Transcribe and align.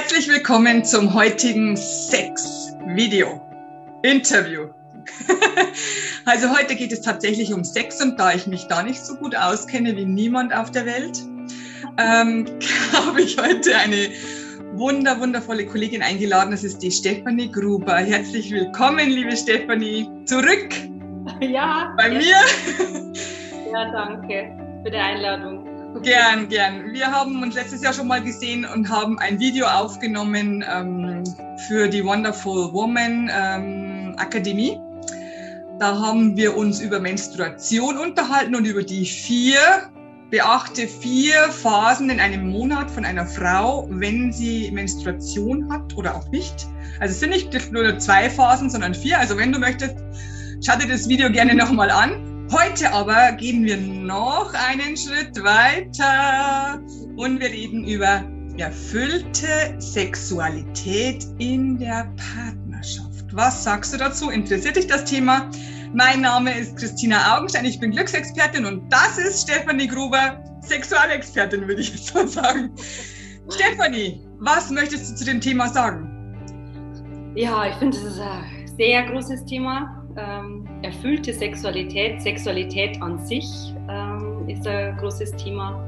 Herzlich 0.00 0.30
willkommen 0.30 0.82
zum 0.82 1.12
heutigen 1.12 1.76
Sex-Video. 1.76 3.38
Interview. 4.02 4.68
also 6.24 6.48
heute 6.56 6.74
geht 6.74 6.90
es 6.90 7.02
tatsächlich 7.02 7.52
um 7.52 7.64
Sex 7.64 8.00
und 8.00 8.18
da 8.18 8.32
ich 8.32 8.46
mich 8.46 8.64
da 8.64 8.82
nicht 8.82 9.04
so 9.04 9.14
gut 9.16 9.36
auskenne 9.36 9.94
wie 9.96 10.06
niemand 10.06 10.56
auf 10.56 10.70
der 10.70 10.86
Welt, 10.86 11.18
ähm, 11.98 12.46
habe 12.94 13.20
ich 13.20 13.36
heute 13.36 13.76
eine 13.76 14.08
wunder, 14.72 15.20
wundervolle 15.20 15.66
Kollegin 15.66 16.02
eingeladen. 16.02 16.52
Das 16.52 16.64
ist 16.64 16.82
die 16.82 16.90
Stefanie 16.90 17.52
Gruber. 17.52 17.96
Herzlich 17.96 18.50
willkommen, 18.50 19.10
liebe 19.10 19.36
Stefanie, 19.36 20.08
zurück. 20.24 20.70
Ja. 21.42 21.94
Bei 21.98 22.08
ja. 22.08 22.18
mir. 22.18 23.12
Ja, 23.70 23.92
danke 23.92 24.56
für 24.82 24.90
die 24.90 24.96
Einladung. 24.96 25.69
Gern, 25.98 26.48
gern. 26.48 26.92
Wir 26.92 27.08
haben 27.08 27.42
uns 27.42 27.56
letztes 27.56 27.82
Jahr 27.82 27.92
schon 27.92 28.06
mal 28.06 28.22
gesehen 28.22 28.64
und 28.64 28.88
haben 28.88 29.18
ein 29.18 29.38
Video 29.38 29.66
aufgenommen 29.66 30.64
ähm, 30.66 31.24
für 31.66 31.88
die 31.88 32.02
Wonderful 32.04 32.72
Woman 32.72 33.28
ähm, 33.30 34.14
Akademie. 34.16 34.78
Da 35.78 35.98
haben 35.98 36.36
wir 36.36 36.56
uns 36.56 36.80
über 36.80 37.00
Menstruation 37.00 37.98
unterhalten 37.98 38.54
und 38.54 38.66
über 38.66 38.82
die 38.82 39.04
vier, 39.04 39.58
beachte 40.30 40.86
vier 40.86 41.50
Phasen 41.50 42.08
in 42.08 42.20
einem 42.20 42.48
Monat 42.48 42.90
von 42.90 43.04
einer 43.04 43.26
Frau, 43.26 43.86
wenn 43.90 44.32
sie 44.32 44.70
Menstruation 44.70 45.70
hat 45.70 45.94
oder 45.96 46.14
auch 46.14 46.28
nicht. 46.28 46.68
Also 47.00 47.12
es 47.12 47.20
sind 47.20 47.30
nicht 47.30 47.72
nur 47.72 47.98
zwei 47.98 48.30
Phasen, 48.30 48.70
sondern 48.70 48.94
vier. 48.94 49.18
Also 49.18 49.36
wenn 49.36 49.52
du 49.52 49.58
möchtest, 49.58 49.96
schau 50.64 50.78
dir 50.78 50.88
das 50.88 51.08
Video 51.08 51.30
gerne 51.30 51.54
nochmal 51.54 51.90
an. 51.90 52.29
Heute 52.52 52.92
aber 52.92 53.30
gehen 53.32 53.64
wir 53.64 53.76
noch 53.76 54.52
einen 54.54 54.96
Schritt 54.96 55.40
weiter 55.44 56.82
und 57.16 57.38
wir 57.38 57.48
reden 57.48 57.84
über 57.84 58.24
erfüllte 58.58 59.76
Sexualität 59.78 61.24
in 61.38 61.78
der 61.78 62.12
Partnerschaft. 62.16 63.26
Was 63.30 63.62
sagst 63.62 63.94
du 63.94 63.98
dazu? 63.98 64.30
Interessiert 64.30 64.74
dich 64.74 64.88
das 64.88 65.04
Thema? 65.04 65.48
Mein 65.94 66.22
Name 66.22 66.52
ist 66.58 66.76
Christina 66.76 67.36
Augenstein, 67.36 67.66
ich 67.66 67.78
bin 67.78 67.92
Glücksexpertin 67.92 68.66
und 68.66 68.92
das 68.92 69.16
ist 69.16 69.48
Stefanie 69.48 69.86
Gruber, 69.86 70.42
Sexualexpertin, 70.62 71.68
würde 71.68 71.82
ich 71.82 71.90
jetzt 71.90 72.06
so 72.12 72.26
sagen. 72.26 72.74
Stefanie, 73.48 74.26
was 74.40 74.70
möchtest 74.70 75.12
du 75.12 75.14
zu 75.14 75.24
dem 75.24 75.40
Thema 75.40 75.68
sagen? 75.68 76.10
Ja, 77.36 77.68
ich 77.68 77.76
finde, 77.76 77.96
das 77.96 78.14
ist 78.14 78.20
ein 78.20 78.66
sehr 78.76 79.04
großes 79.04 79.44
Thema 79.44 79.99
ähm, 80.16 80.66
erfüllte 80.82 81.32
Sexualität, 81.32 82.20
Sexualität 82.22 83.00
an 83.00 83.24
sich 83.26 83.46
ähm, 83.88 84.48
ist 84.48 84.66
ein 84.66 84.96
großes 84.96 85.36
Thema. 85.36 85.84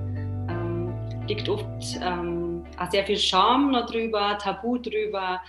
Ähm, 0.48 0.94
liegt 1.26 1.48
oft 1.48 1.66
ähm, 2.00 2.64
auch 2.78 2.90
sehr 2.90 3.04
viel 3.04 3.18
Scham 3.18 3.70
noch 3.70 3.86
drüber, 3.86 4.38
Tabu 4.40 4.78
drüber. 4.78 5.42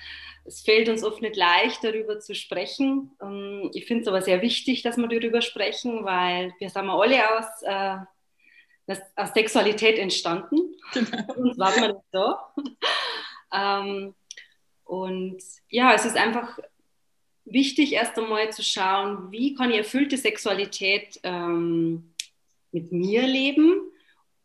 Es 0.45 0.61
fällt 0.61 0.89
uns 0.89 1.03
oft 1.03 1.21
nicht 1.21 1.35
leicht, 1.35 1.83
darüber 1.83 2.19
zu 2.19 2.35
sprechen. 2.35 3.11
Ähm, 3.21 3.69
ich 3.73 3.85
finde 3.85 4.01
es 4.03 4.07
aber 4.07 4.21
sehr 4.21 4.41
wichtig, 4.41 4.81
dass 4.81 4.97
wir 4.97 5.07
darüber 5.07 5.41
sprechen, 5.41 6.03
weil 6.03 6.53
wir 6.59 6.69
sind 6.69 6.89
alle 6.89 7.37
aus, 7.37 7.45
äh, 7.63 7.97
das, 8.87 9.01
aus 9.15 9.33
Sexualität 9.33 9.97
entstanden. 9.97 10.75
Genau. 10.93 11.33
Sonst 11.35 11.59
waren 11.59 11.81
wir 11.81 11.87
nicht 11.89 12.05
so. 12.11 12.35
Ähm, 13.55 14.15
und 14.83 15.43
ja, 15.69 15.93
es 15.93 16.05
ist 16.05 16.17
einfach 16.17 16.57
wichtig, 17.45 17.93
erst 17.93 18.17
einmal 18.17 18.51
zu 18.51 18.63
schauen, 18.63 19.31
wie 19.31 19.53
kann 19.55 19.71
ich 19.71 19.77
erfüllte 19.77 20.17
Sexualität 20.17 21.19
ähm, 21.23 22.13
mit 22.71 22.91
mir 22.91 23.27
leben, 23.27 23.81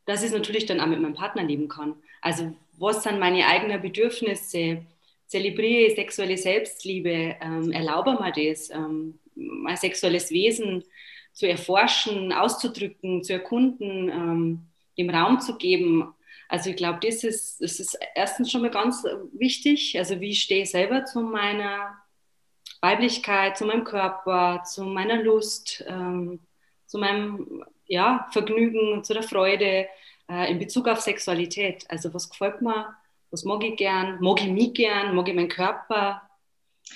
dass 0.05 0.23
ich 0.23 0.29
es 0.29 0.35
natürlich 0.35 0.67
dann 0.67 0.81
auch 0.81 0.87
mit 0.87 1.01
meinem 1.01 1.15
Partner 1.15 1.43
leben 1.43 1.69
kann. 1.69 1.95
Also 2.21 2.55
was 2.79 3.03
sind 3.03 3.19
meine 3.19 3.47
eigenen 3.47 3.81
Bedürfnisse? 3.81 4.85
Zelebriere 5.27 5.89
ich 5.89 5.95
sexuelle 5.95 6.37
Selbstliebe? 6.37 7.37
Ähm, 7.41 7.73
erlaube 7.73 8.13
mir 8.13 8.33
das, 8.33 8.71
ähm, 8.71 9.19
mein 9.35 9.77
sexuelles 9.77 10.31
Wesen 10.31 10.85
zu 11.33 11.49
erforschen, 11.49 12.33
auszudrücken, 12.33 13.23
zu 13.23 13.35
erkunden, 13.35 14.09
ähm, 14.09 14.61
dem 14.97 15.11
Raum 15.11 15.41
zu 15.41 15.57
geben? 15.57 16.15
Also 16.49 16.71
ich 16.71 16.77
glaube, 16.77 16.99
das 17.03 17.25
ist, 17.25 17.61
das 17.61 17.79
ist 17.79 17.99
erstens 18.15 18.51
schon 18.51 18.63
mal 18.63 18.71
ganz 18.71 19.05
wichtig. 19.33 19.99
Also 19.99 20.21
wie 20.21 20.35
stehe 20.35 20.63
ich 20.63 20.71
selber 20.71 21.05
zu 21.05 21.21
meiner 21.21 21.99
Weiblichkeit, 22.81 23.59
zu 23.59 23.65
meinem 23.65 23.85
Körper, 23.85 24.63
zu 24.65 24.85
meiner 24.85 25.23
Lust, 25.23 25.85
ähm, 25.87 26.41
zu 26.87 26.99
meinem 26.99 27.65
ja, 27.87 28.29
Vergnügen, 28.33 29.03
zu 29.03 29.15
der 29.15 29.23
Freude 29.23 29.89
äh, 30.31 30.51
in 30.51 30.59
Bezug 30.59 30.89
auf 30.89 31.01
Sexualität. 31.01 31.85
Also 31.89 32.13
was 32.15 32.29
gefällt 32.31 32.63
mir, 32.63 32.95
was 33.31 33.45
mag 33.45 33.65
ich 33.65 33.77
gern, 33.77 34.19
mag 34.21 34.41
ich 34.43 34.51
mich 34.51 34.75
gern, 34.75 35.15
mag 35.15 35.29
ich 35.29 35.35
meinen 35.35 35.49
Körper. 35.49 36.23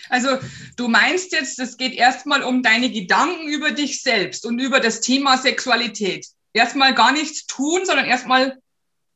Also 0.09 0.29
du 0.77 0.89
meinst 0.89 1.33
jetzt, 1.33 1.59
es 1.59 1.77
geht 1.77 1.95
erstmal 1.95 2.43
um 2.43 2.63
deine 2.63 2.91
Gedanken 2.91 3.49
über 3.49 3.73
dich 3.73 4.03
selbst 4.03 4.47
und 4.47 4.59
über 4.59 4.81
das 4.81 5.01
Thema 5.01 5.37
Sexualität. 5.37 6.27
Erstmal 6.55 6.95
gar 6.95 7.13
nichts 7.13 7.47
tun, 7.47 7.85
sondern 7.85 8.07
erstmal 8.07 8.59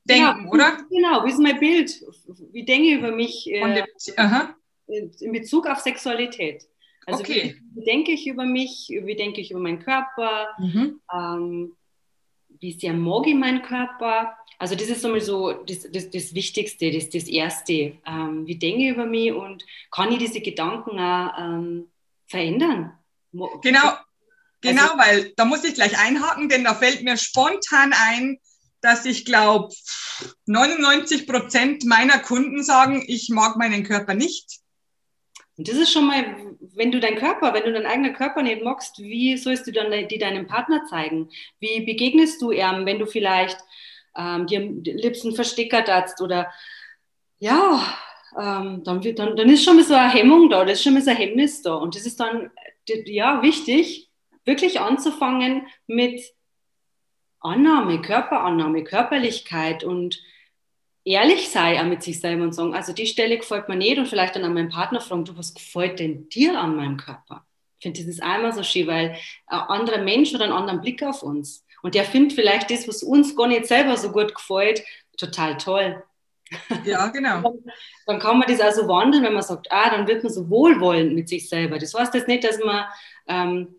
denken, 0.04 0.50
genau, 0.50 0.52
oder? 0.52 0.78
Genau, 0.90 1.24
wie 1.24 1.30
ist 1.30 1.38
mein 1.38 1.58
Bild? 1.58 2.02
Wie 2.52 2.64
denke 2.64 2.88
ich 2.88 2.94
über 2.94 3.12
mich? 3.12 3.46
Äh, 3.50 3.74
dem, 3.74 3.86
aha 4.16 4.55
in 4.86 5.32
Bezug 5.32 5.66
auf 5.66 5.78
Sexualität. 5.80 6.64
Also 7.06 7.20
okay. 7.20 7.56
wie, 7.72 7.80
wie, 7.80 7.84
denke 7.84 8.12
ich 8.12 8.26
über 8.26 8.44
mich, 8.44 8.88
wie 8.88 9.14
denke 9.14 9.40
ich 9.40 9.52
über 9.52 9.60
meinen 9.60 9.78
Körper, 9.78 10.48
mhm. 10.58 11.00
ähm, 11.12 11.76
wie 12.60 12.72
sehr 12.72 12.94
mag 12.94 13.26
ich 13.26 13.34
meinen 13.34 13.62
Körper. 13.62 14.36
Also 14.58 14.74
das 14.74 14.88
ist 14.88 15.04
einmal 15.04 15.20
so 15.20 15.52
das, 15.52 15.86
das, 15.92 16.10
das 16.10 16.34
Wichtigste, 16.34 16.90
das, 16.90 17.10
das 17.10 17.24
Erste. 17.24 17.98
Ähm, 18.06 18.46
wie 18.46 18.58
denke 18.58 18.82
ich 18.82 18.88
über 18.88 19.06
mich 19.06 19.32
und 19.32 19.64
kann 19.90 20.10
ich 20.10 20.18
diese 20.18 20.40
Gedanken 20.40 20.98
auch 20.98 21.38
ähm, 21.38 21.90
verändern? 22.26 22.92
Genau, 23.32 23.92
genau, 24.60 24.82
also, 24.82 24.98
weil 24.98 25.32
da 25.36 25.44
muss 25.44 25.64
ich 25.64 25.74
gleich 25.74 25.98
einhaken, 25.98 26.48
denn 26.48 26.64
da 26.64 26.74
fällt 26.74 27.02
mir 27.02 27.16
spontan 27.18 27.92
ein, 27.92 28.38
dass 28.80 29.04
ich 29.04 29.24
glaube, 29.24 29.72
99 30.46 31.26
Prozent 31.26 31.84
meiner 31.84 32.18
Kunden 32.18 32.62
sagen, 32.62 33.04
ich 33.06 33.28
mag 33.28 33.56
meinen 33.56 33.84
Körper 33.84 34.14
nicht. 34.14 34.60
Und 35.56 35.68
das 35.68 35.76
ist 35.76 35.90
schon 35.90 36.06
mal, 36.06 36.24
wenn 36.74 36.92
du 36.92 37.00
deinen 37.00 37.16
Körper, 37.16 37.54
wenn 37.54 37.64
du 37.64 37.72
deinen 37.72 37.86
eigenen 37.86 38.12
Körper 38.12 38.42
nicht 38.42 38.62
magst, 38.62 38.98
wie 38.98 39.36
sollst 39.36 39.66
du 39.66 39.72
dann 39.72 39.90
die 40.08 40.18
deinem 40.18 40.46
Partner 40.46 40.84
zeigen? 40.84 41.30
Wie 41.60 41.80
begegnest 41.80 42.42
du 42.42 42.50
ihm, 42.50 42.84
wenn 42.84 42.98
du 42.98 43.06
vielleicht 43.06 43.58
ähm, 44.16 44.46
dir 44.46 44.60
liebsten 44.60 45.34
verstickert 45.34 45.88
hast 45.88 46.20
oder 46.20 46.52
ja, 47.38 47.82
ähm, 48.38 48.82
dann, 48.84 49.02
wird, 49.02 49.18
dann, 49.18 49.36
dann 49.36 49.48
ist 49.48 49.64
schon 49.64 49.76
mal 49.76 49.84
so 49.84 49.94
eine 49.94 50.10
Hemmung 50.10 50.50
da, 50.50 50.64
das 50.64 50.78
ist 50.78 50.84
schon 50.84 50.94
mal 50.94 51.02
so 51.02 51.10
ein 51.10 51.16
Hemmnis 51.16 51.62
da. 51.62 51.74
Und 51.74 51.94
das 51.94 52.04
ist 52.04 52.20
dann 52.20 52.50
ja 53.06 53.42
wichtig, 53.42 54.10
wirklich 54.44 54.80
anzufangen 54.80 55.66
mit 55.86 56.22
Annahme, 57.40 58.00
Körperannahme, 58.00 58.84
Körperlichkeit 58.84 59.84
und 59.84 60.20
ehrlich 61.06 61.48
sei 61.48 61.80
auch 61.80 61.86
mit 61.86 62.02
sich 62.02 62.20
selber 62.20 62.42
und 62.42 62.52
sagen, 62.52 62.74
also 62.74 62.92
die 62.92 63.06
Stelle 63.06 63.38
gefällt 63.38 63.68
mir 63.68 63.76
nicht 63.76 63.96
und 63.96 64.08
vielleicht 64.08 64.34
dann 64.36 64.44
an 64.44 64.52
meinen 64.52 64.68
Partner 64.68 65.00
fragen, 65.00 65.24
du, 65.24 65.38
was 65.38 65.54
gefällt 65.54 66.00
denn 66.00 66.28
dir 66.28 66.60
an 66.60 66.76
meinem 66.76 66.96
Körper? 66.96 67.46
Ich 67.78 67.84
finde, 67.84 68.00
das 68.00 68.08
ist 68.08 68.22
einmal 68.22 68.52
so 68.52 68.62
schön, 68.62 68.88
weil 68.88 69.16
ein 69.46 69.60
anderer 69.60 70.02
Mensch 70.02 70.34
hat 70.34 70.40
einen 70.42 70.52
anderen 70.52 70.80
Blick 70.80 71.02
auf 71.02 71.22
uns. 71.22 71.64
Und 71.82 71.94
der 71.94 72.04
findet 72.04 72.32
vielleicht 72.32 72.70
das, 72.70 72.88
was 72.88 73.02
uns 73.04 73.36
gar 73.36 73.46
nicht 73.46 73.66
selber 73.66 73.96
so 73.96 74.10
gut 74.10 74.34
gefällt, 74.34 74.82
total 75.16 75.56
toll. 75.58 76.02
Ja, 76.84 77.06
genau. 77.08 77.54
dann 78.06 78.18
kann 78.18 78.38
man 78.38 78.48
das 78.48 78.60
also 78.60 78.88
wandeln, 78.88 79.22
wenn 79.22 79.34
man 79.34 79.42
sagt, 79.42 79.70
ah, 79.70 79.90
dann 79.90 80.08
wird 80.08 80.24
man 80.24 80.32
so 80.32 80.50
wohlwollend 80.50 81.14
mit 81.14 81.28
sich 81.28 81.48
selber. 81.48 81.78
Das 81.78 81.94
heißt 81.94 82.14
jetzt 82.14 82.28
nicht, 82.28 82.42
dass 82.42 82.58
man 82.58 82.84
ähm, 83.28 83.76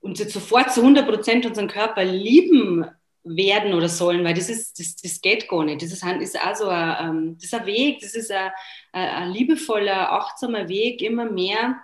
uns 0.00 0.18
jetzt 0.18 0.32
sofort 0.32 0.72
zu 0.72 0.80
100 0.80 1.06
Prozent 1.06 1.46
unseren 1.46 1.68
Körper 1.68 2.04
lieben 2.04 2.84
werden 3.26 3.74
oder 3.74 3.88
sollen, 3.88 4.24
weil 4.24 4.34
das 4.34 4.48
ist, 4.48 4.78
das, 4.78 4.96
das 4.96 5.20
geht 5.20 5.48
gar 5.48 5.64
nicht. 5.64 5.82
Das 5.82 5.92
ist, 5.92 6.04
ist 6.04 6.40
auch 6.40 6.54
so 6.54 6.68
ein, 6.68 6.96
ähm, 7.00 7.34
das 7.36 7.44
ist 7.44 7.54
ein 7.54 7.66
Weg, 7.66 8.00
das 8.00 8.14
ist 8.14 8.30
ein, 8.30 8.50
ein 8.92 9.32
liebevoller, 9.32 10.12
achtsamer 10.12 10.68
Weg, 10.68 11.02
immer 11.02 11.24
mehr 11.30 11.76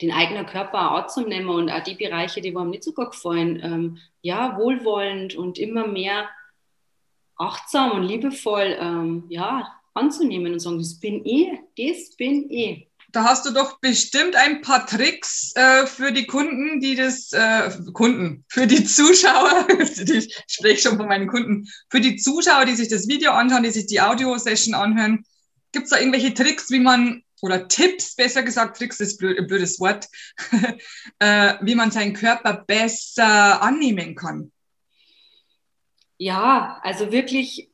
den 0.00 0.12
eigenen 0.12 0.46
Körper 0.46 0.92
anzunehmen 0.92 1.48
und 1.48 1.70
auch 1.70 1.82
die 1.82 1.94
Bereiche, 1.94 2.40
die 2.40 2.56
einem 2.56 2.70
nicht 2.70 2.84
so 2.84 2.92
gut 2.92 3.12
gefallen, 3.12 3.60
ähm, 3.62 3.98
ja, 4.22 4.56
wohlwollend 4.56 5.34
und 5.34 5.58
immer 5.58 5.86
mehr 5.86 6.28
achtsam 7.36 7.92
und 7.92 8.04
liebevoll, 8.04 8.76
ähm, 8.78 9.24
ja, 9.28 9.72
anzunehmen 9.92 10.52
und 10.52 10.58
sagen, 10.58 10.78
das 10.78 10.98
bin 10.98 11.24
ich, 11.24 11.48
das 11.76 12.16
bin 12.16 12.50
ich. 12.50 12.88
Da 13.14 13.22
hast 13.22 13.46
du 13.46 13.52
doch 13.52 13.78
bestimmt 13.78 14.34
ein 14.34 14.60
paar 14.60 14.88
Tricks 14.88 15.52
äh, 15.54 15.86
für 15.86 16.10
die 16.10 16.26
Kunden, 16.26 16.80
die 16.80 16.96
das, 16.96 17.32
äh, 17.32 17.70
Kunden, 17.92 18.44
für 18.48 18.66
die 18.66 18.82
Zuschauer, 18.82 19.68
ich 19.78 20.36
spreche 20.48 20.82
schon 20.82 20.96
von 20.96 21.06
meinen 21.06 21.28
Kunden, 21.28 21.68
für 21.90 22.00
die 22.00 22.16
Zuschauer, 22.16 22.64
die 22.64 22.74
sich 22.74 22.88
das 22.88 23.06
Video 23.06 23.30
anschauen, 23.30 23.62
die 23.62 23.70
sich 23.70 23.86
die 23.86 24.00
Audio-Session 24.00 24.74
anhören. 24.74 25.24
Gibt 25.70 25.84
es 25.84 25.90
da 25.92 25.98
irgendwelche 26.00 26.34
Tricks, 26.34 26.72
wie 26.72 26.80
man, 26.80 27.22
oder 27.40 27.68
Tipps, 27.68 28.16
besser 28.16 28.42
gesagt, 28.42 28.78
Tricks 28.78 28.98
ist 28.98 29.18
blöd, 29.18 29.38
ein 29.38 29.46
blödes 29.46 29.78
Wort, 29.78 30.08
äh, 31.20 31.54
wie 31.60 31.76
man 31.76 31.92
seinen 31.92 32.14
Körper 32.14 32.64
besser 32.66 33.62
annehmen 33.62 34.16
kann? 34.16 34.50
Ja, 36.18 36.80
also 36.82 37.12
wirklich 37.12 37.70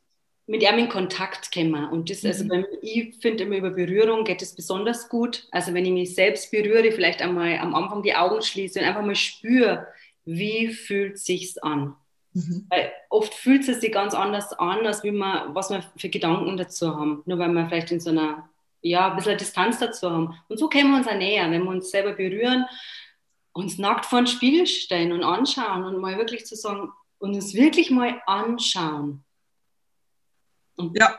mit 0.50 0.64
ihm 0.64 0.78
in 0.78 0.88
Kontakt 0.88 1.52
kommen. 1.52 1.88
Und 1.88 2.10
das, 2.10 2.24
also 2.24 2.44
mhm. 2.44 2.66
ich 2.82 3.14
finde 3.20 3.44
immer 3.44 3.58
über 3.58 3.70
Berührung 3.70 4.24
geht 4.24 4.42
es 4.42 4.56
besonders 4.56 5.08
gut. 5.08 5.46
Also 5.52 5.72
wenn 5.74 5.86
ich 5.86 5.92
mich 5.92 6.14
selbst 6.16 6.50
berühre, 6.50 6.90
vielleicht 6.90 7.22
einmal 7.22 7.56
am 7.58 7.72
Anfang 7.72 8.02
die 8.02 8.16
Augen 8.16 8.42
schließe 8.42 8.80
und 8.80 8.84
einfach 8.84 9.04
mal 9.04 9.14
spüre, 9.14 9.86
wie 10.24 10.68
fühlt 10.68 11.18
sich's 11.18 11.56
an. 11.58 11.94
Mhm. 12.32 12.66
Weil 12.68 12.90
oft 13.10 13.32
fühlt 13.32 13.68
es 13.68 13.80
sich 13.80 13.92
ganz 13.92 14.12
anders 14.12 14.52
an, 14.54 14.84
als 14.84 15.04
wie 15.04 15.12
man, 15.12 15.54
was 15.54 15.70
wir 15.70 15.84
für 15.96 16.08
Gedanken 16.08 16.56
dazu 16.56 16.96
haben. 16.96 17.22
Nur 17.26 17.38
weil 17.38 17.52
wir 17.52 17.68
vielleicht 17.68 17.92
in 17.92 18.00
so 18.00 18.10
einer, 18.10 18.48
ja, 18.82 19.08
ein 19.08 19.16
bisschen 19.16 19.38
Distanz 19.38 19.78
dazu 19.78 20.10
haben. 20.10 20.34
Und 20.48 20.58
so 20.58 20.68
können 20.68 20.90
wir 20.90 20.96
uns 20.96 21.06
auch 21.06 21.14
näher, 21.14 21.48
wenn 21.48 21.62
wir 21.62 21.70
uns 21.70 21.92
selber 21.92 22.12
berühren, 22.12 22.64
uns 23.52 23.78
nackt 23.78 24.04
vor 24.04 24.22
den 24.22 24.26
Spiegel 24.26 24.66
stellen 24.66 25.12
und 25.12 25.22
anschauen 25.22 25.84
und 25.84 26.00
mal 26.00 26.18
wirklich 26.18 26.44
zu 26.44 26.56
sagen, 26.56 26.90
und 27.18 27.34
uns 27.34 27.54
wirklich 27.54 27.92
mal 27.92 28.20
anschauen. 28.26 29.22
Ja. 30.94 31.18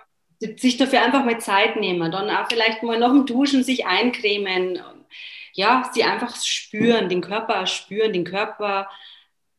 sich 0.57 0.77
dafür 0.77 1.01
einfach 1.01 1.25
mal 1.25 1.39
Zeit 1.39 1.75
nehmen, 1.75 2.11
dann 2.11 2.29
auch 2.29 2.47
vielleicht 2.49 2.83
mal 2.83 2.99
nach 2.99 3.11
dem 3.11 3.25
Duschen 3.25 3.63
sich 3.63 3.85
eincremen, 3.85 4.79
ja, 5.53 5.89
sie 5.93 6.03
einfach 6.03 6.35
spüren, 6.35 7.09
den 7.09 7.21
Körper 7.21 7.67
spüren, 7.67 8.13
den 8.13 8.23
Körper 8.23 8.89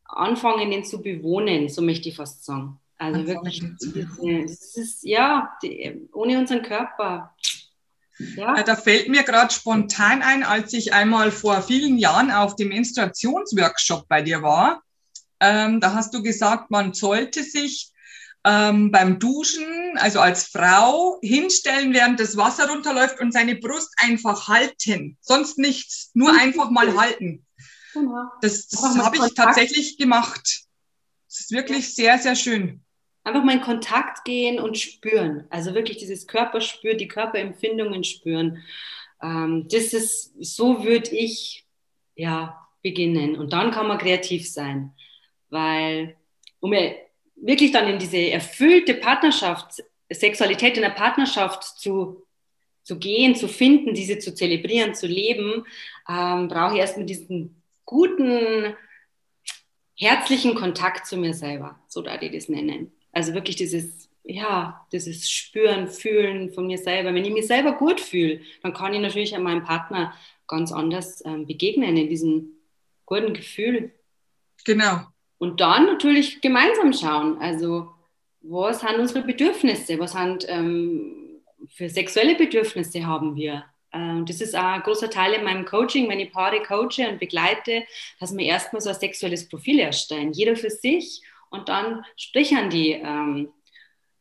anfangen, 0.04 0.70
den 0.70 0.84
zu 0.84 1.02
bewohnen, 1.02 1.68
so 1.68 1.82
möchte 1.82 2.08
ich 2.08 2.16
fast 2.16 2.44
sagen. 2.44 2.78
Also 2.98 3.20
anfangen 3.20 3.78
wirklich, 3.80 4.46
das 4.46 4.76
ist, 4.76 5.02
ja, 5.02 5.56
die, 5.62 6.08
ohne 6.12 6.38
unseren 6.38 6.62
Körper. 6.62 7.34
Ja. 8.36 8.62
Da 8.62 8.76
fällt 8.76 9.08
mir 9.08 9.22
gerade 9.22 9.52
spontan 9.52 10.22
ein, 10.22 10.44
als 10.44 10.72
ich 10.72 10.92
einmal 10.92 11.32
vor 11.32 11.62
vielen 11.62 11.98
Jahren 11.98 12.30
auf 12.30 12.56
dem 12.56 12.68
Menstruationsworkshop 12.68 14.06
bei 14.06 14.22
dir 14.22 14.42
war. 14.42 14.82
Ähm, 15.40 15.80
da 15.80 15.94
hast 15.94 16.14
du 16.14 16.22
gesagt, 16.22 16.70
man 16.70 16.94
sollte 16.94 17.42
sich 17.42 17.90
ähm, 18.44 18.90
beim 18.90 19.18
Duschen, 19.18 19.96
also 19.98 20.20
als 20.20 20.48
Frau, 20.48 21.18
hinstellen, 21.22 21.94
während 21.94 22.18
das 22.18 22.36
Wasser 22.36 22.68
runterläuft 22.68 23.20
und 23.20 23.32
seine 23.32 23.56
Brust 23.56 23.94
einfach 23.98 24.48
halten. 24.48 25.16
Sonst 25.20 25.58
nichts, 25.58 26.10
nur 26.14 26.32
einfach 26.32 26.70
mal 26.70 26.96
halten. 26.96 27.46
Genau. 27.94 28.24
Das, 28.40 28.68
das 28.68 28.98
habe 28.98 29.16
ich 29.16 29.34
tatsächlich 29.34 29.96
gemacht. 29.96 30.64
Das 31.28 31.40
ist 31.40 31.52
wirklich 31.52 31.94
sehr, 31.94 32.18
sehr 32.18 32.34
schön. 32.34 32.82
Einfach 33.24 33.44
mal 33.44 33.54
in 33.54 33.60
Kontakt 33.60 34.24
gehen 34.24 34.58
und 34.58 34.76
spüren. 34.76 35.46
Also 35.50 35.74
wirklich 35.74 35.98
dieses 35.98 36.26
Körperspür, 36.26 36.94
die 36.94 37.08
Körperempfindungen 37.08 38.02
spüren. 38.02 38.64
Ähm, 39.22 39.68
das 39.70 39.92
ist, 39.92 40.32
so 40.40 40.84
würde 40.84 41.10
ich 41.10 41.64
ja 42.16 42.68
beginnen. 42.82 43.36
Und 43.36 43.52
dann 43.52 43.70
kann 43.70 43.86
man 43.86 43.98
kreativ 43.98 44.50
sein. 44.50 44.92
Weil, 45.50 46.16
um 46.58 46.72
wirklich 47.42 47.72
dann 47.72 47.88
in 47.88 47.98
diese 47.98 48.30
erfüllte 48.30 48.94
Partnerschaft, 48.94 49.82
Sexualität 50.10 50.76
in 50.76 50.82
der 50.82 50.90
Partnerschaft 50.90 51.64
zu, 51.64 52.24
zu 52.82 52.98
gehen, 52.98 53.34
zu 53.34 53.48
finden, 53.48 53.94
diese 53.94 54.18
zu 54.18 54.34
zelebrieren, 54.34 54.94
zu 54.94 55.06
leben, 55.06 55.64
ähm, 56.08 56.48
brauche 56.48 56.74
ich 56.74 56.80
erstmal 56.80 57.06
diesen 57.06 57.62
guten, 57.84 58.74
herzlichen 59.96 60.54
Kontakt 60.54 61.06
zu 61.06 61.16
mir 61.16 61.34
selber, 61.34 61.78
so 61.88 62.02
da 62.02 62.16
die 62.16 62.30
das 62.30 62.48
nennen. 62.48 62.92
Also 63.12 63.34
wirklich 63.34 63.56
dieses, 63.56 64.08
ja, 64.24 64.86
dieses 64.92 65.30
Spüren, 65.30 65.88
Fühlen 65.88 66.52
von 66.52 66.66
mir 66.66 66.78
selber. 66.78 67.12
Wenn 67.14 67.24
ich 67.24 67.32
mich 67.32 67.46
selber 67.46 67.72
gut 67.72 68.00
fühle, 68.00 68.40
dann 68.62 68.72
kann 68.72 68.94
ich 68.94 69.00
natürlich 69.00 69.36
an 69.36 69.42
meinem 69.42 69.64
Partner 69.64 70.14
ganz 70.46 70.72
anders 70.72 71.22
ähm, 71.24 71.46
begegnen, 71.46 71.96
in 71.96 72.08
diesem 72.08 72.52
guten 73.04 73.34
Gefühl. 73.34 73.92
Genau. 74.64 75.11
Und 75.42 75.60
dann 75.60 75.86
natürlich 75.86 76.40
gemeinsam 76.40 76.92
schauen, 76.92 77.36
also 77.38 77.88
was 78.42 78.78
sind 78.78 78.94
unsere 79.00 79.22
Bedürfnisse, 79.22 79.98
was 79.98 80.12
sind 80.12 80.46
ähm, 80.48 81.42
für 81.68 81.88
sexuelle 81.88 82.36
Bedürfnisse 82.36 83.04
haben 83.04 83.34
wir. 83.34 83.64
Ähm, 83.92 84.24
das 84.24 84.40
ist 84.40 84.54
auch 84.54 84.62
ein 84.62 84.82
großer 84.82 85.10
Teil 85.10 85.32
in 85.32 85.42
meinem 85.42 85.64
Coaching, 85.64 86.08
wenn 86.08 86.20
ich 86.20 86.30
Paare 86.30 86.62
coache 86.62 87.08
und 87.08 87.18
begleite, 87.18 87.82
dass 88.20 88.36
wir 88.36 88.46
erstmal 88.46 88.80
so 88.82 88.90
ein 88.90 88.94
sexuelles 88.94 89.48
Profil 89.48 89.80
erstellen, 89.80 90.32
jeder 90.32 90.54
für 90.54 90.70
sich 90.70 91.22
und 91.50 91.68
dann 91.68 92.04
sprechen 92.16 92.70
die, 92.70 92.92
ähm, 92.92 93.48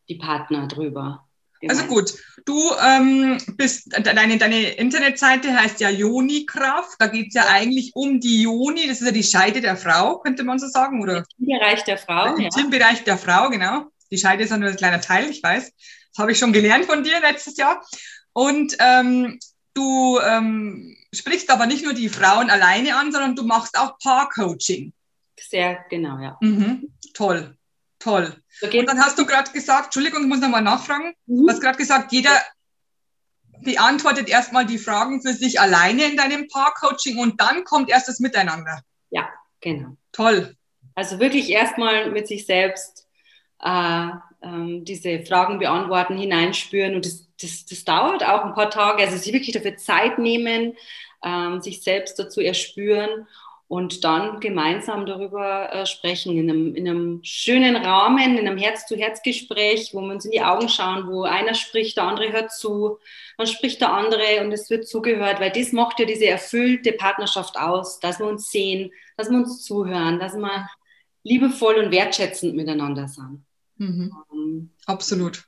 die 0.09 0.15
Partner 0.15 0.67
drüber. 0.67 1.29
Also 1.69 1.83
gut, 1.85 2.13
du 2.45 2.59
ähm, 2.83 3.37
bist, 3.55 3.91
deine, 3.91 4.37
deine 4.37 4.71
Internetseite 4.71 5.53
heißt 5.53 5.79
ja 5.79 5.89
Joni-Kraft. 5.89 6.95
Da 6.99 7.07
geht 7.07 7.29
es 7.29 7.33
ja 7.35 7.47
eigentlich 7.47 7.91
um 7.93 8.19
die 8.19 8.41
Joni, 8.43 8.87
das 8.87 9.01
ist 9.01 9.05
ja 9.05 9.11
die 9.11 9.23
Scheide 9.23 9.61
der 9.61 9.77
Frau, 9.77 10.19
könnte 10.19 10.43
man 10.43 10.59
so 10.59 10.67
sagen, 10.67 11.01
oder? 11.01 11.23
Im 11.37 11.45
Bereich 11.45 11.83
der 11.83 11.97
Frau. 11.97 12.35
Im 12.35 12.41
ja. 12.41 12.67
Bereich 12.69 13.03
der 13.03 13.17
Frau, 13.17 13.49
genau. 13.49 13.85
Die 14.11 14.17
Scheide 14.17 14.43
ist 14.43 14.49
ja 14.49 14.57
nur 14.57 14.69
ein 14.69 14.75
kleiner 14.75 15.01
Teil, 15.01 15.29
ich 15.29 15.41
weiß. 15.41 15.71
Das 16.13 16.21
habe 16.21 16.31
ich 16.31 16.39
schon 16.39 16.53
gelernt 16.53 16.85
von 16.85 17.03
dir 17.03 17.19
letztes 17.21 17.57
Jahr. 17.57 17.85
Und 18.33 18.75
ähm, 18.79 19.39
du 19.73 20.19
ähm, 20.19 20.97
sprichst 21.13 21.49
aber 21.49 21.65
nicht 21.65 21.83
nur 21.83 21.93
die 21.93 22.09
Frauen 22.09 22.49
alleine 22.49 22.95
an, 22.95 23.11
sondern 23.11 23.35
du 23.35 23.43
machst 23.43 23.77
auch 23.77 23.97
Paar-Coaching. 23.99 24.93
Sehr 25.39 25.85
genau, 25.89 26.19
ja. 26.19 26.37
Mhm, 26.41 26.93
toll. 27.13 27.57
Toll. 28.01 28.35
Und 28.61 28.85
dann 28.87 28.99
hast 28.99 29.17
du 29.17 29.25
gerade 29.25 29.51
gesagt, 29.51 29.85
Entschuldigung, 29.85 30.23
ich 30.23 30.27
muss 30.27 30.39
nochmal 30.39 30.61
nachfragen. 30.61 31.13
Mhm. 31.25 31.45
Du 31.45 31.49
hast 31.49 31.61
gerade 31.61 31.77
gesagt, 31.77 32.11
jeder 32.11 32.31
beantwortet 33.63 34.27
erstmal 34.27 34.65
die 34.65 34.79
Fragen 34.79 35.21
für 35.21 35.33
sich 35.33 35.59
alleine 35.59 36.05
in 36.05 36.17
deinem 36.17 36.47
Paar-Coaching 36.47 37.19
und 37.19 37.39
dann 37.39 37.63
kommt 37.63 37.89
erst 37.89 38.07
das 38.07 38.19
Miteinander. 38.19 38.81
Ja, 39.11 39.29
genau. 39.59 39.97
Toll. 40.11 40.55
Also 40.95 41.19
wirklich 41.19 41.49
erstmal 41.49 42.09
mit 42.11 42.27
sich 42.27 42.45
selbst 42.45 43.07
äh, 43.63 44.07
ähm, 44.41 44.83
diese 44.83 45.23
Fragen 45.25 45.59
beantworten, 45.59 46.17
hineinspüren 46.17 46.95
und 46.95 47.05
das, 47.05 47.27
das, 47.39 47.65
das 47.65 47.85
dauert 47.85 48.23
auch 48.23 48.45
ein 48.45 48.55
paar 48.55 48.71
Tage. 48.71 49.03
Also 49.03 49.17
sich 49.17 49.31
wirklich 49.31 49.53
dafür 49.53 49.77
Zeit 49.77 50.17
nehmen, 50.17 50.75
ähm, 51.23 51.61
sich 51.61 51.83
selbst 51.83 52.17
dazu 52.17 52.41
erspüren 52.41 53.27
und 53.71 54.03
dann 54.03 54.41
gemeinsam 54.41 55.05
darüber 55.05 55.73
äh, 55.73 55.85
sprechen 55.85 56.37
in 56.37 56.49
einem, 56.49 56.75
in 56.75 56.89
einem 56.89 57.19
schönen 57.23 57.77
Rahmen, 57.77 58.37
in 58.37 58.45
einem 58.45 58.57
Herz-zu-Herz-Gespräch, 58.57 59.91
wo 59.93 60.01
wir 60.01 60.11
uns 60.11 60.25
in 60.25 60.31
die 60.31 60.41
Augen 60.41 60.67
schauen, 60.67 61.07
wo 61.07 61.23
einer 61.23 61.53
spricht, 61.53 61.95
der 61.95 62.03
andere 62.03 62.33
hört 62.33 62.51
zu, 62.51 62.97
dann 63.37 63.47
spricht 63.47 63.79
der 63.79 63.93
andere 63.93 64.43
und 64.43 64.51
es 64.51 64.69
wird 64.69 64.89
zugehört, 64.89 65.39
weil 65.39 65.53
das 65.53 65.71
macht 65.71 66.01
ja 66.01 66.05
diese 66.05 66.27
erfüllte 66.27 66.91
Partnerschaft 66.91 67.57
aus, 67.57 68.01
dass 68.01 68.19
wir 68.19 68.25
uns 68.25 68.51
sehen, 68.51 68.91
dass 69.15 69.29
wir 69.29 69.37
uns 69.37 69.63
zuhören, 69.63 70.19
dass 70.19 70.35
wir 70.35 70.67
liebevoll 71.23 71.75
und 71.75 71.91
wertschätzend 71.91 72.53
miteinander 72.53 73.07
sind. 73.07 73.45
Mhm. 73.77 74.13
Um, 74.27 74.71
Absolut. 74.85 75.45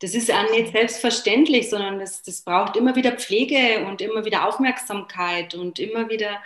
Das 0.00 0.12
ist 0.12 0.30
auch 0.30 0.50
nicht 0.50 0.72
selbstverständlich, 0.72 1.70
sondern 1.70 1.98
das, 1.98 2.22
das 2.22 2.42
braucht 2.42 2.76
immer 2.76 2.94
wieder 2.94 3.12
Pflege 3.12 3.86
und 3.86 4.02
immer 4.02 4.26
wieder 4.26 4.46
Aufmerksamkeit 4.46 5.54
und 5.54 5.78
immer 5.78 6.10
wieder 6.10 6.40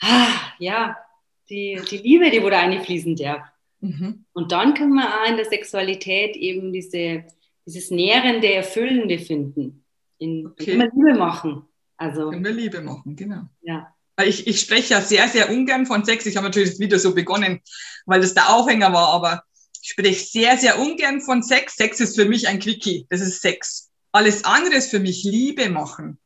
ah, 0.00 0.52
ja, 0.58 0.96
die, 1.48 1.80
die 1.90 1.98
Liebe, 1.98 2.30
die 2.30 2.40
da 2.40 2.60
einfließen 2.60 3.16
darf. 3.16 3.42
Mhm. 3.80 4.24
Und 4.32 4.52
dann 4.52 4.74
können 4.74 4.94
wir 4.94 5.06
auch 5.06 5.28
in 5.28 5.36
der 5.36 5.44
Sexualität 5.44 6.36
eben 6.36 6.72
diese, 6.72 7.24
dieses 7.66 7.90
Nährende, 7.90 8.52
Erfüllende 8.52 9.18
finden. 9.18 9.84
In, 10.18 10.46
okay. 10.46 10.72
Immer 10.72 10.86
Liebe 10.86 11.14
machen. 11.18 11.66
Also, 11.96 12.30
können 12.30 12.44
wir 12.44 12.52
Liebe 12.52 12.80
machen, 12.80 13.14
genau. 13.14 13.42
Ja. 13.62 13.94
Ich, 14.24 14.46
ich 14.46 14.60
spreche 14.60 14.94
ja 14.94 15.00
sehr, 15.00 15.28
sehr 15.28 15.50
ungern 15.50 15.86
von 15.86 16.04
Sex. 16.04 16.24
Ich 16.26 16.36
habe 16.36 16.46
natürlich 16.46 16.70
das 16.70 16.78
Video 16.80 16.98
so 16.98 17.14
begonnen, 17.14 17.60
weil 18.06 18.20
das 18.20 18.34
der 18.34 18.54
Aufhänger 18.54 18.92
war, 18.92 19.08
aber 19.08 19.42
ich 19.82 19.90
spreche 19.90 20.24
sehr, 20.24 20.56
sehr 20.56 20.78
ungern 20.78 21.20
von 21.20 21.42
Sex. 21.42 21.76
Sex 21.76 22.00
ist 22.00 22.16
für 22.16 22.24
mich 22.24 22.48
ein 22.48 22.60
Quickie. 22.60 23.06
Das 23.10 23.20
ist 23.20 23.42
Sex. 23.42 23.90
Alles 24.12 24.44
andere 24.44 24.76
ist 24.76 24.90
für 24.90 25.00
mich 25.00 25.24
Liebe 25.24 25.68
machen. 25.68 26.18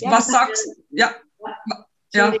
Ja, 0.00 0.10
Was 0.10 0.28
sagst 0.28 0.66
du? 0.66 0.96
Ja. 0.96 1.14
Ja. 2.14 2.34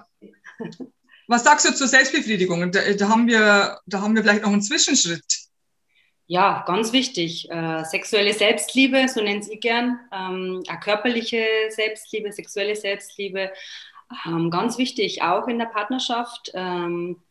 Was 1.26 1.44
sagst 1.44 1.66
du 1.66 1.74
zur 1.74 1.86
Selbstbefriedigung? 1.86 2.70
Da, 2.70 2.80
da, 2.92 3.08
haben 3.08 3.26
wir, 3.26 3.78
da 3.86 4.00
haben 4.00 4.14
wir 4.14 4.22
vielleicht 4.22 4.42
noch 4.42 4.52
einen 4.52 4.62
Zwischenschritt. 4.62 5.24
Ja, 6.26 6.64
ganz 6.66 6.92
wichtig. 6.92 7.50
Äh, 7.50 7.84
sexuelle 7.84 8.32
Selbstliebe, 8.32 9.08
so 9.08 9.22
nennt 9.22 9.44
sie 9.44 9.58
gern. 9.58 10.00
Ähm, 10.12 10.62
körperliche 10.82 11.44
Selbstliebe, 11.68 12.32
sexuelle 12.32 12.76
Selbstliebe. 12.76 13.50
Ähm, 14.26 14.50
ganz 14.50 14.78
wichtig, 14.78 15.22
auch 15.22 15.48
in 15.48 15.58
der 15.58 15.66
Partnerschaft, 15.66 16.50
ähm, 16.54 17.22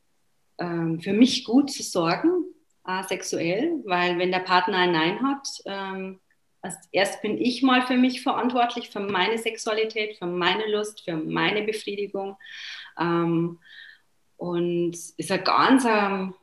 ähm 0.59 0.99
für 1.01 1.13
mich 1.13 1.43
gut 1.43 1.71
zu 1.71 1.81
sorgen, 1.81 2.45
äh, 2.87 3.03
sexuell, 3.03 3.81
weil 3.85 4.19
wenn 4.19 4.31
der 4.31 4.39
Partner 4.39 4.77
ein 4.79 4.91
Nein 4.91 5.19
hat, 5.23 5.47
ähm, 5.65 6.19
also 6.63 6.77
erst 6.93 7.21
bin 7.21 7.37
ich 7.37 7.61
mal 7.61 7.85
für 7.85 7.97
mich 7.97 8.23
verantwortlich, 8.23 8.89
für 8.89 9.01
meine 9.01 9.37
Sexualität, 9.37 10.17
für 10.17 10.25
meine 10.25 10.71
Lust, 10.71 11.01
für 11.03 11.17
meine 11.17 11.61
Befriedigung. 11.63 12.37
Ähm, 12.97 13.59
und 14.37 14.91
ist 14.91 15.31
ein 15.31 15.43
ganz, 15.43 15.85
ähm, 15.85 16.33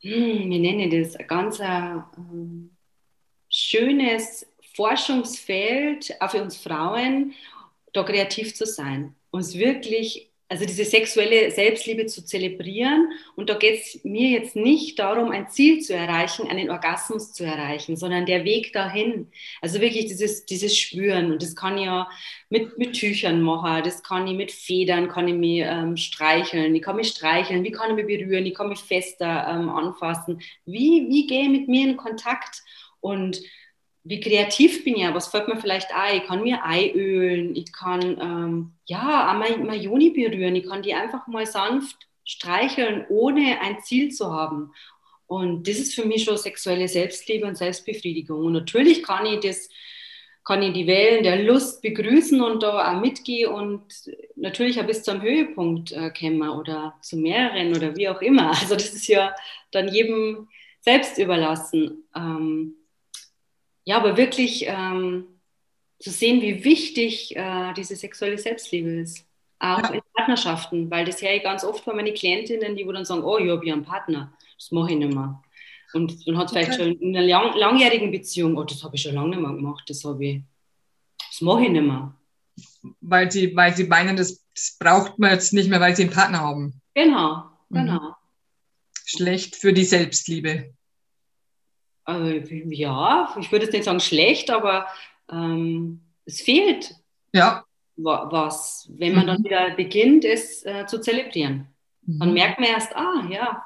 wie 0.00 0.58
nenne 0.58 0.86
ich 0.86 1.08
das, 1.08 1.16
ein 1.16 1.26
ganz 1.26 1.60
ähm, 1.60 2.76
schönes 3.48 4.46
Forschungsfeld 4.74 6.14
auch 6.20 6.30
für 6.30 6.42
uns 6.42 6.58
Frauen, 6.58 7.32
da 7.94 8.02
kreativ 8.02 8.54
zu 8.54 8.66
sein, 8.66 9.14
uns 9.30 9.54
wirklich 9.54 10.30
also 10.48 10.64
diese 10.64 10.84
sexuelle 10.84 11.50
Selbstliebe 11.50 12.06
zu 12.06 12.24
zelebrieren. 12.24 13.10
Und 13.34 13.50
da 13.50 13.54
geht 13.54 13.80
es 13.80 14.04
mir 14.04 14.30
jetzt 14.30 14.54
nicht 14.54 14.98
darum, 14.98 15.30
ein 15.30 15.48
Ziel 15.48 15.80
zu 15.80 15.92
erreichen, 15.92 16.48
einen 16.48 16.70
Orgasmus 16.70 17.32
zu 17.32 17.44
erreichen, 17.44 17.96
sondern 17.96 18.26
der 18.26 18.44
Weg 18.44 18.72
dahin. 18.72 19.30
Also 19.60 19.80
wirklich 19.80 20.06
dieses, 20.06 20.46
dieses 20.46 20.76
Spüren. 20.78 21.32
Und 21.32 21.42
das 21.42 21.56
kann 21.56 21.78
ich 21.78 21.86
ja 21.86 22.08
mit, 22.48 22.78
mit 22.78 22.92
Tüchern 22.92 23.40
machen, 23.40 23.82
das 23.84 24.04
kann 24.04 24.26
ich 24.28 24.36
mit 24.36 24.52
Federn, 24.52 25.08
kann 25.08 25.26
ich 25.26 25.34
mich 25.34 25.62
ähm, 25.64 25.96
streicheln, 25.96 26.74
ich 26.76 26.82
kann 26.82 26.96
mich 26.96 27.08
streicheln, 27.08 27.64
wie 27.64 27.72
kann 27.72 27.90
ich 27.90 27.96
mich 27.96 28.06
berühren, 28.06 28.46
ich 28.46 28.54
kann 28.54 28.68
mich 28.68 28.78
fester 28.78 29.48
ähm, 29.50 29.68
anfassen. 29.68 30.40
Wie, 30.64 31.06
wie 31.08 31.26
gehe 31.26 31.42
ich 31.42 31.48
mit 31.48 31.68
mir 31.68 31.88
in 31.88 31.96
Kontakt? 31.96 32.62
Und 33.00 33.40
wie 34.08 34.20
kreativ 34.20 34.84
bin 34.84 34.94
ich 34.94 35.02
ja, 35.02 35.14
was 35.14 35.28
fällt 35.28 35.48
mir 35.48 35.60
vielleicht 35.60 35.92
ein? 35.92 36.18
Ich 36.18 36.26
kann 36.26 36.42
mir 36.42 36.64
Ei 36.64 36.92
ölen, 36.94 37.56
ich 37.56 37.72
kann 37.72 38.02
ähm, 38.20 38.72
ja 38.84 39.30
auch 39.30 39.38
meine, 39.38 39.76
Juni 39.76 40.10
berühren, 40.10 40.54
ich 40.54 40.66
kann 40.66 40.82
die 40.82 40.94
einfach 40.94 41.26
mal 41.26 41.44
sanft 41.44 41.96
streicheln, 42.24 43.04
ohne 43.08 43.60
ein 43.60 43.80
Ziel 43.80 44.10
zu 44.12 44.32
haben. 44.32 44.72
Und 45.26 45.66
das 45.66 45.78
ist 45.78 45.94
für 45.94 46.04
mich 46.04 46.24
schon 46.24 46.36
sexuelle 46.36 46.88
Selbstliebe 46.88 47.46
und 47.46 47.56
Selbstbefriedigung. 47.56 48.46
Und 48.46 48.52
natürlich 48.52 49.02
kann 49.02 49.26
ich 49.26 49.40
das, 49.40 49.68
kann 50.44 50.62
ich 50.62 50.72
die 50.72 50.86
Wellen 50.86 51.24
der 51.24 51.42
Lust 51.42 51.82
begrüßen 51.82 52.40
und 52.40 52.62
da 52.62 52.92
auch 52.92 53.00
mitgehen 53.00 53.52
und 53.52 53.82
natürlich 54.36 54.80
auch 54.80 54.86
bis 54.86 55.02
zum 55.02 55.20
Höhepunkt 55.20 55.90
äh, 55.90 56.10
kommen 56.10 56.48
oder 56.48 56.94
zu 57.00 57.16
mehreren 57.16 57.74
oder 57.74 57.96
wie 57.96 58.08
auch 58.08 58.22
immer. 58.22 58.50
Also 58.50 58.74
das 58.74 58.92
ist 58.92 59.08
ja 59.08 59.34
dann 59.72 59.88
jedem 59.88 60.48
selbst 60.80 61.18
überlassen. 61.18 62.04
Ähm, 62.14 62.76
ja, 63.86 63.96
aber 63.96 64.16
wirklich 64.16 64.66
ähm, 64.66 65.24
zu 66.00 66.10
sehen, 66.10 66.42
wie 66.42 66.64
wichtig 66.64 67.34
äh, 67.36 67.72
diese 67.74 67.96
sexuelle 67.96 68.36
Selbstliebe 68.36 68.90
ist. 68.90 69.24
Auch 69.58 69.78
ja. 69.78 69.90
in 69.90 70.00
Partnerschaften, 70.14 70.90
weil 70.90 71.06
das 71.06 71.22
höre 71.22 71.32
ich 71.32 71.42
ganz 71.42 71.64
oft 71.64 71.84
von 71.84 71.96
meinen 71.96 72.12
Klientinnen, 72.12 72.76
die 72.76 72.86
wo 72.86 72.92
dann 72.92 73.06
sagen, 73.06 73.24
oh, 73.24 73.38
ich 73.38 73.48
habe 73.48 73.64
ja 73.64 73.72
einen 73.72 73.84
Partner, 73.84 74.36
das 74.58 74.70
mache 74.70 74.90
ich 74.90 74.98
nicht 74.98 75.14
mehr. 75.14 75.42
Und 75.94 76.26
man 76.26 76.36
hat 76.36 76.50
vielleicht 76.50 76.72
okay. 76.72 76.82
schon 76.82 77.00
in 77.00 77.16
einer 77.16 77.26
lang, 77.26 77.56
langjährigen 77.56 78.10
Beziehung, 78.10 78.58
oh, 78.58 78.64
das 78.64 78.84
habe 78.84 78.96
ich 78.96 79.02
schon 79.02 79.14
lange 79.14 79.30
nicht 79.30 79.40
mehr 79.40 79.52
gemacht, 79.52 79.84
das 79.88 80.04
habe 80.04 80.26
ich, 80.26 80.42
das 81.30 81.40
mache 81.40 81.62
ich 81.62 81.70
nicht 81.70 81.86
mehr. 81.86 82.14
Weil 83.00 83.30
sie, 83.30 83.56
weil 83.56 83.74
sie 83.74 83.84
meinen, 83.84 84.16
das, 84.16 84.44
das 84.54 84.76
braucht 84.78 85.18
man 85.18 85.30
jetzt 85.30 85.54
nicht 85.54 85.70
mehr, 85.70 85.80
weil 85.80 85.96
sie 85.96 86.02
einen 86.02 86.12
Partner 86.12 86.40
haben. 86.40 86.80
Genau, 86.92 87.44
mhm. 87.70 87.74
genau. 87.74 88.00
Mhm. 88.00 88.14
Schlecht 89.06 89.56
für 89.56 89.72
die 89.72 89.84
Selbstliebe. 89.84 90.74
Also, 92.06 92.54
ja, 92.70 93.34
ich 93.38 93.50
würde 93.50 93.64
jetzt 93.64 93.74
nicht 93.74 93.84
sagen 93.84 94.00
schlecht, 94.00 94.50
aber 94.50 94.86
ähm, 95.30 96.00
es 96.24 96.40
fehlt 96.40 96.94
ja. 97.32 97.64
was, 97.96 98.88
wenn 98.96 99.14
man 99.14 99.24
mhm. 99.24 99.26
dann 99.26 99.44
wieder 99.44 99.70
beginnt, 99.74 100.24
es 100.24 100.64
äh, 100.64 100.86
zu 100.86 101.00
zelebrieren. 101.00 101.66
Mhm. 102.02 102.18
Dann 102.20 102.32
merkt 102.32 102.60
man 102.60 102.68
erst, 102.68 102.94
ah 102.94 103.26
ja, 103.28 103.64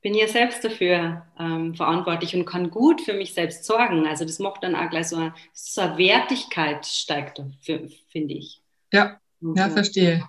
bin 0.00 0.14
ja 0.14 0.26
selbst 0.28 0.64
dafür 0.64 1.26
ähm, 1.38 1.74
verantwortlich 1.74 2.34
und 2.34 2.44
kann 2.44 2.70
gut 2.70 3.00
für 3.00 3.14
mich 3.14 3.34
selbst 3.34 3.64
sorgen. 3.64 4.06
Also 4.06 4.24
das 4.24 4.38
macht 4.38 4.62
dann 4.62 4.74
auch 4.74 4.90
gleich 4.90 5.08
so 5.08 5.16
eine, 5.16 5.34
so 5.52 5.80
eine 5.80 5.98
Wertigkeit 5.98 6.86
steigt, 6.86 7.42
finde 7.60 8.34
ich. 8.34 8.62
Ja, 8.92 9.20
ja, 9.40 9.70
verstehe. 9.70 10.28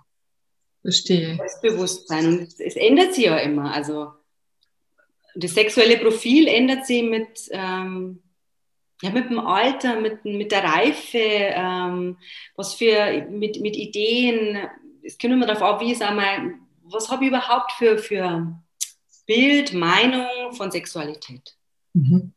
Verstehe. 0.81 1.35
Selbstbewusstsein. 1.35 2.25
Und 2.27 2.41
es, 2.41 2.59
es 2.59 2.75
ändert 2.75 3.13
sich 3.13 3.25
ja 3.25 3.37
immer. 3.37 3.73
Also 3.73 4.11
das 5.35 5.53
sexuelle 5.53 5.97
Profil 5.97 6.47
ändert 6.47 6.85
sich 6.85 7.03
mit, 7.03 7.49
ähm, 7.51 8.21
ja, 9.01 9.09
mit 9.09 9.29
dem 9.29 9.39
Alter, 9.39 9.99
mit, 9.99 10.23
mit 10.25 10.51
der 10.51 10.63
Reife, 10.63 11.19
ähm, 11.19 12.17
was 12.55 12.75
für, 12.75 13.27
mit, 13.29 13.59
mit 13.59 13.75
Ideen. 13.75 14.57
Es 15.03 15.17
kommt 15.17 15.33
immer 15.33 15.45
darauf 15.45 15.63
ab, 15.63 15.81
wie 15.81 15.91
ist 15.91 16.01
einmal, 16.01 16.53
was 16.83 17.09
habe 17.09 17.23
ich 17.23 17.29
überhaupt 17.29 17.71
für, 17.73 17.97
für 17.97 18.59
Bild, 19.25 19.73
Meinung 19.73 20.53
von 20.53 20.71
Sexualität. 20.71 21.55
Mhm. 21.93 22.33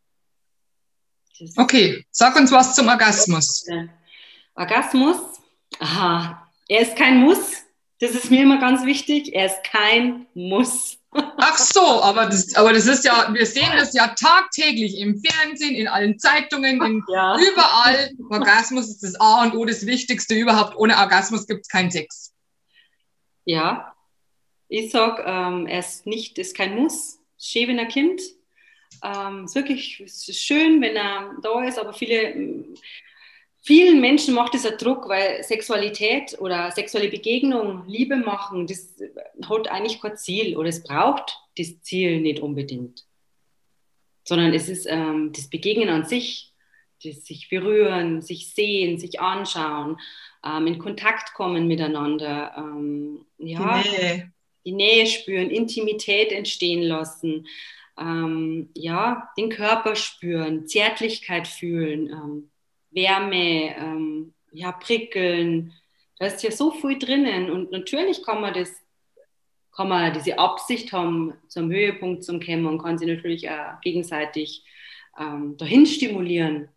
Okay, 1.57 2.05
sag 2.11 2.35
uns 2.37 2.51
was 2.51 2.75
zum 2.75 2.89
Orgasmus. 2.89 3.67
Orgasmus, 4.55 5.19
aha, 5.79 6.51
er 6.67 6.81
ist 6.81 6.97
kein 6.97 7.21
Muss. 7.21 7.66
Das 7.99 8.11
ist 8.11 8.31
mir 8.31 8.43
immer 8.43 8.59
ganz 8.59 8.85
wichtig. 8.85 9.35
Er 9.35 9.47
ist 9.47 9.65
kein 9.65 10.27
Muss. 10.35 10.99
Ach 11.39 11.57
so, 11.57 12.03
aber 12.03 12.27
das, 12.27 12.55
aber 12.57 12.75
das 12.75 12.87
ist 12.87 13.05
ja, 13.05 13.33
wir 13.33 13.47
sehen 13.47 13.71
das 13.75 13.95
ja 13.95 14.09
tagtäglich 14.09 14.99
im 14.99 15.23
Fernsehen, 15.23 15.75
in 15.75 15.89
allen 15.89 16.19
Zeitungen, 16.19 16.83
in, 16.83 17.03
ja. 17.09 17.39
überall. 17.39 18.11
Orgasmus 18.29 18.89
ist 18.89 19.03
das 19.03 19.19
A 19.19 19.45
und 19.45 19.55
O, 19.55 19.65
das 19.65 19.87
Wichtigste 19.87 20.35
überhaupt. 20.35 20.77
Ohne 20.77 20.99
Orgasmus 20.99 21.47
gibt 21.47 21.63
es 21.63 21.69
keinen 21.69 21.91
Sex. 21.91 22.35
Ja, 23.45 23.95
ich 24.69 24.91
sage, 24.91 25.23
ähm, 25.27 25.67
er 25.67 25.79
ist 25.79 26.07
nicht, 26.07 26.39
ist 26.39 26.57
kein 26.57 26.75
Muss. 26.75 27.19
Schön, 27.39 27.69
wenn 27.69 27.79
ein 27.79 27.89
Kind. 27.89 28.21
Ähm, 29.03 29.45
ist 29.45 29.55
wirklich 29.55 30.01
ist 30.01 30.45
schön, 30.45 30.81
wenn 30.81 30.97
er 30.97 31.35
da 31.43 31.65
ist, 31.65 31.79
aber 31.79 31.93
viele 31.93 32.65
vielen 33.67 34.01
Menschen 34.01 34.35
macht 34.35 34.55
dieser 34.55 34.73
Druck, 34.73 35.09
weil 35.09 35.43
Sexualität 35.43 36.39
oder 36.41 36.71
sexuelle 36.71 37.09
Begegnung, 37.09 37.85
Liebe 37.89 38.17
machen, 38.17 38.67
das 38.69 38.95
hat 39.49 39.69
eigentlich 39.69 40.01
kein 40.01 40.17
Ziel 40.17 40.57
oder 40.57 40.69
es 40.69 40.85
braucht 40.85 41.37
das 41.59 41.81
Ziel 41.81 42.21
nicht 42.21 42.41
unbedingt. 42.41 43.05
Sondern 44.25 44.55
es 44.55 44.69
ist 44.69 44.87
ähm, 44.89 45.33
das 45.35 45.49
Begegnen 45.49 45.89
an 45.89 46.05
sich, 46.05 46.53
das 47.03 47.27
sich 47.27 47.49
berühren, 47.49 48.23
sich 48.23 48.55
sehen, 48.55 48.99
sich 48.99 49.21
anschauen, 49.21 49.99
ähm, 50.45 50.67
in 50.69 50.79
Kontakt 50.79 51.35
kommen 51.35 51.67
miteinander, 51.67 52.55
ähm, 52.57 53.27
ja, 53.39 53.83
die 53.83 53.89
Nähe. 53.89 54.33
die 54.65 54.73
Nähe 54.73 55.07
spüren, 55.07 55.51
Intimität 55.51 56.31
entstehen 56.31 56.83
lassen, 56.83 57.49
ähm, 57.99 58.71
ja, 58.75 59.29
den 59.37 59.49
Körper 59.49 59.97
spüren, 59.97 60.69
Zärtlichkeit 60.69 61.49
fühlen 61.49 62.11
ähm, 62.11 62.51
Wärme, 62.97 63.77
ähm, 63.77 64.35
ja, 64.51 64.73
prickeln. 64.73 65.73
Da 66.19 66.27
ist 66.27 66.43
ja 66.43 66.51
so 66.51 66.73
viel 66.73 66.99
drinnen 66.99 67.51
und 67.51 67.71
natürlich 67.71 68.25
kann 68.25 68.41
man 68.41 68.55
das, 68.55 68.73
kann 69.71 69.89
man 69.89 70.15
diese 70.15 70.39
Absicht 70.39 70.93
haben, 70.93 71.35
zum 71.49 71.71
Höhepunkt 71.71 72.25
zu 72.25 72.41
kommen 72.41 72.67
und 72.67 72.83
kann 72.83 72.99
sie 72.99 73.07
natürlich 73.07 73.49
auch 73.49 73.81
gegenseitig 73.83 74.65
ähm, 75.19 75.57
dahin 75.59 75.87
stimulieren. 75.87 76.69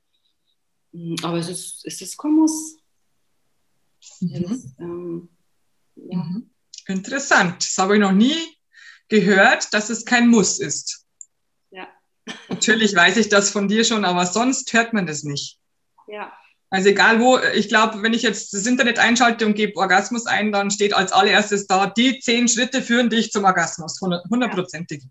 Hm, 0.94 1.16
aber 1.24 1.38
es 1.38 1.50
ist, 1.50 1.86
es 1.86 2.02
ist 2.02 2.18
kein 2.18 2.34
Muss. 2.34 2.78
Mhm. 4.20 4.44
Das, 4.44 4.76
ähm, 4.80 5.30
ja. 5.96 6.18
Mhm. 6.18 6.50
Interessant. 6.88 7.64
Das 7.64 7.78
habe 7.78 7.96
ich 7.96 8.02
noch 8.02 8.12
nie 8.12 8.36
gehört, 9.08 9.74
dass 9.74 9.90
es 9.90 10.06
kein 10.06 10.28
Muss 10.28 10.60
ist. 10.60 11.06
Ja. 11.72 11.88
Natürlich 12.50 12.96
weiß 12.96 13.18
ich 13.18 13.30
das 13.30 13.52
von 13.52 13.68
dir 13.68 13.84
schon, 13.84 14.06
aber 14.06 14.26
sonst 14.26 14.74
hört 14.74 14.94
man 14.94 15.06
das 15.06 15.24
nicht. 15.24 15.59
Ja. 16.10 16.34
Also 16.72 16.90
egal 16.90 17.20
wo, 17.20 17.40
ich 17.56 17.68
glaube, 17.68 18.04
wenn 18.04 18.14
ich 18.14 18.22
jetzt 18.22 18.54
das 18.54 18.66
Internet 18.68 19.00
einschalte 19.00 19.46
und 19.46 19.56
gebe 19.56 19.78
Orgasmus 19.78 20.28
ein, 20.28 20.52
dann 20.52 20.70
steht 20.70 20.94
als 20.94 21.12
allererstes 21.12 21.66
da, 21.66 21.88
die 21.88 22.20
zehn 22.20 22.48
Schritte 22.48 22.84
führen 22.84 23.10
dich 23.10 23.32
zum 23.32 23.44
Orgasmus, 23.44 24.00
hundertprozentig. 24.02 25.04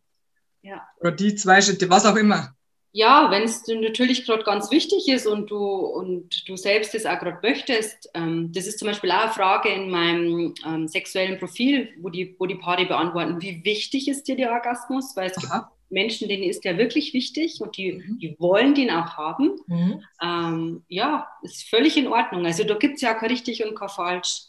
Ja. 0.63 0.87
Oder 1.01 1.13
die 1.13 1.35
zwei 1.35 1.61
Schritte, 1.61 1.91
was 1.91 2.07
auch 2.07 2.17
immer. 2.17 2.55
Ja, 2.93 3.31
wenn 3.31 3.43
es 3.43 3.67
natürlich 3.67 4.25
gerade 4.25 4.45
ganz 4.45 4.71
wichtig 4.71 5.09
ist 5.09 5.27
und 5.27 5.51
du, 5.51 5.59
und 5.59 6.49
du 6.49 6.57
selbst 6.57 6.95
es 6.95 7.05
auch 7.05 7.19
gerade 7.19 7.39
möchtest, 7.43 8.11
ähm, 8.15 8.51
das 8.53 8.67
ist 8.67 8.79
zum 8.79 8.89
Beispiel 8.89 9.11
auch 9.11 9.25
eine 9.25 9.33
Frage 9.33 9.69
in 9.69 9.91
meinem 9.91 10.55
ähm, 10.67 10.89
sexuellen 10.89 11.39
Profil, 11.39 11.91
wo 12.01 12.09
die, 12.09 12.35
wo 12.39 12.47
die 12.47 12.55
Paare 12.55 12.87
beantworten, 12.87 13.43
wie 13.43 13.63
wichtig 13.65 14.09
ist 14.09 14.27
dir 14.27 14.37
der 14.37 14.53
Orgasmus? 14.53 15.15
Weil 15.17 15.31
es 15.31 15.37
gibt 15.37 15.53
Menschen, 15.91 16.29
denen 16.29 16.43
ist 16.43 16.65
der 16.65 16.79
wirklich 16.79 17.15
wichtig 17.15 17.61
und 17.61 17.77
die, 17.77 17.93
mhm. 17.93 18.19
die 18.19 18.37
wollen 18.39 18.75
den 18.75 18.91
auch 18.91 19.17
haben. 19.17 19.59
Mhm. 19.67 20.05
Ähm, 20.23 20.85
ja, 20.89 21.29
ist 21.43 21.69
völlig 21.69 21.97
in 21.97 22.09
Ordnung. 22.09 22.47
Also 22.47 22.65
da 22.65 22.75
gibt 22.75 22.97
es 22.97 23.03
ja 23.03 23.15
kein 23.15 23.31
richtig 23.31 23.65
und 23.65 23.75
kein 23.75 23.89
falsch. 23.89 24.45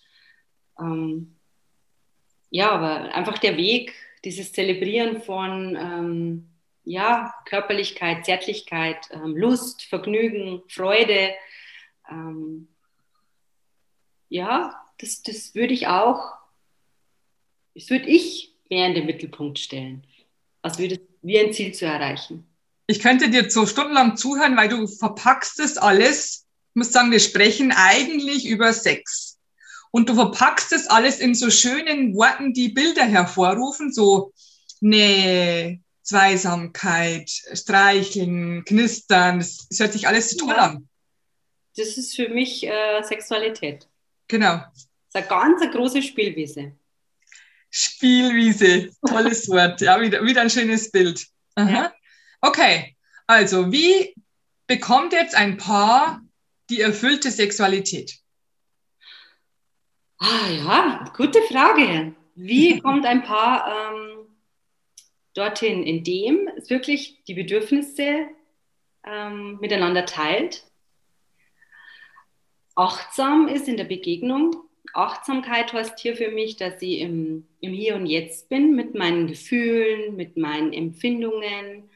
Ähm, 0.80 1.36
ja, 2.50 2.72
aber 2.72 3.14
einfach 3.14 3.38
der 3.38 3.58
Weg, 3.58 3.94
dieses 4.26 4.52
Zelebrieren 4.52 5.22
von 5.22 5.78
ähm, 5.80 6.50
ja, 6.90 7.34
Körperlichkeit, 7.46 8.26
Zärtlichkeit, 8.26 9.10
ähm, 9.12 9.38
Lust, 9.38 9.84
Vergnügen, 9.84 10.64
Freude. 10.68 11.34
Ähm, 12.10 12.68
ja, 14.28 14.82
das, 14.98 15.22
das 15.22 15.54
würde 15.54 15.74
ich 15.74 15.88
auch, 15.88 16.34
das 17.76 17.92
würde 17.92 18.08
ich 18.08 18.56
mehr 18.70 18.88
in 18.88 18.96
den 18.96 19.06
Mittelpunkt 19.06 19.60
stellen. 19.60 20.04
Was 20.64 20.80
würdest 20.80 21.02
wie 21.22 21.40
ein 21.40 21.54
Ziel 21.54 21.74
zu 21.74 21.86
erreichen. 21.86 22.46
Ich 22.88 23.00
könnte 23.00 23.30
dir 23.30 23.50
so 23.50 23.66
stundenlang 23.66 24.18
zuhören, 24.18 24.58
weil 24.58 24.70
du 24.70 24.88
verpackst 24.88 25.60
es 25.60 25.78
alles. 25.78 26.48
Ich 26.70 26.76
muss 26.76 26.92
sagen, 26.92 27.12
wir 27.12 27.20
sprechen 27.20 27.72
eigentlich 27.72 28.48
über 28.48 28.74
Sex. 28.74 29.38
Und 29.92 30.10
du 30.10 30.16
verpackst 30.16 30.72
es 30.72 30.88
alles 30.88 31.20
in 31.20 31.36
so 31.36 31.50
schönen 31.50 32.16
Worten, 32.16 32.54
die 32.54 32.70
Bilder 32.70 33.04
hervorrufen, 33.04 33.92
so 33.92 34.34
Nähe, 34.82 35.82
Zweisamkeit, 36.10 37.30
Streicheln, 37.54 38.66
Knistern. 38.66 39.38
Das, 39.38 39.68
das 39.70 39.80
hört 39.80 39.94
sich 39.94 40.08
alles 40.08 40.36
toll 40.36 40.56
ja. 40.56 40.70
an. 40.70 40.90
Das 41.78 41.98
ist 41.98 42.16
für 42.16 42.30
mich 42.30 42.66
äh, 42.66 43.04
Sexualität. 43.04 43.88
Genau. 44.28 44.56
ist 44.74 44.90
eine 45.14 45.28
ganz 45.28 45.62
eine 45.62 45.72
große 45.72 46.02
Spielwiese. 46.02 46.76
Spielwiese, 47.70 48.90
tolles 49.08 49.48
Wort. 49.50 49.82
Ja, 49.82 50.02
wieder, 50.02 50.24
wieder 50.24 50.42
ein 50.42 50.50
schönes 50.50 50.90
Bild. 50.90 51.28
Aha. 51.54 51.94
Okay, 52.42 52.98
also 53.28 53.72
wie 53.72 54.16
bekommt 54.66 55.14
jetzt 55.14 55.36
ein 55.36 55.58
Paar 55.58 56.22
die 56.72 56.82
erfüllte 56.82 57.30
Sexualität? 57.30 58.18
Ah 60.18 60.50
ja, 60.50 61.14
gute 61.16 61.44
Frage. 61.44 62.16
Wie 62.34 62.80
kommt 62.82 63.06
ein 63.06 63.22
Paar 63.22 63.68
ähm, 63.68 64.09
dorthin, 65.34 65.84
indem 65.84 66.50
es 66.58 66.70
wirklich 66.70 67.24
die 67.26 67.34
Bedürfnisse 67.34 68.28
ähm, 69.06 69.60
miteinander 69.60 70.06
teilt, 70.06 70.64
achtsam 72.76 73.48
ist 73.48 73.68
in 73.68 73.78
der 73.78 73.84
Begegnung. 73.86 74.56
Achtsamkeit 74.94 75.72
heißt 75.74 76.00
hier 76.00 76.16
für 76.16 76.32
mich, 76.32 76.56
dass 76.58 76.82
ich 76.82 77.00
im, 77.00 77.46
im 77.62 77.74
Hier 77.74 77.96
und 77.96 78.06
Jetzt 78.06 78.50
bin 78.50 78.76
mit 78.76 78.96
meinen 78.96 79.28
Gefühlen, 79.28 80.16
mit 80.16 80.38
meinen 80.38 80.74
Empfindungen. 80.74 81.90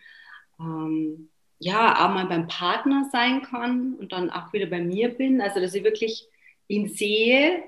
Ähm, 0.60 1.30
ja, 1.60 2.06
auch 2.06 2.14
mal 2.14 2.26
beim 2.26 2.48
Partner 2.48 3.10
sein 3.12 3.42
kann 3.42 3.96
und 3.96 4.12
dann 4.12 4.30
auch 4.30 4.52
wieder 4.54 4.68
bei 4.68 4.82
mir 4.82 5.10
bin. 5.10 5.42
Also, 5.42 5.60
dass 5.60 5.74
ich 5.74 5.84
wirklich 5.84 6.28
ihn 6.68 6.90
sehe, 6.90 7.64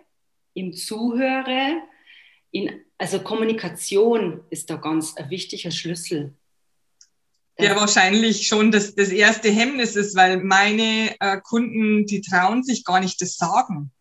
ihm 0.54 0.74
zuhöre. 0.74 1.82
In, 2.52 2.85
also 2.98 3.20
Kommunikation 3.20 4.44
ist 4.50 4.70
da 4.70 4.76
ganz 4.76 5.16
ein 5.18 5.30
wichtiger 5.30 5.72
Schlüssel. 5.72 6.34
Ja, 7.58 7.76
wahrscheinlich 7.76 8.48
schon 8.48 8.72
das, 8.72 8.96
das 8.96 9.10
erste 9.10 9.50
Hemmnis 9.50 9.96
ist, 9.96 10.16
weil 10.16 10.44
meine 10.44 11.16
äh, 11.20 11.38
Kunden, 11.42 12.06
die 12.06 12.22
trauen 12.22 12.64
sich 12.64 12.84
gar 12.84 13.00
nicht 13.00 13.22
das 13.22 13.38
sagen. 13.38 13.92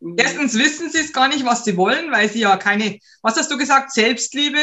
Mhm. 0.00 0.16
Erstens 0.18 0.58
wissen 0.58 0.90
sie 0.90 0.98
es 0.98 1.12
gar 1.12 1.28
nicht, 1.28 1.44
was 1.44 1.64
sie 1.64 1.76
wollen, 1.76 2.10
weil 2.10 2.28
sie 2.28 2.40
ja 2.40 2.56
keine, 2.58 2.98
was 3.22 3.36
hast 3.36 3.50
du 3.50 3.56
gesagt, 3.56 3.92
Selbstliebe? 3.92 4.58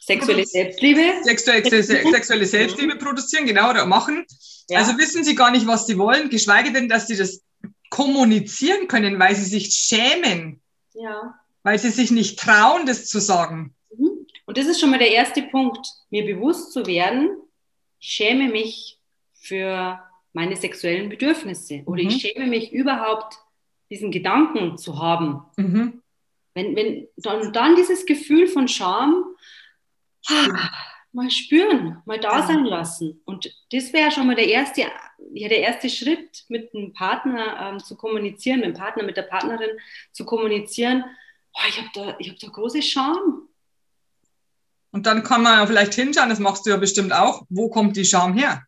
Sexuelle 0.00 0.44
Selbstliebe. 0.44 1.22
Sexuelle, 1.22 1.82
sexuelle 1.84 2.46
Selbstliebe 2.46 2.96
produzieren, 2.96 3.46
genau, 3.46 3.70
oder 3.70 3.86
machen. 3.86 4.26
Ja. 4.68 4.80
Also 4.80 4.98
wissen 4.98 5.22
sie 5.22 5.36
gar 5.36 5.52
nicht, 5.52 5.66
was 5.68 5.86
sie 5.86 5.98
wollen, 5.98 6.30
geschweige 6.30 6.72
denn, 6.72 6.88
dass 6.88 7.06
sie 7.06 7.16
das 7.16 7.42
kommunizieren 7.90 8.88
können, 8.88 9.20
weil 9.20 9.36
sie 9.36 9.44
sich 9.44 9.72
schämen. 9.72 10.60
Ja. 10.94 11.38
Weil 11.62 11.78
sie 11.78 11.90
sich 11.90 12.10
nicht 12.10 12.38
trauen, 12.38 12.86
das 12.86 13.06
zu 13.06 13.20
sagen. 13.20 13.74
Mhm. 13.96 14.26
Und 14.46 14.58
das 14.58 14.66
ist 14.66 14.80
schon 14.80 14.90
mal 14.90 14.98
der 14.98 15.12
erste 15.12 15.42
Punkt, 15.42 15.86
mir 16.10 16.24
bewusst 16.24 16.72
zu 16.72 16.86
werden, 16.86 17.30
ich 17.98 18.08
schäme 18.08 18.48
mich 18.48 18.98
für 19.34 20.00
meine 20.32 20.56
sexuellen 20.56 21.08
Bedürfnisse 21.08 21.82
oder 21.86 22.02
mhm. 22.02 22.08
ich 22.08 22.22
schäme 22.22 22.46
mich 22.46 22.72
überhaupt, 22.72 23.38
diesen 23.90 24.10
Gedanken 24.10 24.78
zu 24.78 24.98
haben. 25.00 25.44
Mhm. 25.56 26.02
Wenn, 26.54 26.76
wenn 26.76 27.08
dann, 27.16 27.52
dann 27.52 27.76
dieses 27.76 28.06
Gefühl 28.06 28.46
von 28.46 28.68
Scham, 28.68 29.24
ah, 30.28 30.70
mal 31.12 31.30
spüren, 31.30 32.02
mal 32.06 32.18
da 32.18 32.46
sein 32.46 32.64
lassen. 32.64 33.20
Und 33.24 33.54
das 33.70 33.92
wäre 33.92 34.10
schon 34.10 34.26
mal 34.26 34.36
der 34.36 34.48
erste, 34.48 34.82
ja, 35.34 35.48
der 35.48 35.60
erste 35.60 35.90
Schritt, 35.90 36.44
mit 36.48 36.74
einem 36.74 36.92
Partner 36.94 37.70
ähm, 37.72 37.78
zu 37.80 37.96
kommunizieren, 37.96 38.60
mit 38.60 38.68
dem 38.68 38.74
Partner, 38.74 39.02
mit 39.02 39.16
der 39.16 39.22
Partnerin 39.22 39.70
zu 40.12 40.24
kommunizieren. 40.24 41.04
Oh, 41.54 41.68
ich 41.68 41.78
habe 41.78 41.88
da, 41.94 42.06
hab 42.12 42.38
da 42.38 42.48
große 42.48 42.82
Scham. 42.82 43.48
Und 44.90 45.06
dann 45.06 45.22
kann 45.22 45.42
man 45.42 45.58
ja 45.58 45.66
vielleicht 45.66 45.94
hinschauen, 45.94 46.28
das 46.28 46.38
machst 46.38 46.66
du 46.66 46.70
ja 46.70 46.76
bestimmt 46.76 47.12
auch. 47.12 47.42
Wo 47.48 47.70
kommt 47.70 47.96
die 47.96 48.04
Scham 48.04 48.34
her? 48.34 48.62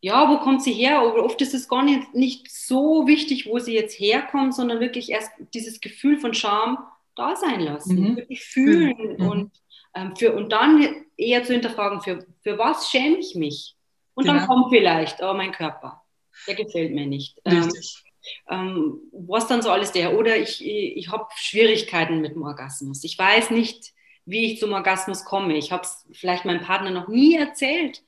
Ja, 0.00 0.30
wo 0.30 0.38
kommt 0.38 0.62
sie 0.62 0.72
her? 0.72 1.00
Aber 1.00 1.24
oft 1.24 1.40
ist 1.42 1.54
es 1.54 1.68
gar 1.68 1.82
nicht, 1.82 2.14
nicht 2.14 2.50
so 2.50 3.06
wichtig, 3.06 3.46
wo 3.46 3.58
sie 3.58 3.74
jetzt 3.74 3.98
herkommt, 3.98 4.54
sondern 4.54 4.80
wirklich 4.80 5.10
erst 5.10 5.30
dieses 5.52 5.80
Gefühl 5.80 6.18
von 6.18 6.34
Scham 6.34 6.78
da 7.16 7.34
sein 7.36 7.60
lassen, 7.60 8.00
mhm. 8.00 8.16
wirklich 8.16 8.44
fühlen 8.44 9.16
mhm. 9.18 9.28
und, 9.28 9.52
ähm, 9.94 10.14
für, 10.16 10.34
und 10.34 10.52
dann 10.52 11.04
eher 11.16 11.42
zu 11.44 11.52
hinterfragen, 11.52 12.00
für, 12.00 12.24
für 12.42 12.58
was 12.58 12.90
schäme 12.90 13.18
ich 13.18 13.34
mich? 13.34 13.74
Und 14.14 14.24
genau. 14.24 14.38
dann 14.38 14.46
kommt 14.46 14.70
vielleicht, 14.70 15.20
oh, 15.20 15.34
mein 15.34 15.52
Körper, 15.52 16.02
der 16.46 16.54
gefällt 16.54 16.94
mir 16.94 17.06
nicht. 17.06 17.40
Ähm, 17.44 17.70
ähm, 18.50 19.00
was 19.12 19.46
dann 19.46 19.62
so 19.62 19.70
alles 19.70 19.92
der? 19.92 20.16
Oder 20.18 20.36
ich, 20.36 20.64
ich, 20.64 21.10
habe 21.10 21.28
Schwierigkeiten 21.36 22.20
mit 22.20 22.34
dem 22.34 22.42
Orgasmus. 22.42 23.04
Ich 23.04 23.18
weiß 23.18 23.50
nicht, 23.50 23.92
wie 24.24 24.52
ich 24.52 24.60
zum 24.60 24.72
Orgasmus 24.72 25.24
komme. 25.24 25.56
Ich 25.56 25.72
habe 25.72 25.82
es 25.82 26.06
vielleicht 26.12 26.44
meinem 26.44 26.62
Partner 26.62 26.90
noch 26.90 27.08
nie 27.08 27.36
erzählt, 27.36 28.02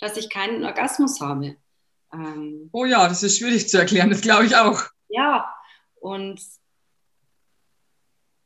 dass 0.00 0.16
ich 0.16 0.30
keinen 0.30 0.64
Orgasmus 0.64 1.20
habe. 1.20 1.56
Ähm, 2.12 2.70
oh 2.72 2.84
ja, 2.84 3.08
das 3.08 3.22
ist 3.22 3.38
schwierig 3.38 3.68
zu 3.68 3.78
erklären, 3.78 4.10
das 4.10 4.22
glaube 4.22 4.46
ich 4.46 4.56
auch. 4.56 4.82
Ja, 5.08 5.54
und 6.00 6.40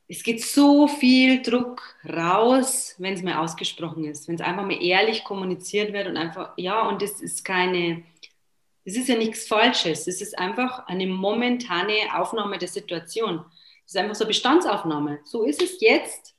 es 0.07 0.23
geht 0.23 0.43
so 0.43 0.87
viel 0.87 1.41
Druck 1.41 1.95
raus, 2.07 2.95
wenn 2.97 3.13
es 3.13 3.23
mir 3.23 3.39
ausgesprochen 3.39 4.05
ist, 4.05 4.27
wenn 4.27 4.35
es 4.35 4.41
einfach 4.41 4.65
mal 4.65 4.81
ehrlich 4.81 5.23
kommuniziert 5.23 5.93
wird 5.93 6.07
und 6.07 6.17
einfach, 6.17 6.51
ja, 6.57 6.87
und 6.87 7.01
das 7.01 7.21
ist 7.21 7.45
keine, 7.45 8.03
das 8.85 8.95
ist 8.95 9.07
ja 9.07 9.15
nichts 9.15 9.47
Falsches, 9.47 10.07
es 10.07 10.21
ist 10.21 10.37
einfach 10.37 10.87
eine 10.87 11.07
momentane 11.07 11.93
Aufnahme 12.15 12.57
der 12.57 12.67
Situation. 12.67 13.37
Das 13.37 13.93
ist 13.93 13.97
einfach 13.97 14.15
so 14.15 14.23
eine 14.23 14.29
Bestandsaufnahme. 14.29 15.19
So 15.23 15.43
ist 15.43 15.61
es 15.61 15.79
jetzt 15.79 16.35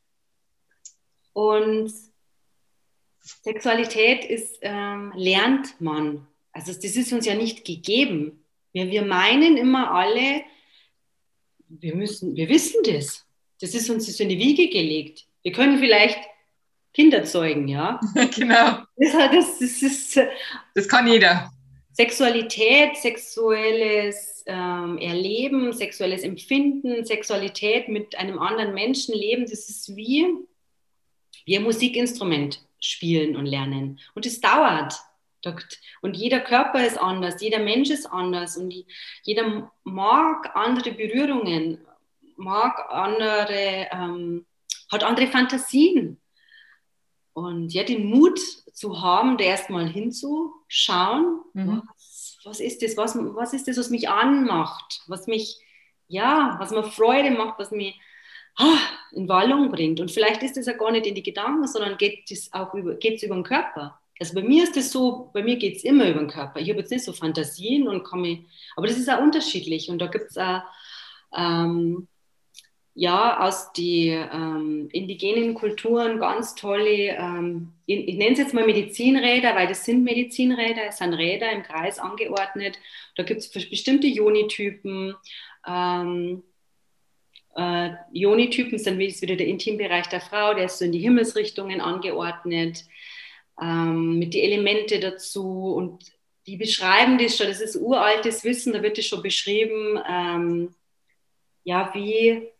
und 1.32 1.92
Sexualität 3.20 4.24
ist, 4.24 4.58
ähm, 4.62 5.12
lernt 5.16 5.80
man. 5.80 6.26
Also 6.52 6.72
das 6.72 6.96
ist 6.96 7.12
uns 7.12 7.26
ja 7.26 7.34
nicht 7.34 7.64
gegeben. 7.64 8.44
Wir, 8.72 8.90
wir 8.90 9.04
meinen 9.04 9.56
immer 9.56 9.90
alle, 9.92 10.44
wir 11.68 11.94
müssen, 11.94 12.36
wir 12.36 12.48
wissen 12.48 12.82
das. 12.84 13.26
Das 13.60 13.74
ist 13.74 13.88
uns 13.88 14.20
in 14.20 14.28
die 14.28 14.38
Wiege 14.38 14.68
gelegt. 14.68 15.26
Wir 15.42 15.52
können 15.52 15.78
vielleicht 15.78 16.18
Kinder 16.92 17.24
zeugen, 17.24 17.66
ja. 17.68 18.00
genau. 18.36 18.82
Das, 18.96 19.12
das, 19.12 19.58
das, 19.58 19.82
ist, 19.82 20.20
das 20.74 20.88
kann 20.88 21.06
jeder. 21.06 21.50
Sexualität, 21.94 22.96
sexuelles 22.96 24.42
ähm, 24.46 24.98
Erleben, 24.98 25.72
sexuelles 25.72 26.24
Empfinden, 26.24 27.04
Sexualität 27.04 27.88
mit 27.88 28.18
einem 28.18 28.40
anderen 28.40 28.74
Menschen 28.74 29.14
leben, 29.14 29.42
das 29.42 29.68
ist 29.68 29.94
wie 29.94 30.26
wir 31.44 31.60
Musikinstrument 31.60 32.60
spielen 32.80 33.36
und 33.36 33.46
lernen. 33.46 34.00
Und 34.14 34.26
es 34.26 34.40
dauert. 34.40 34.94
Und 36.00 36.16
jeder 36.16 36.40
Körper 36.40 36.86
ist 36.86 36.98
anders, 36.98 37.40
jeder 37.42 37.58
Mensch 37.58 37.90
ist 37.90 38.06
anders 38.06 38.56
und 38.56 38.74
jeder 39.24 39.70
mag 39.84 40.56
andere 40.56 40.92
Berührungen, 40.92 41.84
mag 42.36 42.90
andere, 42.90 43.88
ähm, 43.92 44.46
hat 44.90 45.04
andere 45.04 45.26
Fantasien. 45.26 46.18
Und 47.34 47.74
ja, 47.74 47.82
den 47.82 48.06
Mut 48.06 48.38
zu 48.72 49.02
haben, 49.02 49.36
da 49.36 49.44
erstmal 49.44 49.88
hinzuschauen, 49.88 51.40
mhm. 51.52 51.82
was, 51.96 52.38
was, 52.44 52.60
ist 52.60 52.82
das, 52.82 52.96
was, 52.96 53.16
was 53.16 53.52
ist 53.52 53.68
das, 53.68 53.76
was 53.76 53.90
mich 53.90 54.08
anmacht, 54.08 55.02
was 55.08 55.26
mich, 55.26 55.58
ja, 56.06 56.56
was 56.60 56.70
mir 56.70 56.84
Freude 56.84 57.32
macht, 57.32 57.58
was 57.58 57.72
mir 57.72 57.92
ah, 58.56 58.78
in 59.12 59.28
Wallung 59.28 59.70
bringt. 59.70 60.00
Und 60.00 60.12
vielleicht 60.12 60.44
ist 60.44 60.56
es 60.56 60.66
ja 60.66 60.74
gar 60.74 60.92
nicht 60.92 61.06
in 61.06 61.16
die 61.16 61.24
Gedanken, 61.24 61.66
sondern 61.66 61.98
geht 61.98 62.30
es 62.30 62.52
auch 62.52 62.72
über, 62.72 62.94
geht's 62.94 63.24
über 63.24 63.34
den 63.34 63.44
Körper. 63.44 63.98
Also 64.20 64.34
bei 64.34 64.42
mir 64.42 64.62
ist 64.62 64.76
es 64.76 64.92
so, 64.92 65.30
bei 65.34 65.42
mir 65.42 65.56
geht 65.56 65.76
es 65.76 65.84
immer 65.84 66.08
über 66.08 66.20
den 66.20 66.30
Körper. 66.30 66.60
Ich 66.60 66.68
habe 66.68 66.78
jetzt 66.78 66.92
nicht 66.92 67.04
so 67.04 67.12
Fantasien 67.12 67.88
und 67.88 68.04
komme, 68.04 68.44
aber 68.76 68.86
das 68.86 68.96
ist 68.96 69.10
auch 69.10 69.20
unterschiedlich. 69.20 69.90
Und 69.90 69.98
da 69.98 70.06
gibt 70.06 70.30
es 70.30 70.38
auch, 70.38 70.62
ähm, 71.36 72.06
ja, 72.94 73.40
aus 73.40 73.72
den 73.72 74.28
ähm, 74.32 74.88
indigenen 74.92 75.54
Kulturen 75.54 76.20
ganz 76.20 76.54
tolle, 76.54 77.16
ähm, 77.16 77.72
ich, 77.86 78.08
ich 78.08 78.16
nenne 78.16 78.32
es 78.32 78.38
jetzt 78.38 78.54
mal 78.54 78.64
Medizinräder, 78.64 79.56
weil 79.56 79.66
das 79.66 79.84
sind 79.84 80.04
Medizinräder, 80.04 80.86
es 80.88 80.98
sind 80.98 81.12
Räder 81.12 81.50
im 81.50 81.64
Kreis 81.64 81.98
angeordnet. 81.98 82.78
Da 83.16 83.24
gibt 83.24 83.40
es 83.40 83.50
bestimmte 83.50 84.06
Joni-Typen. 84.06 85.16
Ähm, 85.66 86.44
äh, 87.56 87.90
Joni-Typen 88.12 88.78
sind 88.78 88.98
wie 88.98 89.20
wieder 89.20 89.36
der 89.36 89.48
Intimbereich 89.48 90.06
der 90.08 90.20
Frau, 90.20 90.54
der 90.54 90.66
ist 90.66 90.78
so 90.78 90.84
in 90.84 90.92
die 90.92 91.00
Himmelsrichtungen 91.00 91.80
angeordnet, 91.80 92.84
ähm, 93.60 94.20
mit 94.20 94.34
den 94.34 94.44
Elemente 94.44 95.00
dazu 95.00 95.74
und 95.74 96.12
die 96.46 96.56
beschreiben 96.56 97.18
das 97.18 97.36
schon, 97.36 97.46
das 97.46 97.60
ist 97.60 97.76
uraltes 97.76 98.44
Wissen, 98.44 98.72
da 98.72 98.82
wird 98.82 98.98
es 98.98 99.06
schon 99.06 99.22
beschrieben, 99.22 99.98
ähm, 100.08 100.74
ja, 101.64 101.90
wie, 101.94 102.53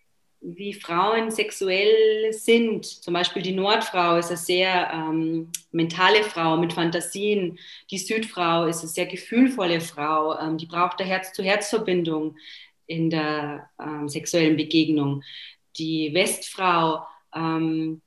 wie 0.44 0.74
Frauen 0.74 1.30
sexuell 1.30 2.33
sind. 2.33 2.85
Zum 2.85 3.14
Beispiel 3.14 3.40
die 3.40 3.52
Nordfrau 3.52 4.18
ist 4.18 4.28
eine 4.28 4.37
sehr 4.37 4.90
ähm, 4.92 5.50
mentale 5.72 6.22
Frau 6.22 6.59
mit 6.59 6.74
Fantasien. 6.74 7.59
Die 7.90 7.98
Südfrau 7.98 8.66
ist 8.66 8.80
eine 8.80 8.88
sehr 8.88 9.07
gefühlvolle 9.07 9.80
Frau, 9.80 10.38
ähm, 10.38 10.59
die 10.59 10.66
braucht 10.66 11.00
eine 11.00 11.09
Herz-zu-Herz-Verbindung 11.09 12.37
in 12.87 13.09
der 13.09 13.70
ähm, 13.80 14.09
sexuellen 14.09 14.57
Begegnung. 14.57 15.22
Die 15.78 16.12
Westfrau, 16.12 17.07
ähm, 17.35 18.02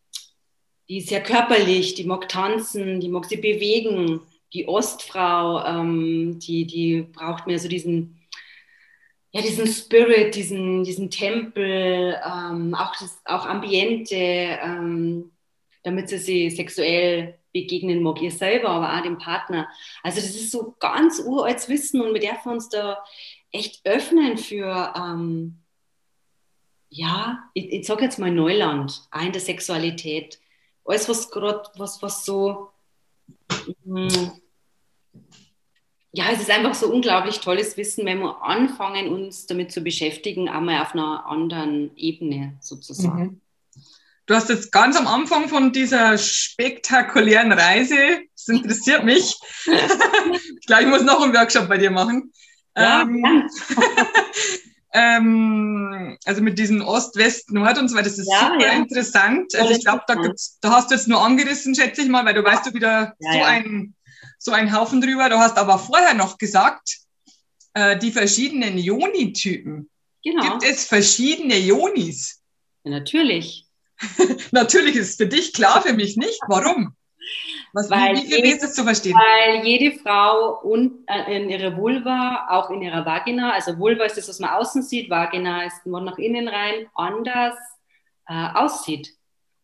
die 0.88 1.00
ist 1.00 1.10
sehr 1.10 1.24
körperlich, 1.24 1.96
die 1.96 2.04
mag 2.04 2.30
tanzen, 2.30 3.00
die 3.00 3.10
mag 3.10 3.26
sie 3.26 3.38
bewegen. 3.38 4.22
Die 4.54 4.68
Ostfrau, 4.68 5.66
ähm, 5.66 6.40
die, 6.40 6.66
die 6.66 7.02
braucht 7.02 7.48
mehr 7.48 7.60
so 7.60 7.68
diesen, 7.68 8.17
ja, 9.38 9.44
diesen 9.44 9.68
Spirit, 9.68 10.36
diesen, 10.36 10.84
diesen 10.84 11.10
Tempel, 11.10 12.20
ähm, 12.26 12.74
auch 12.74 12.96
das 13.00 13.22
auch 13.26 13.46
Ambiente, 13.46 14.16
ähm, 14.16 15.32
damit 15.84 16.10
sie 16.10 16.18
sich 16.18 16.56
sexuell 16.56 17.38
begegnen 17.54 18.02
mag, 18.02 18.22
ihr 18.22 18.32
selber, 18.32 18.70
aber 18.70 18.98
auch 18.98 19.04
dem 19.04 19.18
Partner. 19.18 19.68
Also 20.04 20.22
das 20.22 20.32
ist 20.32 20.52
so 20.52 20.76
ganz 20.80 21.20
uraltes 21.20 21.70
Wissen 21.70 22.02
und 22.02 22.14
wir 22.14 22.20
uns 22.52 22.70
da 22.70 23.04
echt 23.52 23.86
öffnen 23.86 24.38
für, 24.38 24.94
ähm, 24.96 25.60
ja, 26.90 27.44
ich, 27.54 27.72
ich 27.72 27.88
sage 27.88 28.06
jetzt 28.06 28.20
mal 28.20 28.32
Neuland, 28.32 29.04
auch 29.12 29.22
in 29.22 29.32
der 29.32 29.42
Sexualität. 29.42 30.40
Alles, 30.84 31.08
was 31.10 31.30
gerade, 31.30 31.70
was, 31.76 32.02
was 32.02 32.26
so, 32.26 32.70
mh, 33.86 34.08
mm, 34.08 34.42
ja, 36.12 36.26
es 36.32 36.42
ist 36.42 36.50
einfach 36.50 36.74
so 36.74 36.92
unglaublich 36.92 37.40
tolles 37.40 37.78
Wissen, 37.78 38.06
wenn 38.06 38.20
wir 38.20 38.42
anfangen, 38.44 39.10
uns 39.10 39.46
damit 39.46 39.72
zu 39.72 39.82
beschäftigen, 39.82 40.50
einmal 40.50 40.82
auf 40.82 40.94
einer 40.94 41.26
anderen 41.26 41.96
Ebene 41.96 42.58
sozusagen. 42.62 43.24
Mhm. 43.24 43.42
Du 44.26 44.36
hast 44.36 44.50
jetzt 44.50 44.74
ganz 44.74 44.98
am 44.98 45.08
Anfang 45.08 45.48
von 45.48 45.72
dieser 45.72 46.18
spektakulären 46.18 47.54
Reise, 47.54 47.96
das 48.36 48.48
interessiert 48.50 49.06
mich. 49.06 49.36
ich 49.66 50.66
glaube, 50.66 50.84
ich 50.84 50.90
muss 50.90 51.04
noch 51.04 51.22
einen 51.22 51.34
Workshop 51.34 51.70
bei 51.70 51.78
dir 51.78 51.92
machen. 51.92 52.34
Ja, 52.76 53.04
ähm, 53.04 53.50
ähm, 54.94 56.18
also 56.26 56.42
mit 56.42 56.60
diesem 56.60 56.82
Ost, 56.82 57.16
West, 57.16 57.52
Nord 57.52 57.78
und 57.78 57.88
so 57.88 57.96
weiter, 57.96 58.10
das 58.10 58.18
ist 58.18 58.30
ja, 58.30 58.52
super 58.52 58.66
ja. 58.66 58.74
interessant. 58.74 59.56
Also 59.56 59.72
ich 59.72 59.86
glaube, 59.86 60.02
da, 60.08 60.16
da, 60.62 60.72
hast 60.72 60.92
du 60.92 60.96
jetzt 60.96 61.08
nur 61.08 61.24
angerissen, 61.24 61.74
schätze 61.74 62.02
ich 62.02 62.10
mal, 62.10 62.26
weil 62.26 62.34
du 62.34 62.44
weißt 62.44 62.66
du 62.66 62.74
wieder 62.74 63.14
so, 63.20 63.44
Ein, 63.44 63.96
so 64.38 64.52
einen 64.52 64.76
Haufen 64.76 65.02
drüber. 65.02 65.30
Du 65.30 65.38
hast 65.38 65.58
aber 65.58 65.80
vorher 65.80 66.14
noch 66.14 66.38
gesagt, 66.38 66.98
äh, 67.74 67.98
die 67.98 68.12
verschiedenen 68.12 68.78
Joni-Typen. 68.78 69.90
Genau. 70.24 70.44
Gibt 70.44 70.64
es 70.64 70.86
verschiedene 70.86 71.58
Jonis? 71.58 72.42
Ja, 72.84 72.92
natürlich. 72.92 73.66
Natürlich 74.52 74.96
ist 74.96 75.10
es 75.10 75.16
für 75.16 75.28
dich 75.28 75.54
klar, 75.54 75.82
für 75.82 75.94
mich 75.94 76.18
nicht. 76.18 76.40
Warum? 76.48 76.96
Was, 77.74 77.90
weil 77.90 78.16
wie, 78.16 78.30
wie 78.30 78.36
jede, 78.36 78.48
ist 78.48 78.64
es 78.64 78.74
zu 78.74 78.84
verstehen? 78.84 79.16
Weil 79.16 79.66
jede 79.66 80.00
Frau 80.00 80.60
und, 80.62 81.04
äh, 81.08 81.36
in 81.36 81.50
ihrer 81.50 81.76
Vulva, 81.76 82.48
auch 82.50 82.70
in 82.70 82.82
ihrer 82.82 83.06
Vagina, 83.06 83.54
also 83.54 83.78
Vulva 83.78 84.06
ist 84.06 84.18
das, 84.18 84.30
was 84.30 84.40
man 84.40 84.52
außen 84.52 84.82
sieht, 84.84 85.10
Vagina 85.10 85.66
ist 85.66 85.86
man 85.86 86.06
nach 86.06 86.18
innen 86.18 86.48
rein, 86.48 86.88
anders 86.96 87.56
äh, 88.28 88.48
aussieht. 88.54 89.17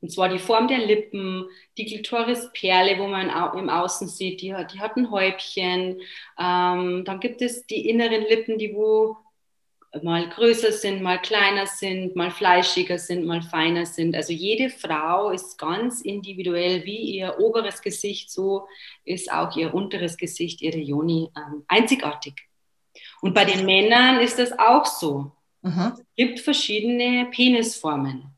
Und 0.04 0.10
zwar 0.10 0.28
die 0.28 0.38
Form 0.38 0.68
der 0.68 0.80
Lippen, 0.80 1.46
die 1.78 1.86
Klitorisperle, 1.86 3.00
wo 3.00 3.08
man 3.08 3.30
im 3.58 3.70
Außen 3.70 4.10
sieht, 4.10 4.42
die, 4.42 4.54
die 4.74 4.80
hat 4.82 4.98
ein 4.98 5.10
Häubchen. 5.10 6.02
Ähm, 6.38 7.06
dann 7.06 7.22
gibt 7.22 7.42
es 7.42 7.66
die 7.68 7.88
inneren 7.88 8.24
Lippen, 8.24 8.58
die 8.58 8.76
wo 8.76 9.16
mal 10.02 10.28
größer 10.28 10.74
sind, 10.74 11.02
mal 11.02 11.22
kleiner 11.22 11.68
sind, 11.68 12.18
mal 12.18 12.32
fleischiger 12.32 12.98
sind, 12.98 13.26
mal 13.26 13.42
feiner 13.42 13.86
sind. 13.86 14.14
Also 14.14 14.34
jede 14.34 14.70
Frau 14.70 15.30
ist 15.30 15.58
ganz 15.58 16.02
individuell, 16.02 16.84
wie 16.84 17.16
ihr 17.16 17.40
oberes 17.40 17.82
Gesicht, 17.82 18.30
so 18.30 18.68
ist 19.06 19.32
auch 19.32 19.56
ihr 19.56 19.74
unteres 19.74 20.18
Gesicht, 20.18 20.62
ihre 20.62 20.80
Joni 20.80 21.30
ähm, 21.38 21.64
einzigartig. 21.70 22.34
Und 23.22 23.34
bei 23.34 23.46
den 23.46 23.66
Männern 23.66 24.20
ist 24.20 24.38
das 24.38 24.52
auch 24.60 24.86
so. 24.86 25.32
Mhm. 25.62 25.94
Es 25.94 26.06
gibt 26.18 26.42
verschiedene 26.42 27.30
Penisformen. 27.32 28.33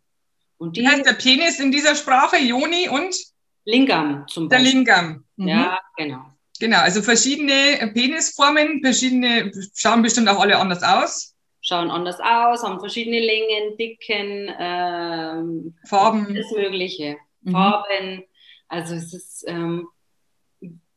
Und 0.58 0.78
die 0.78 0.82
Wie 0.82 0.88
heißt 0.88 1.06
der 1.06 1.14
Penis 1.14 1.60
in 1.60 1.72
dieser 1.72 1.96
Sprache? 1.96 2.38
Joni 2.38 2.90
und? 2.90 3.16
Lingam 3.66 4.28
zum 4.28 4.48
Beispiel. 4.48 4.66
Der 4.66 4.74
Lingam. 4.74 5.26
Mhm. 5.36 5.48
Ja, 5.48 5.80
genau. 5.98 6.26
Genau, 6.60 6.80
also 6.80 7.02
verschiedene 7.02 7.92
Penisformen, 7.94 8.82
verschiedene, 8.82 9.52
schauen 9.74 10.02
bestimmt 10.02 10.30
auch 10.30 10.40
alle 10.40 10.58
anders 10.58 10.82
aus 10.84 11.36
schauen 11.66 11.90
anders 11.90 12.20
aus, 12.20 12.64
haben 12.64 12.80
verschiedene 12.80 13.20
Längen, 13.20 13.76
Dicken, 13.78 14.54
ähm, 14.60 15.76
Farben. 15.86 16.28
Alles 16.28 16.52
Mögliche. 16.52 17.18
Mhm. 17.42 17.52
Farben. 17.52 18.24
Also 18.68 18.96
es 18.96 19.14
ist 19.14 19.46
ähm, 19.48 19.88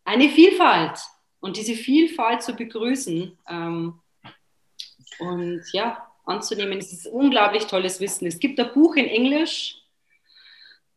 eine 0.05 0.29
Vielfalt 0.29 0.99
und 1.40 1.57
diese 1.57 1.75
Vielfalt 1.75 2.42
zu 2.42 2.55
begrüßen 2.55 3.38
ähm, 3.49 4.01
und 5.21 5.62
ja, 5.73 6.07
anzunehmen, 6.29 6.79
es 6.79 6.93
ist 6.93 7.07
unglaublich 7.07 7.64
tolles 7.67 8.01
Wissen. 8.01 8.27
Es 8.27 8.38
gibt 8.38 8.59
ein 8.61 8.73
Buch 8.73 8.97
in 8.97 9.07
Englisch 9.07 9.83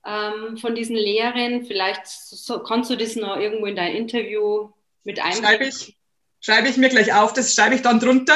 ähm, 0.05 0.57
von 0.57 0.75
diesen 0.75 0.95
Lehrern. 0.95 1.65
Vielleicht 1.65 2.07
so, 2.07 2.59
kannst 2.59 2.89
du 2.89 2.95
das 2.95 3.15
noch 3.15 3.37
irgendwo 3.37 3.65
in 3.65 3.75
dein 3.75 3.95
Interview 3.95 4.69
mit 5.03 5.19
einbringen. 5.19 5.45
Schreibe 5.45 5.65
ich, 5.65 5.97
schreibe 6.39 6.67
ich 6.67 6.77
mir 6.77 6.89
gleich 6.89 7.13
auf, 7.13 7.33
das 7.33 7.53
schreibe 7.53 7.75
ich 7.75 7.81
dann 7.81 7.99
drunter. 7.99 8.35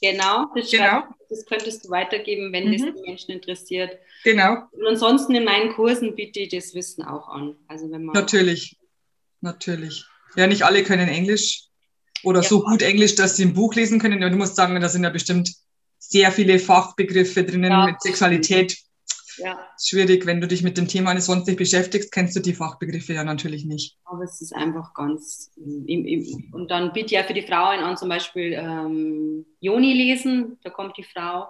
Genau, 0.00 0.46
das, 0.56 0.70
genau. 0.70 1.04
das 1.28 1.46
könntest 1.46 1.84
du 1.84 1.90
weitergeben, 1.90 2.52
wenn 2.52 2.68
mhm. 2.68 2.72
das 2.72 2.94
die 2.96 3.02
Menschen 3.02 3.30
interessiert. 3.30 3.98
Genau. 4.24 4.64
Und 4.72 4.86
ansonsten 4.86 5.34
in 5.34 5.44
meinen 5.44 5.72
Kursen 5.72 6.16
biete 6.16 6.40
ich 6.40 6.48
das 6.48 6.74
Wissen 6.74 7.04
auch 7.04 7.28
an. 7.28 7.56
Also 7.68 7.90
wenn 7.90 8.04
man 8.04 8.14
natürlich, 8.14 8.78
natürlich. 9.40 10.04
Ja, 10.34 10.46
nicht 10.46 10.64
alle 10.64 10.82
können 10.82 11.08
Englisch 11.08 11.66
oder 12.24 12.40
ja, 12.40 12.48
so 12.48 12.62
gut 12.62 12.82
Englisch, 12.82 13.14
dass 13.14 13.36
sie 13.36 13.44
ein 13.44 13.54
Buch 13.54 13.74
lesen 13.74 14.00
können. 14.00 14.20
du 14.20 14.36
musst 14.36 14.56
sagen, 14.56 14.80
da 14.80 14.88
sind 14.88 15.04
ja 15.04 15.10
bestimmt 15.10 15.52
sehr 16.08 16.32
viele 16.32 16.58
Fachbegriffe 16.58 17.44
drinnen 17.44 17.70
ja. 17.70 17.86
mit 17.86 18.02
Sexualität. 18.02 18.76
Ja. 19.38 19.58
Schwierig, 19.80 20.26
wenn 20.26 20.40
du 20.40 20.48
dich 20.48 20.62
mit 20.62 20.76
dem 20.76 20.88
Thema 20.88 21.18
sonst 21.20 21.46
nicht 21.46 21.56
beschäftigst, 21.56 22.12
kennst 22.12 22.36
du 22.36 22.40
die 22.40 22.52
Fachbegriffe 22.52 23.14
ja 23.14 23.24
natürlich 23.24 23.64
nicht. 23.64 23.96
Aber 24.04 24.24
es 24.24 24.40
ist 24.42 24.54
einfach 24.54 24.92
ganz. 24.94 25.52
Im, 25.56 26.04
im, 26.04 26.50
und 26.52 26.70
dann 26.70 26.92
biete 26.92 27.06
ich 27.06 27.12
ja 27.12 27.22
für 27.22 27.32
die 27.32 27.46
Frauen 27.46 27.80
an, 27.80 27.96
zum 27.96 28.08
Beispiel 28.08 28.52
ähm, 28.52 29.46
Joni 29.60 29.94
lesen. 29.94 30.58
Da 30.62 30.70
kommt 30.70 30.98
die 30.98 31.04
Frau 31.04 31.46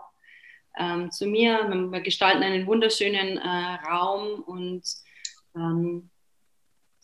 ähm, 0.79 1.11
zu 1.11 1.27
mir. 1.27 1.67
Wir 1.91 2.01
gestalten 2.03 2.43
einen 2.43 2.67
wunderschönen 2.67 3.39
äh, 3.39 3.89
Raum 3.91 4.43
und 4.45 4.83
dann 5.55 6.11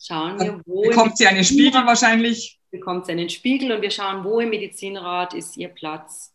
schauen 0.01 0.39
wir, 0.39 0.61
wo. 0.65 0.83
Bekommt 0.83 1.17
sie 1.17 1.27
einen 1.27 1.43
Spiegel 1.43 1.85
wahrscheinlich? 1.85 2.59
Bekommt 2.71 3.07
sie 3.07 3.11
einen 3.11 3.29
Spiegel 3.29 3.71
und 3.73 3.81
wir 3.81 3.91
schauen, 3.91 4.23
wo 4.23 4.39
im 4.39 4.49
Medizinrat 4.49 5.33
ist 5.33 5.57
ihr 5.57 5.69
Platz 5.69 6.33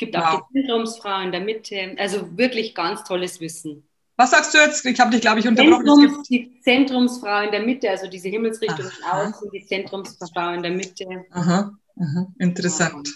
gibt 0.00 0.16
auch 0.16 0.48
die 0.48 0.60
Zentrumsfrau 0.60 1.20
in 1.20 1.30
der 1.30 1.40
Mitte. 1.40 1.94
Also 1.98 2.36
wirklich 2.36 2.74
ganz 2.74 3.04
tolles 3.04 3.40
Wissen. 3.40 3.84
Was 4.16 4.32
sagst 4.32 4.52
du 4.52 4.58
jetzt? 4.58 4.84
Ich 4.84 4.98
habe 4.98 5.10
dich, 5.12 5.20
glaube 5.20 5.40
ich, 5.40 5.48
unterbrochen. 5.48 5.86
Zentrums, 5.86 6.28
die 6.28 6.60
Zentrumsfrau 6.60 7.42
in 7.42 7.50
der 7.52 7.62
Mitte, 7.62 7.88
also 7.88 8.06
diese 8.08 8.28
Himmelsrichtung 8.28 8.86
Aha. 9.02 9.28
außen, 9.28 9.50
die 9.50 9.64
Zentrumsfrau 9.64 10.52
in 10.52 10.62
der 10.62 10.72
Mitte. 10.72 11.06
Aha, 11.30 11.72
Aha. 11.98 12.26
interessant. 12.38 13.08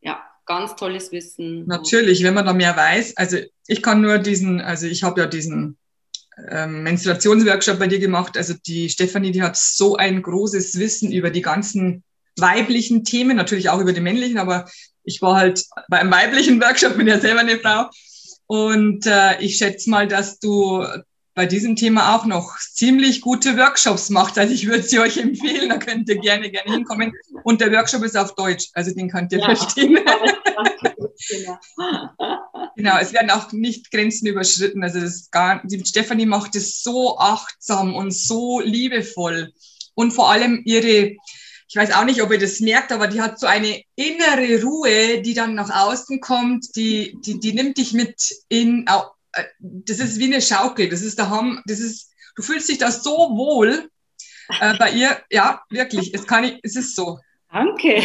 Ja, 0.00 0.22
ganz 0.46 0.76
tolles 0.76 1.10
Wissen. 1.12 1.66
Natürlich, 1.66 2.22
wenn 2.22 2.34
man 2.34 2.46
da 2.46 2.52
mehr 2.52 2.76
weiß. 2.76 3.16
Also 3.16 3.38
ich 3.66 3.82
kann 3.82 4.00
nur 4.00 4.18
diesen, 4.18 4.60
also 4.60 4.86
ich 4.86 5.02
habe 5.02 5.20
ja 5.20 5.26
diesen 5.26 5.76
ähm, 6.48 6.82
Menstruationsworkshop 6.84 7.78
bei 7.78 7.86
dir 7.86 7.98
gemacht. 7.98 8.36
Also 8.36 8.54
die 8.66 8.88
Stefanie, 8.88 9.32
die 9.32 9.42
hat 9.42 9.56
so 9.56 9.96
ein 9.96 10.22
großes 10.22 10.78
Wissen 10.78 11.12
über 11.12 11.30
die 11.30 11.42
ganzen 11.42 12.02
weiblichen 12.40 13.04
Themen, 13.04 13.36
natürlich 13.36 13.68
auch 13.70 13.80
über 13.80 13.92
die 13.92 14.00
männlichen, 14.00 14.38
aber 14.38 14.66
ich 15.04 15.22
war 15.22 15.36
halt 15.36 15.64
bei 15.88 15.98
einem 15.98 16.10
weiblichen 16.10 16.60
Workshop, 16.60 16.96
bin 16.96 17.06
ja 17.06 17.18
selber 17.18 17.40
eine 17.40 17.58
Frau. 17.58 17.86
Und 18.46 19.06
äh, 19.06 19.40
ich 19.40 19.56
schätze 19.56 19.88
mal, 19.90 20.08
dass 20.08 20.38
du 20.40 20.84
bei 21.34 21.46
diesem 21.46 21.76
Thema 21.76 22.16
auch 22.16 22.26
noch 22.26 22.58
ziemlich 22.58 23.20
gute 23.20 23.56
Workshops 23.56 24.10
macht. 24.10 24.36
Also 24.38 24.52
ich 24.52 24.66
würde 24.66 24.82
sie 24.82 24.98
euch 24.98 25.16
empfehlen, 25.16 25.68
da 25.68 25.78
könnt 25.78 26.08
ihr 26.08 26.18
gerne, 26.18 26.50
gerne 26.50 26.72
hinkommen. 26.72 27.12
Und 27.44 27.60
der 27.60 27.72
Workshop 27.72 28.02
ist 28.02 28.16
auf 28.16 28.34
Deutsch, 28.34 28.68
also 28.74 28.92
den 28.94 29.08
könnt 29.08 29.32
ihr 29.32 29.38
ja. 29.38 29.44
verstehen. 29.54 29.98
genau, 32.76 32.98
es 33.00 33.12
werden 33.12 33.30
auch 33.30 33.52
nicht 33.52 33.90
Grenzen 33.90 34.26
überschritten. 34.26 34.82
Also 34.82 35.00
das 35.00 35.30
gar, 35.30 35.62
die 35.64 35.82
Stefanie 35.86 36.26
macht 36.26 36.56
es 36.56 36.82
so 36.82 37.16
achtsam 37.18 37.94
und 37.94 38.12
so 38.12 38.60
liebevoll. 38.60 39.52
Und 39.94 40.12
vor 40.12 40.30
allem 40.30 40.62
ihre, 40.64 41.16
ich 41.70 41.76
weiß 41.76 41.92
auch 41.92 42.04
nicht, 42.04 42.20
ob 42.20 42.32
ihr 42.32 42.38
das 42.38 42.58
merkt, 42.58 42.90
aber 42.90 43.06
die 43.06 43.20
hat 43.20 43.38
so 43.38 43.46
eine 43.46 43.80
innere 43.94 44.60
Ruhe, 44.60 45.22
die 45.22 45.34
dann 45.34 45.54
nach 45.54 45.70
außen 45.70 46.20
kommt, 46.20 46.74
die, 46.74 47.16
die, 47.24 47.38
die 47.38 47.52
nimmt 47.52 47.78
dich 47.78 47.92
mit 47.92 48.20
in, 48.48 48.88
äh, 49.32 49.44
das 49.60 50.00
ist 50.00 50.18
wie 50.18 50.24
eine 50.24 50.42
Schaukel, 50.42 50.88
das 50.88 51.02
ist 51.02 51.20
der 51.20 51.30
das 51.66 51.78
ist, 51.78 52.10
du 52.34 52.42
fühlst 52.42 52.68
dich 52.68 52.78
da 52.78 52.90
so 52.90 53.12
wohl 53.12 53.88
äh, 54.60 54.76
bei 54.78 54.90
ihr, 54.90 55.22
ja, 55.30 55.62
wirklich, 55.70 56.12
es 56.12 56.26
kann 56.26 56.42
ich, 56.42 56.58
es 56.64 56.74
ist 56.74 56.96
so. 56.96 57.20
Danke. 57.52 58.02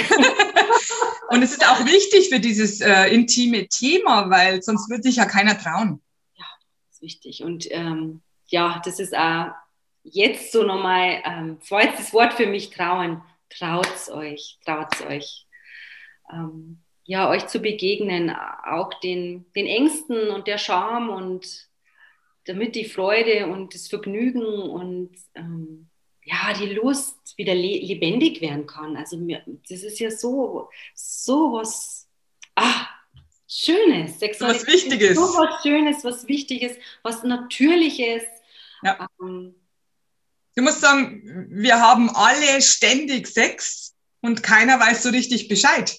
Und 1.30 1.41
es 1.41 1.54
ist 1.54 1.67
auch 1.67 1.84
wichtig 1.88 2.30
für 2.30 2.39
dieses 2.39 2.82
äh, 2.82 3.06
intime 3.06 3.67
Thema, 3.67 4.30
weil 4.30 4.62
sonst 4.62 4.91
würde 4.91 5.01
sich 5.01 5.15
ja 5.15 5.25
keiner 5.25 5.58
trauen. 5.58 6.04
Ja, 6.36 6.45
das 6.88 6.97
ist 6.97 7.01
wichtig. 7.01 7.43
Und 7.43 7.65
ähm, 7.71 8.21
ja, 8.45 8.80
das 8.86 8.99
ist 8.99 9.15
auch 9.15 9.47
jetzt 10.04 10.51
so 10.51 10.62
nochmal, 10.62 11.23
ähm, 11.25 11.58
das 11.67 12.13
Wort 12.13 12.36
für 12.36 12.45
mich, 12.45 12.69
trauen 12.69 13.23
traut 13.49 14.10
euch, 14.10 14.58
traut 14.65 15.01
euch. 15.08 15.45
Ähm, 16.31 16.81
ja, 17.03 17.29
euch 17.29 17.47
zu 17.47 17.60
begegnen, 17.60 18.31
auch 18.31 18.99
den, 18.99 19.45
den 19.55 19.67
Ängsten 19.67 20.29
und 20.29 20.47
der 20.47 20.58
Scham 20.58 21.10
und 21.10 21.69
damit 22.45 22.75
die 22.75 22.86
Freude 22.86 23.47
und 23.47 23.73
das 23.73 23.88
Vergnügen 23.88 24.43
und 24.43 25.12
ähm, 25.36 25.88
ja, 26.23 26.53
die 26.60 26.73
Lust 26.73 27.38
wieder 27.38 27.53
le 27.53 27.79
lebendig 27.79 28.41
werden 28.41 28.65
kann. 28.65 28.97
Also 28.97 29.17
das 29.69 29.84
ist 29.84 29.99
ja 29.99 30.10
so, 30.10 30.69
so 30.95 31.53
was, 31.53 32.10
ah, 32.55 32.88
Schönes, 33.47 34.19
Sexualität. 34.19 34.62
So 34.62 34.67
was 34.67 34.73
Wichtiges. 34.73 35.15
So 35.15 35.21
was 35.21 35.62
Schönes, 35.62 36.03
was 36.03 36.27
Wichtiges, 36.27 36.77
was 37.03 37.23
Natürliches. 37.23 38.23
Ja. 38.81 39.08
Ähm, 39.21 39.55
du 40.56 40.63
musst 40.63 40.82
sagen, 40.82 41.48
wir 41.52 41.80
haben 41.80 42.10
alle 42.10 42.62
ständig 42.62 43.28
Sex 43.28 43.94
und 44.22 44.41
keiner 44.41 44.80
weiß 44.80 45.04
so 45.04 45.10
richtig 45.10 45.48
Bescheid, 45.48 45.98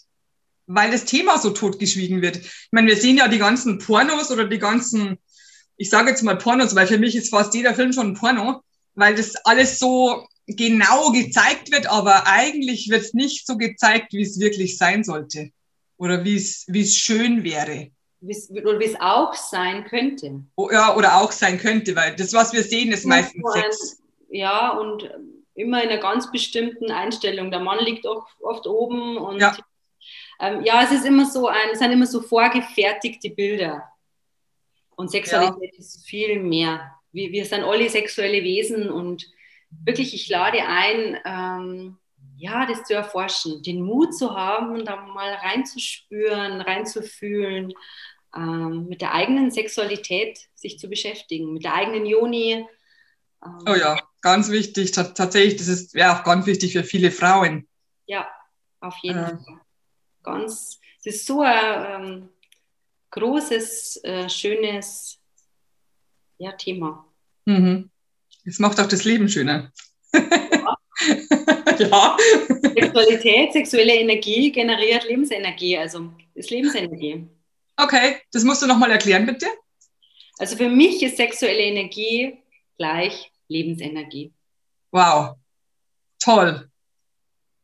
weil 0.66 0.90
das 0.90 1.04
Thema 1.04 1.38
so 1.38 1.50
totgeschwiegen 1.50 2.22
wird. 2.22 2.38
Ich 2.38 2.68
meine, 2.72 2.88
wir 2.88 2.96
sehen 2.96 3.18
ja 3.18 3.28
die 3.28 3.38
ganzen 3.38 3.78
Pornos 3.78 4.30
oder 4.30 4.46
die 4.46 4.58
ganzen, 4.58 5.18
ich 5.76 5.90
sage 5.90 6.10
jetzt 6.10 6.22
mal 6.22 6.36
Pornos, 6.36 6.74
weil 6.74 6.86
für 6.86 6.98
mich 6.98 7.14
ist 7.14 7.30
fast 7.30 7.54
jeder 7.54 7.74
Film 7.74 7.92
schon 7.92 8.08
ein 8.08 8.14
Porno, 8.14 8.62
weil 8.94 9.14
das 9.14 9.36
alles 9.44 9.78
so 9.78 10.26
genau 10.46 11.10
gezeigt 11.10 11.70
wird, 11.70 11.86
aber 11.88 12.26
eigentlich 12.26 12.88
wird 12.88 13.02
es 13.02 13.14
nicht 13.14 13.46
so 13.46 13.56
gezeigt, 13.56 14.12
wie 14.12 14.22
es 14.22 14.40
wirklich 14.40 14.78
sein 14.78 15.04
sollte 15.04 15.50
oder 15.98 16.24
wie 16.24 16.36
es 16.36 16.64
wie 16.68 16.82
es 16.82 16.96
schön 16.96 17.44
wäre. 17.44 17.90
Oder 18.22 18.78
wie 18.80 18.84
es 18.84 18.98
auch 18.98 19.34
sein 19.34 19.84
könnte. 19.84 20.40
Oh, 20.56 20.70
ja, 20.72 20.96
oder 20.96 21.20
auch 21.20 21.30
sein 21.32 21.58
könnte, 21.58 21.94
weil 21.94 22.16
das, 22.16 22.32
was 22.32 22.52
wir 22.52 22.62
sehen, 22.62 22.90
ist 22.90 23.04
meistens 23.04 23.44
Sex. 23.52 23.98
Ja, 24.36 24.70
und 24.70 25.10
immer 25.54 25.82
in 25.82 25.88
einer 25.88 26.00
ganz 26.00 26.30
bestimmten 26.30 26.90
Einstellung. 26.90 27.50
Der 27.50 27.60
Mann 27.60 27.84
liegt 27.84 28.06
auch 28.06 28.26
oft 28.40 28.66
oben 28.66 29.16
und 29.16 29.40
ja, 29.40 29.56
ähm, 30.38 30.62
ja 30.62 30.82
es 30.82 30.92
ist 30.92 31.06
immer 31.06 31.24
so 31.24 31.48
ein, 31.48 31.70
es 31.72 31.78
sind 31.78 31.90
immer 31.90 32.06
so 32.06 32.20
vorgefertigte 32.20 33.30
Bilder. 33.30 33.84
Und 34.96 35.10
Sexualität 35.10 35.72
ja. 35.72 35.78
ist 35.78 36.06
viel 36.06 36.40
mehr. 36.40 36.92
Wir, 37.12 37.32
wir 37.32 37.44
sind 37.44 37.64
alle 37.64 37.88
sexuelle 37.88 38.42
Wesen 38.42 38.90
und 38.90 39.26
wirklich, 39.70 40.14
ich 40.14 40.28
lade 40.28 40.58
ein, 40.66 41.18
ähm, 41.24 41.98
ja, 42.36 42.66
das 42.66 42.84
zu 42.84 42.94
erforschen, 42.94 43.62
den 43.62 43.82
Mut 43.82 44.14
zu 44.14 44.34
haben, 44.34 44.84
da 44.84 44.96
mal 44.96 45.32
reinzuspüren, 45.34 46.60
reinzufühlen, 46.60 47.72
ähm, 48.34 48.86
mit 48.88 49.00
der 49.00 49.14
eigenen 49.14 49.50
Sexualität 49.50 50.38
sich 50.54 50.78
zu 50.78 50.88
beschäftigen, 50.88 51.54
mit 51.54 51.64
der 51.64 51.74
eigenen 51.74 52.04
Joni. 52.04 52.66
Ähm, 53.44 53.58
oh 53.66 53.74
ja, 53.74 53.98
ganz 54.26 54.50
wichtig. 54.50 54.90
Tatsächlich, 54.90 55.54
das 55.56 55.68
ist 55.68 55.94
ja 55.94 56.18
auch 56.18 56.24
ganz 56.24 56.46
wichtig 56.46 56.72
für 56.72 56.82
viele 56.82 57.12
Frauen. 57.12 57.68
Ja, 58.06 58.28
auf 58.80 58.96
jeden 59.02 59.18
äh. 59.18 59.28
Fall. 59.28 59.60
Ganz, 60.24 60.80
es 60.98 61.06
ist 61.14 61.26
so 61.26 61.42
ein 61.42 62.02
ähm, 62.02 62.28
großes, 63.12 64.00
äh, 64.02 64.28
schönes 64.28 65.20
ja, 66.38 66.50
Thema. 66.52 67.06
Mhm. 67.44 67.88
Es 68.44 68.58
macht 68.58 68.80
auch 68.80 68.88
das 68.88 69.04
Leben 69.04 69.28
schöner. 69.28 69.72
Ja. 70.12 70.76
ja. 71.78 72.16
Sexualität, 72.74 73.52
sexuelle 73.52 73.94
Energie 73.94 74.50
generiert 74.50 75.04
Lebensenergie, 75.04 75.78
also 75.78 76.10
ist 76.34 76.50
Lebensenergie. 76.50 77.28
Okay, 77.76 78.16
das 78.32 78.42
musst 78.42 78.60
du 78.60 78.66
nochmal 78.66 78.90
erklären, 78.90 79.24
bitte. 79.24 79.46
Also 80.38 80.56
für 80.56 80.68
mich 80.68 81.00
ist 81.04 81.16
sexuelle 81.16 81.62
Energie 81.62 82.38
gleich 82.76 83.30
Lebensenergie. 83.48 84.32
Wow, 84.90 85.36
toll. 86.18 86.70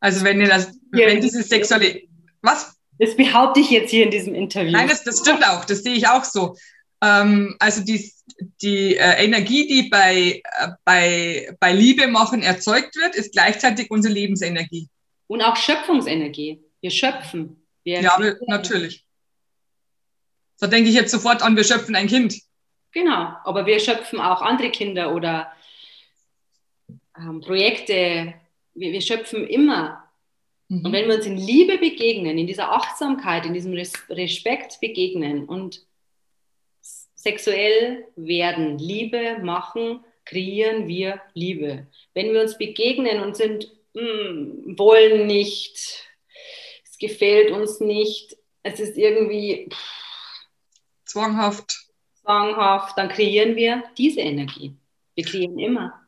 Also 0.01 0.25
wenn 0.25 0.40
ihr 0.40 0.49
das, 0.49 0.73
hier 0.95 1.07
wenn 1.07 1.21
diese 1.21 1.42
sexuelle, 1.42 2.03
was? 2.40 2.77
Das 2.99 3.16
behaupte 3.16 3.61
ich 3.61 3.71
jetzt 3.71 3.90
hier 3.90 4.05
in 4.05 4.11
diesem 4.11 4.35
Interview. 4.35 4.73
Nein, 4.73 4.88
das, 4.88 5.05
das 5.05 5.21
stimmt 5.21 5.47
auch, 5.47 5.64
das 5.64 5.83
sehe 5.83 5.95
ich 5.95 6.09
auch 6.09 6.25
so. 6.25 6.57
Ähm, 7.03 7.57
also 7.59 7.85
die, 7.85 8.12
die 8.61 8.97
äh, 8.97 9.25
Energie, 9.25 9.66
die 9.66 9.88
bei, 9.88 10.42
äh, 10.45 10.68
bei, 10.85 11.57
bei 11.59 11.73
Liebe 11.73 12.07
machen 12.07 12.42
erzeugt 12.42 12.97
wird, 12.97 13.16
ist 13.16 13.33
gleichzeitig 13.33 13.90
unsere 13.90 14.14
Lebensenergie. 14.14 14.88
Und 15.27 15.42
auch 15.42 15.57
Schöpfungsenergie. 15.57 16.62
Wir 16.81 16.90
schöpfen. 16.90 17.66
Wir 17.85 18.01
ja, 18.01 18.16
wir, 18.18 18.38
natürlich. 18.47 19.05
Da 20.61 20.68
denke 20.68 20.90
ich 20.90 20.95
jetzt 20.95 21.11
sofort 21.11 21.42
an, 21.42 21.57
wir 21.57 21.64
schöpfen 21.64 21.97
ein 21.97 22.07
Kind. 22.07 22.40
Genau, 22.92 23.35
aber 23.45 23.66
wir 23.66 23.81
schöpfen 23.81 24.21
auch 24.21 24.42
andere 24.42 24.71
Kinder 24.71 25.14
oder 25.14 25.53
ähm, 27.16 27.40
Projekte. 27.40 28.35
Wir, 28.75 28.92
wir 28.92 29.01
schöpfen 29.01 29.46
immer. 29.46 30.09
Mhm. 30.68 30.87
Und 30.87 30.92
wenn 30.92 31.09
wir 31.09 31.16
uns 31.16 31.27
in 31.27 31.37
Liebe 31.37 31.79
begegnen, 31.79 32.38
in 32.38 32.46
dieser 32.46 32.72
Achtsamkeit, 32.72 33.46
in 33.46 33.55
diesem 33.55 33.72
Respekt 33.72 34.81
begegnen 34.81 35.44
und 35.44 35.85
sexuell 37.14 38.07
werden, 38.16 38.79
Liebe 38.79 39.38
machen, 39.42 40.05
kreieren 40.25 40.88
wir 40.88 41.20
Liebe. 41.35 41.87
Wenn 42.14 42.33
wir 42.33 42.42
uns 42.42 42.59
begegnen 42.59 43.20
und 43.20 43.37
sind, 43.37 43.70
mh, 43.94 44.03
hm, 44.03 44.79
wollen 44.79 45.27
nicht, 45.27 46.09
es 46.85 46.98
gefällt 46.98 47.51
uns 47.51 47.81
nicht, 47.81 48.37
es 48.62 48.81
ist 48.81 48.96
irgendwie 48.96 49.68
pff, 49.70 50.46
zwanghaft. 51.05 51.87
Zwanghaft, 52.22 52.96
dann 52.96 53.09
kreieren 53.09 53.57
wir 53.57 53.83
diese 53.98 54.20
Energie. 54.20 54.77
Wir 55.14 55.25
kreieren 55.25 55.59
immer. 55.59 56.02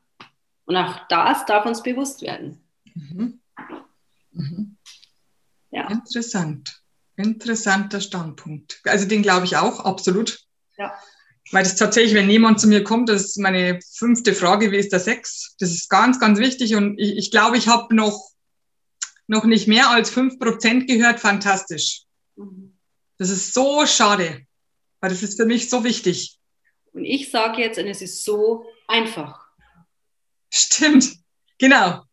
Und 0.67 0.77
auch 0.77 1.07
das 1.09 1.45
darf 1.47 1.67
uns 1.67 1.83
bewusst 1.83 2.23
werden. 2.23 2.61
Mhm. 2.95 3.41
Mhm. 4.33 4.77
Ja. 5.71 5.91
Interessant. 5.91 6.81
Interessanter 7.17 8.01
Standpunkt. 8.01 8.81
Also 8.85 9.07
den 9.07 9.23
glaube 9.23 9.47
ich 9.47 9.57
auch, 9.57 9.81
absolut. 9.81 10.41
Ja. 10.77 10.95
Weil 11.53 11.63
das 11.63 11.77
tatsächlich, 11.77 12.15
wenn 12.15 12.31
jemand 12.31 12.61
zu 12.61 12.67
mir 12.67 12.83
kommt, 12.83 13.09
das 13.09 13.25
ist 13.25 13.39
meine 13.39 13.79
fünfte 13.95 14.35
Frage, 14.35 14.73
wie 14.73 14.79
ist 14.79 14.93
der 14.93 15.01
Sex? 15.01 15.55
Das 15.59 15.71
ist 15.71 15.91
ganz, 15.91 16.19
ganz 16.19 16.39
wichtig 16.39 16.75
und 16.75 16.99
ich, 16.99 17.17
ich 17.17 17.31
glaube, 17.31 17.59
ich 17.59 17.69
habe 17.69 17.95
noch, 17.95 18.31
noch 19.27 19.45
nicht 19.45 19.69
mehr 19.69 19.91
als 19.91 20.11
fünf 20.11 20.39
Prozent 20.39 20.89
gehört, 20.89 21.21
fantastisch. 21.21 22.05
Mhm. 22.37 22.77
Das 23.19 23.31
ist 23.31 23.53
so 23.55 23.87
schade, 23.87 24.47
weil 25.01 25.11
das 25.11 25.23
ist 25.23 25.37
für 25.37 25.47
mich 25.47 25.71
so 25.71 25.85
wichtig. 25.85 26.41
Und 26.93 27.05
ich 27.05 27.31
sage 27.31 27.61
jetzt, 27.61 27.79
und 27.79 27.87
es 27.87 28.01
ist 28.01 28.25
so 28.25 28.67
einfach. 28.89 29.44
Stimmt, 30.57 31.17
genau. 31.59 32.05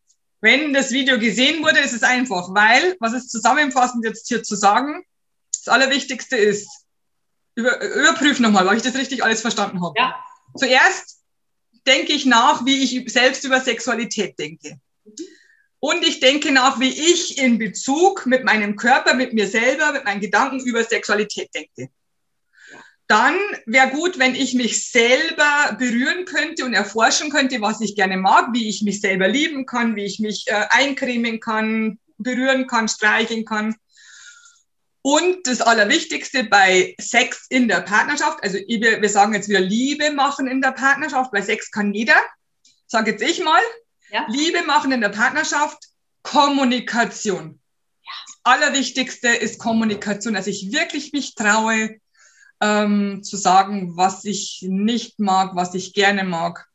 Wenn 0.41 0.73
das 0.73 0.89
Video 0.89 1.19
gesehen 1.19 1.63
wurde, 1.63 1.79
ist 1.79 1.93
es 1.93 2.01
einfach, 2.01 2.49
weil, 2.55 2.95
was 2.99 3.13
ist 3.13 3.29
zusammenfassend 3.29 4.03
jetzt 4.03 4.27
hier 4.27 4.41
zu 4.41 4.55
sagen, 4.55 5.05
das 5.53 5.67
Allerwichtigste 5.67 6.37
ist, 6.37 6.67
über, 7.53 7.79
überprüfen 7.79 8.41
nochmal, 8.41 8.67
ob 8.67 8.73
ich 8.73 8.81
das 8.81 8.95
richtig 8.95 9.23
alles 9.23 9.41
verstanden 9.41 9.83
habe. 9.83 9.93
Ja. 9.95 10.15
Zuerst 10.57 11.19
denke 11.85 12.13
ich 12.13 12.25
nach, 12.25 12.65
wie 12.65 12.83
ich 12.83 13.13
selbst 13.13 13.43
über 13.43 13.61
Sexualität 13.61 14.39
denke. 14.39 14.79
Und 15.79 16.03
ich 16.03 16.19
denke 16.19 16.51
nach, 16.51 16.79
wie 16.79 16.89
ich 16.89 17.37
in 17.37 17.59
Bezug 17.59 18.25
mit 18.25 18.43
meinem 18.43 18.75
Körper, 18.75 19.13
mit 19.13 19.33
mir 19.33 19.47
selber, 19.47 19.91
mit 19.91 20.05
meinen 20.05 20.21
Gedanken 20.21 20.61
über 20.61 20.83
Sexualität 20.83 21.53
denke. 21.53 21.91
Dann 23.11 23.35
wäre 23.65 23.89
gut, 23.89 24.19
wenn 24.19 24.35
ich 24.35 24.53
mich 24.53 24.89
selber 24.89 25.75
berühren 25.77 26.23
könnte 26.23 26.63
und 26.63 26.73
erforschen 26.73 27.29
könnte, 27.29 27.59
was 27.59 27.81
ich 27.81 27.93
gerne 27.93 28.15
mag, 28.15 28.53
wie 28.53 28.69
ich 28.69 28.83
mich 28.83 29.01
selber 29.01 29.27
lieben 29.27 29.65
kann, 29.65 29.97
wie 29.97 30.05
ich 30.05 30.19
mich 30.19 30.45
äh, 30.47 30.65
eincremen 30.69 31.41
kann, 31.41 31.99
berühren 32.17 32.67
kann, 32.67 32.87
streicheln 32.87 33.43
kann. 33.43 33.75
Und 35.01 35.45
das 35.45 35.59
Allerwichtigste 35.59 36.45
bei 36.45 36.95
Sex 37.01 37.47
in 37.49 37.67
der 37.67 37.81
Partnerschaft, 37.81 38.41
also 38.43 38.57
wir 38.59 39.09
sagen 39.09 39.33
jetzt 39.33 39.49
wieder 39.49 39.59
Liebe 39.59 40.11
machen 40.13 40.47
in 40.47 40.61
der 40.61 40.71
Partnerschaft, 40.71 41.33
weil 41.33 41.43
Sex 41.43 41.69
kann 41.69 41.93
jeder. 41.93 42.15
Sag 42.87 43.07
jetzt 43.07 43.23
ich 43.23 43.43
mal. 43.43 43.61
Ja. 44.11 44.25
Liebe 44.29 44.63
machen 44.63 44.93
in 44.93 45.01
der 45.01 45.09
Partnerschaft, 45.09 45.79
Kommunikation. 46.23 47.59
Ja. 48.03 48.11
Das 48.25 48.39
Allerwichtigste 48.43 49.27
ist 49.27 49.59
Kommunikation, 49.59 50.33
dass 50.33 50.47
ich 50.47 50.71
wirklich 50.71 51.11
mich 51.11 51.35
traue, 51.35 51.99
ähm, 52.61 53.23
zu 53.23 53.37
sagen, 53.37 53.97
was 53.97 54.23
ich 54.25 54.63
nicht 54.67 55.19
mag, 55.19 55.55
was 55.55 55.73
ich 55.73 55.93
gerne 55.93 56.23
mag. 56.23 56.67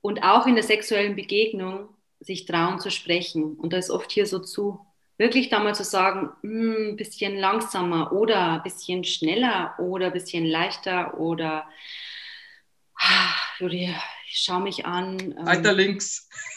Und 0.00 0.22
auch 0.22 0.46
in 0.46 0.54
der 0.54 0.64
sexuellen 0.64 1.16
Begegnung 1.16 1.88
sich 2.20 2.44
trauen 2.44 2.78
zu 2.78 2.90
sprechen. 2.90 3.54
Und 3.54 3.72
da 3.72 3.78
ist 3.78 3.90
oft 3.90 4.12
hier 4.12 4.26
so 4.26 4.38
zu 4.38 4.84
wirklich 5.18 5.48
da 5.48 5.60
mal 5.60 5.74
zu 5.74 5.84
sagen, 5.84 6.30
ein 6.42 6.88
hm, 6.88 6.96
bisschen 6.96 7.38
langsamer 7.38 8.12
oder 8.12 8.54
ein 8.54 8.62
bisschen 8.62 9.04
schneller 9.04 9.74
oder 9.78 10.06
ein 10.06 10.12
bisschen 10.12 10.44
leichter 10.44 11.18
oder 11.18 11.66
ich 13.60 13.90
schau 14.28 14.60
mich 14.60 14.84
an. 14.86 15.18
Ähm, 15.20 15.46
Weiter 15.46 15.72
links. 15.72 16.28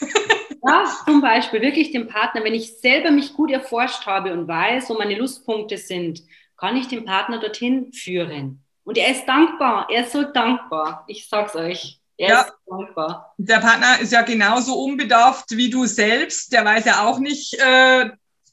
ja, 0.66 0.84
zum 1.04 1.20
Beispiel 1.20 1.60
wirklich 1.60 1.92
den 1.92 2.08
Partner, 2.08 2.44
wenn 2.44 2.54
ich 2.54 2.78
selber 2.78 3.10
mich 3.10 3.34
gut 3.34 3.50
erforscht 3.50 4.06
habe 4.06 4.32
und 4.32 4.48
weiß, 4.48 4.88
wo 4.90 4.94
meine 4.94 5.16
Lustpunkte 5.16 5.76
sind, 5.76 6.22
kann 6.58 6.76
ich 6.76 6.88
den 6.88 7.04
Partner 7.04 7.40
dorthin 7.40 7.92
führen. 7.92 8.62
Und 8.84 8.98
er 8.98 9.10
ist 9.10 9.26
dankbar, 9.26 9.88
er 9.90 10.04
ist 10.04 10.12
so 10.12 10.22
dankbar. 10.22 11.04
Ich 11.06 11.28
sag's 11.28 11.54
euch. 11.56 12.00
Er 12.16 12.28
ja, 12.28 12.40
ist 12.40 12.52
dankbar. 12.66 13.32
Der 13.38 13.60
Partner 13.60 14.00
ist 14.00 14.12
ja 14.12 14.22
genauso 14.22 14.74
unbedarft 14.74 15.50
wie 15.52 15.70
du 15.70 15.86
selbst. 15.86 16.52
Der 16.52 16.64
weiß 16.64 16.84
ja 16.84 17.06
auch 17.06 17.20
nicht, 17.20 17.54
äh, 17.54 18.10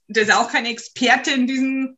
der 0.07 0.23
ist 0.23 0.33
auch 0.33 0.51
kein 0.51 0.65
Experte 0.65 1.31
in 1.31 1.47
diesem, 1.47 1.97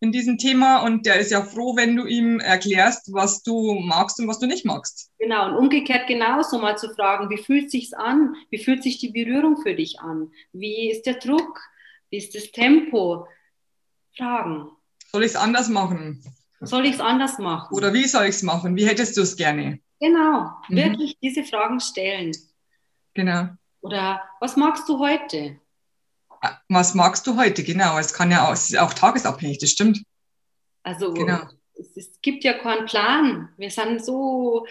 in 0.00 0.12
diesem 0.12 0.36
Thema 0.36 0.82
und 0.82 1.06
der 1.06 1.16
ist 1.16 1.30
ja 1.30 1.42
froh, 1.42 1.76
wenn 1.76 1.96
du 1.96 2.04
ihm 2.04 2.40
erklärst, 2.40 3.12
was 3.14 3.42
du 3.42 3.74
magst 3.80 4.20
und 4.20 4.28
was 4.28 4.38
du 4.38 4.46
nicht 4.46 4.66
magst. 4.66 5.10
Genau, 5.18 5.48
und 5.48 5.56
umgekehrt 5.56 6.08
genauso 6.08 6.58
mal 6.58 6.76
zu 6.76 6.90
fragen, 6.90 7.30
wie 7.30 7.42
fühlt 7.42 7.70
sich's 7.70 7.94
an? 7.94 8.34
Wie 8.50 8.58
fühlt 8.58 8.82
sich 8.82 8.98
die 8.98 9.10
Berührung 9.10 9.62
für 9.62 9.74
dich 9.74 10.00
an? 10.00 10.30
Wie 10.52 10.90
ist 10.90 11.06
der 11.06 11.14
Druck? 11.14 11.60
Wie 12.10 12.18
ist 12.18 12.34
das 12.34 12.50
Tempo? 12.50 13.26
Fragen. 14.16 14.72
Soll 15.10 15.24
ich 15.24 15.30
es 15.30 15.36
anders 15.36 15.68
machen? 15.68 16.22
Soll 16.60 16.84
ich 16.84 16.94
es 16.94 17.00
anders 17.00 17.38
machen? 17.38 17.74
Oder 17.74 17.94
wie 17.94 18.04
soll 18.04 18.24
ich 18.24 18.36
es 18.36 18.42
machen? 18.42 18.76
Wie 18.76 18.86
hättest 18.86 19.16
du 19.16 19.22
es 19.22 19.36
gerne? 19.36 19.80
Genau, 20.00 20.50
mhm. 20.68 20.76
wirklich 20.76 21.18
diese 21.22 21.44
Fragen 21.44 21.80
stellen. 21.80 22.36
Genau. 23.14 23.48
Oder 23.80 24.22
was 24.40 24.56
magst 24.56 24.88
du 24.88 24.98
heute? 24.98 25.58
Was 26.68 26.94
magst 26.94 27.26
du 27.26 27.36
heute? 27.36 27.64
Genau, 27.64 27.98
es 27.98 28.12
kann 28.12 28.30
ja 28.30 28.46
auch, 28.46 28.52
es 28.52 28.70
ist 28.70 28.78
auch 28.78 28.92
tagesabhängig, 28.92 29.58
das 29.58 29.70
stimmt. 29.70 30.02
Also 30.82 31.14
genau. 31.14 31.40
es, 31.74 31.96
es 31.96 32.20
gibt 32.20 32.44
ja 32.44 32.52
keinen 32.52 32.86
Plan. 32.86 33.48
Wir 33.56 33.70
sind 33.70 34.04
so, 34.04 34.66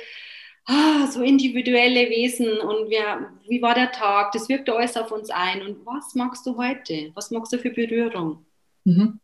ah, 0.65 1.07
so 1.07 1.23
individuelle 1.23 2.09
Wesen 2.09 2.59
und 2.59 2.89
wir, 2.89 3.31
wie 3.47 3.61
war 3.61 3.73
der 3.73 3.91
Tag? 3.91 4.33
Das 4.33 4.47
wirkt 4.49 4.69
alles 4.69 4.95
auf 4.95 5.11
uns 5.11 5.29
ein. 5.29 5.61
Und 5.61 5.85
was 5.85 6.13
magst 6.15 6.45
du 6.45 6.57
heute? 6.57 7.11
Was 7.15 7.31
magst 7.31 7.51
du 7.53 7.57
für 7.57 7.71
Berührung? 7.71 8.45
Mhm. 8.83 9.19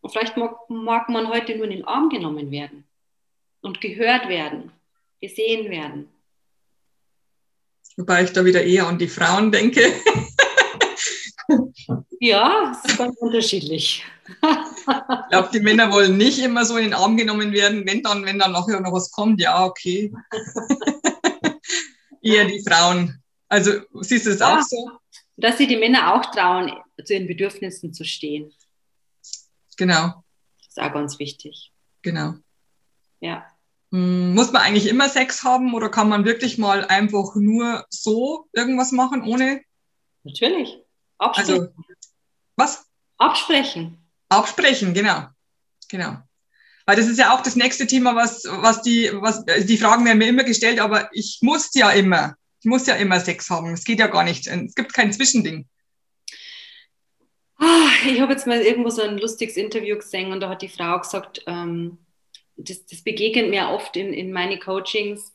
Und 0.00 0.10
vielleicht 0.10 0.36
mag, 0.36 0.56
mag 0.68 1.08
man 1.08 1.28
heute 1.28 1.56
nur 1.56 1.64
in 1.64 1.72
den 1.72 1.84
Arm 1.84 2.08
genommen 2.08 2.50
werden 2.50 2.84
und 3.60 3.80
gehört 3.80 4.28
werden, 4.28 4.72
gesehen 5.20 5.70
werden. 5.70 6.08
Wobei 7.96 8.24
ich 8.24 8.32
da 8.32 8.44
wieder 8.44 8.62
eher 8.62 8.86
an 8.86 8.98
die 8.98 9.08
Frauen 9.08 9.52
denke. 9.52 9.82
ja, 12.20 12.72
es 12.72 12.90
ist 12.90 12.98
ganz 12.98 13.16
unterschiedlich. 13.18 14.04
ich 14.26 15.30
glaube, 15.30 15.50
die 15.52 15.60
Männer 15.60 15.92
wollen 15.92 16.16
nicht 16.16 16.38
immer 16.38 16.64
so 16.64 16.76
in 16.76 16.84
den 16.84 16.94
Arm 16.94 17.16
genommen 17.16 17.52
werden. 17.52 17.86
Wenn 17.86 18.02
dann, 18.02 18.24
wenn 18.24 18.38
dann 18.38 18.52
nachher 18.52 18.80
noch 18.80 18.92
was 18.92 19.10
kommt, 19.10 19.40
ja, 19.40 19.64
okay. 19.64 20.12
eher 22.22 22.44
die 22.46 22.62
Frauen. 22.66 23.22
Also 23.48 23.80
siehst 24.00 24.26
du 24.26 24.30
es 24.30 24.40
ja, 24.40 24.58
auch 24.58 24.62
so? 24.62 24.90
Dass 25.36 25.58
sie 25.58 25.66
die 25.66 25.76
Männer 25.76 26.14
auch 26.14 26.24
trauen, 26.30 26.72
zu 27.04 27.14
ihren 27.14 27.26
Bedürfnissen 27.26 27.92
zu 27.92 28.04
stehen. 28.04 28.52
Genau. 29.80 30.22
Das 30.58 30.68
ist 30.68 30.78
auch 30.78 30.92
ganz 30.92 31.18
wichtig. 31.18 31.72
Genau. 32.02 32.34
Ja. 33.20 33.46
Hm, 33.90 34.34
muss 34.34 34.52
man 34.52 34.60
eigentlich 34.60 34.86
immer 34.86 35.08
Sex 35.08 35.42
haben 35.42 35.72
oder 35.72 35.88
kann 35.88 36.06
man 36.06 36.26
wirklich 36.26 36.58
mal 36.58 36.84
einfach 36.84 37.34
nur 37.34 37.86
so 37.88 38.46
irgendwas 38.52 38.92
machen, 38.92 39.22
ohne? 39.22 39.62
Natürlich. 40.22 40.76
Absprechen. 41.16 41.54
Also, 41.54 41.72
was? 42.56 42.84
Absprechen. 43.16 43.96
Absprechen, 44.28 44.92
genau. 44.92 45.28
Genau. 45.88 46.18
Weil 46.84 46.96
das 46.96 47.06
ist 47.06 47.18
ja 47.18 47.34
auch 47.34 47.40
das 47.40 47.56
nächste 47.56 47.86
Thema, 47.86 48.14
was, 48.14 48.44
was 48.44 48.82
die, 48.82 49.10
was, 49.14 49.46
die 49.46 49.78
Fragen 49.78 50.04
werden 50.04 50.18
mir 50.18 50.28
immer 50.28 50.44
gestellt, 50.44 50.78
aber 50.78 51.08
ich 51.14 51.38
muss 51.40 51.70
ja 51.72 51.88
immer, 51.88 52.34
ich 52.60 52.66
muss 52.66 52.86
ja 52.86 52.96
immer 52.96 53.18
Sex 53.18 53.48
haben. 53.48 53.72
Es 53.72 53.84
geht 53.84 53.98
ja 53.98 54.08
gar 54.08 54.24
nicht. 54.24 54.46
Es 54.46 54.74
gibt 54.74 54.92
kein 54.92 55.10
Zwischending. 55.10 55.66
Ah, 57.56 57.89
ich 58.06 58.20
habe 58.20 58.32
jetzt 58.32 58.46
mal 58.46 58.60
irgendwo 58.60 58.90
so 58.90 59.02
ein 59.02 59.18
lustiges 59.18 59.56
Interview 59.56 59.96
gesehen 59.96 60.32
und 60.32 60.40
da 60.40 60.48
hat 60.48 60.62
die 60.62 60.68
Frau 60.68 60.98
gesagt, 60.98 61.42
ähm, 61.46 61.98
das, 62.56 62.84
das, 62.86 63.02
begegnet 63.02 63.48
mir 63.48 63.70
oft 63.70 63.96
in, 63.96 64.12
in 64.12 64.32
meine 64.32 64.58
Coachings, 64.58 65.32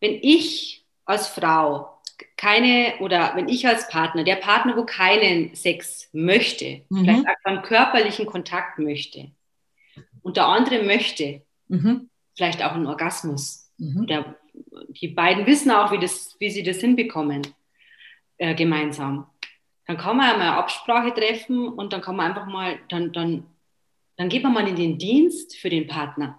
wenn 0.00 0.18
ich 0.22 0.86
als 1.04 1.28
Frau 1.28 1.98
keine 2.36 2.94
oder 3.00 3.32
wenn 3.34 3.48
ich 3.48 3.66
als 3.66 3.88
Partner, 3.88 4.24
der 4.24 4.36
Partner, 4.36 4.76
wo 4.76 4.84
keinen 4.84 5.54
Sex 5.54 6.08
möchte, 6.12 6.82
mhm. 6.88 7.04
vielleicht 7.04 7.26
auch 7.26 7.44
einen 7.44 7.62
körperlichen 7.62 8.26
Kontakt 8.26 8.78
möchte 8.78 9.30
und 10.22 10.36
der 10.36 10.46
andere 10.46 10.82
möchte, 10.82 11.42
mhm. 11.68 12.08
vielleicht 12.36 12.62
auch 12.62 12.72
einen 12.72 12.86
Orgasmus. 12.86 13.72
Mhm. 13.78 14.06
Der, 14.06 14.36
die 15.00 15.08
beiden 15.08 15.46
wissen 15.46 15.70
auch, 15.70 15.92
wie, 15.92 15.98
das, 15.98 16.36
wie 16.38 16.50
sie 16.50 16.62
das 16.62 16.78
hinbekommen 16.78 17.42
äh, 18.38 18.54
gemeinsam 18.54 19.29
dann 19.90 19.98
kann 19.98 20.16
man 20.16 20.30
einmal 20.30 20.50
Absprache 20.50 21.12
treffen 21.12 21.66
und 21.66 21.92
dann 21.92 22.00
kann 22.00 22.14
man 22.14 22.28
einfach 22.28 22.46
mal, 22.46 22.78
dann, 22.90 23.12
dann, 23.12 23.44
dann 24.16 24.28
geht 24.28 24.44
man 24.44 24.52
mal 24.52 24.68
in 24.68 24.76
den 24.76 24.98
Dienst 24.98 25.56
für 25.56 25.68
den 25.68 25.88
Partner. 25.88 26.38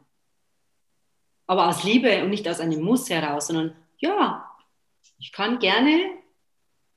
Aber 1.47 1.67
aus 1.67 1.83
Liebe 1.83 2.23
und 2.23 2.29
nicht 2.29 2.47
aus 2.47 2.61
einem 2.61 2.81
Muss 2.81 3.09
heraus, 3.09 3.47
sondern 3.47 3.75
ja, 3.97 4.49
ich 5.19 5.33
kann 5.33 5.59
gerne 5.59 6.11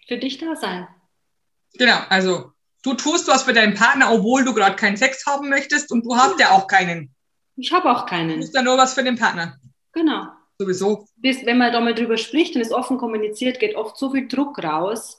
für 0.07 0.17
dich 0.17 0.39
da 0.39 0.55
sein. 0.55 0.87
Genau, 1.73 1.99
also 2.09 2.53
du 2.85 2.95
tust 2.95 3.27
was 3.27 3.43
für 3.43 3.53
deinen 3.53 3.75
Partner, 3.75 4.13
obwohl 4.13 4.45
du 4.45 4.55
gerade 4.55 4.77
keinen 4.77 4.97
Sex 4.97 5.27
haben 5.27 5.49
möchtest 5.49 5.91
und 5.91 6.07
du 6.07 6.15
hast 6.15 6.39
ja 6.39 6.53
auch 6.53 6.69
keinen. 6.69 7.17
Ich 7.57 7.73
habe 7.73 7.91
auch 7.91 8.07
keinen. 8.07 8.29
Du 8.29 8.41
tust 8.43 8.55
ja 8.55 8.63
nur 8.63 8.79
was 8.79 8.95
für 8.95 9.03
den 9.03 9.19
Partner. 9.19 9.59
Genau. 9.91 10.29
Sowieso. 10.57 11.09
Bis, 11.17 11.45
wenn 11.45 11.59
man 11.59 11.73
da 11.73 11.81
mal 11.81 11.95
drüber 11.95 12.17
spricht 12.17 12.55
und 12.55 12.63
es 12.63 12.71
offen 12.71 12.97
kommuniziert, 12.97 13.59
geht 13.59 13.75
oft 13.75 13.97
so 13.97 14.13
viel 14.13 14.29
Druck 14.29 14.63
raus, 14.63 15.19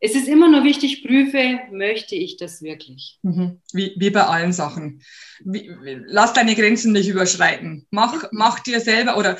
es 0.00 0.14
ist 0.14 0.28
immer 0.28 0.48
nur 0.48 0.64
wichtig, 0.64 1.04
prüfe, 1.04 1.60
möchte 1.70 2.14
ich 2.14 2.38
das 2.38 2.62
wirklich? 2.62 3.18
Mhm. 3.22 3.60
Wie, 3.72 3.92
wie 3.96 4.10
bei 4.10 4.22
allen 4.22 4.52
Sachen. 4.52 5.02
Wie, 5.40 5.70
lass 6.06 6.32
deine 6.32 6.54
Grenzen 6.54 6.92
nicht 6.92 7.08
überschreiten. 7.08 7.86
Mach, 7.90 8.24
mach 8.32 8.60
dir 8.60 8.80
selber 8.80 9.18
oder 9.18 9.36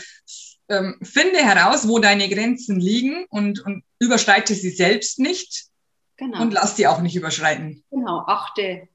ähm, 0.68 0.98
finde 1.02 1.38
heraus, 1.38 1.88
wo 1.88 1.98
deine 1.98 2.28
Grenzen 2.28 2.78
liegen 2.78 3.24
und, 3.30 3.64
und 3.64 3.84
überschreite 3.98 4.54
sie 4.54 4.70
selbst 4.70 5.18
nicht. 5.18 5.64
Genau. 6.16 6.42
Und 6.42 6.52
lass 6.52 6.76
sie 6.76 6.86
auch 6.86 7.00
nicht 7.00 7.16
überschreiten. 7.16 7.82
Genau, 7.90 8.24
achte, 8.26 8.86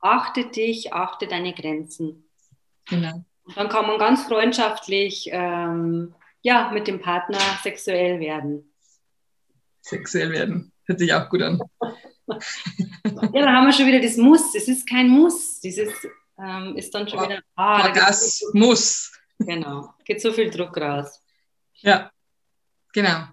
achte 0.00 0.46
dich, 0.46 0.94
achte 0.94 1.26
deine 1.26 1.52
Grenzen. 1.52 2.24
Genau. 2.88 3.24
Dann 3.54 3.68
kann 3.68 3.86
man 3.86 3.98
ganz 3.98 4.22
freundschaftlich 4.22 5.28
ähm, 5.30 6.14
ja, 6.40 6.70
mit 6.72 6.86
dem 6.86 7.00
Partner 7.00 7.38
sexuell 7.62 8.18
werden. 8.18 8.72
Sexuell 9.82 10.30
werden. 10.30 10.71
Hört 10.86 10.98
sich 10.98 11.12
auch 11.12 11.28
gut 11.28 11.42
an. 11.42 11.60
ja, 12.26 12.38
dann 13.32 13.56
haben 13.56 13.66
wir 13.66 13.72
schon 13.72 13.86
wieder 13.86 14.00
das 14.00 14.16
Muss. 14.16 14.54
Es 14.54 14.68
ist 14.68 14.88
kein 14.88 15.08
Muss. 15.08 15.60
Dieses 15.60 15.92
ähm, 16.38 16.76
ist 16.76 16.94
dann 16.94 17.08
schon 17.08 17.20
oh, 17.20 17.24
wieder. 17.24 17.42
Ah, 17.54 17.88
da 17.88 17.92
das 17.92 18.38
so 18.38 18.46
muss. 18.52 19.12
Genau. 19.38 19.94
Geht 20.04 20.20
so 20.20 20.32
viel 20.32 20.50
Druck 20.50 20.76
raus. 20.76 21.20
Ja, 21.76 22.10
genau. 22.92 23.26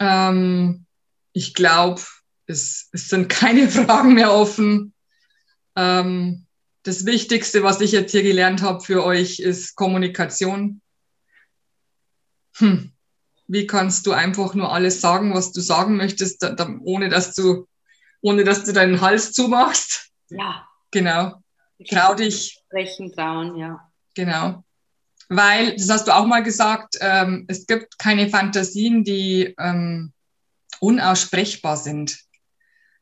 Ähm, 0.00 0.86
ich 1.32 1.54
glaube, 1.54 2.02
es, 2.46 2.88
es, 2.92 3.08
sind 3.08 3.28
keine 3.28 3.68
Fragen 3.68 4.14
mehr 4.14 4.32
offen. 4.32 4.94
Ähm, 5.76 6.46
das 6.82 7.04
Wichtigste, 7.04 7.62
was 7.62 7.80
ich 7.80 7.92
jetzt 7.92 8.12
hier 8.12 8.22
gelernt 8.22 8.62
habe 8.62 8.80
für 8.80 9.04
euch, 9.04 9.40
ist 9.40 9.74
Kommunikation. 9.74 10.80
Hm 12.56 12.92
wie 13.48 13.66
kannst 13.66 14.06
du 14.06 14.12
einfach 14.12 14.54
nur 14.54 14.72
alles 14.72 15.00
sagen, 15.00 15.34
was 15.34 15.52
du 15.52 15.60
sagen 15.60 15.96
möchtest, 15.96 16.42
da, 16.42 16.50
da, 16.50 16.68
ohne 16.82 17.08
dass 17.08 17.34
du, 17.34 17.66
ohne 18.20 18.44
dass 18.44 18.64
du 18.64 18.72
deinen 18.72 19.00
Hals 19.00 19.32
zumachst? 19.32 20.10
Ja. 20.28 20.68
Genau. 20.90 21.42
Trau 21.88 22.14
dich. 22.14 22.60
Sprechen, 22.66 23.10
trauen, 23.12 23.56
ja. 23.56 23.90
Genau. 24.14 24.64
Weil, 25.30 25.76
das 25.76 25.88
hast 25.88 26.08
du 26.08 26.14
auch 26.14 26.26
mal 26.26 26.42
gesagt, 26.42 26.96
ähm, 27.00 27.46
es 27.48 27.66
gibt 27.66 27.98
keine 27.98 28.28
Fantasien, 28.28 29.04
die 29.04 29.54
ähm, 29.58 30.12
unaussprechbar 30.80 31.76
sind. 31.76 32.18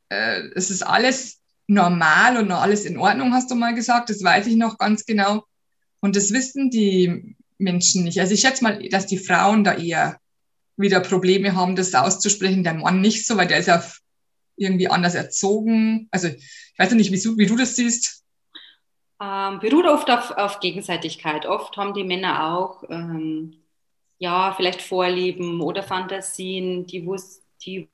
Äh, 0.08 0.42
es 0.54 0.70
ist 0.70 0.82
alles 0.82 1.40
normal 1.66 2.36
und 2.36 2.50
alles 2.52 2.84
in 2.84 2.98
Ordnung, 2.98 3.32
hast 3.32 3.50
du 3.50 3.56
mal 3.56 3.74
gesagt. 3.74 4.10
Das 4.10 4.22
weiß 4.22 4.46
ich 4.46 4.56
noch 4.56 4.78
ganz 4.78 5.04
genau. 5.04 5.44
Und 6.00 6.14
das 6.14 6.32
wissen 6.32 6.70
die 6.70 7.36
Menschen 7.58 8.04
nicht. 8.04 8.20
Also 8.20 8.34
ich 8.34 8.40
schätze 8.40 8.62
mal, 8.62 8.88
dass 8.88 9.06
die 9.06 9.18
Frauen 9.18 9.64
da 9.64 9.74
eher 9.74 10.20
wieder 10.76 11.00
Probleme 11.00 11.54
haben, 11.54 11.76
das 11.76 11.94
auszusprechen. 11.94 12.64
Der 12.64 12.74
Mann 12.74 13.00
nicht 13.00 13.26
so, 13.26 13.36
weil 13.36 13.46
der 13.46 13.58
ist 13.58 13.66
ja 13.66 13.82
irgendwie 14.56 14.88
anders 14.88 15.14
erzogen. 15.14 16.08
Also 16.10 16.28
ich 16.28 16.78
weiß 16.78 16.92
nicht, 16.92 17.12
wie, 17.12 17.38
wie 17.38 17.46
du 17.46 17.56
das 17.56 17.76
siehst. 17.76 18.24
Ähm, 19.20 19.60
beruht 19.60 19.86
oft 19.86 20.10
auf, 20.10 20.30
auf, 20.32 20.60
Gegenseitigkeit. 20.60 21.46
Oft 21.46 21.76
haben 21.76 21.94
die 21.94 22.04
Männer 22.04 22.54
auch 22.54 22.82
ähm, 22.90 23.62
ja 24.18 24.52
vielleicht 24.54 24.82
Vorlieben 24.82 25.62
oder 25.62 25.82
Fantasien, 25.82 26.86
die, 26.86 27.08
die, 27.64 27.88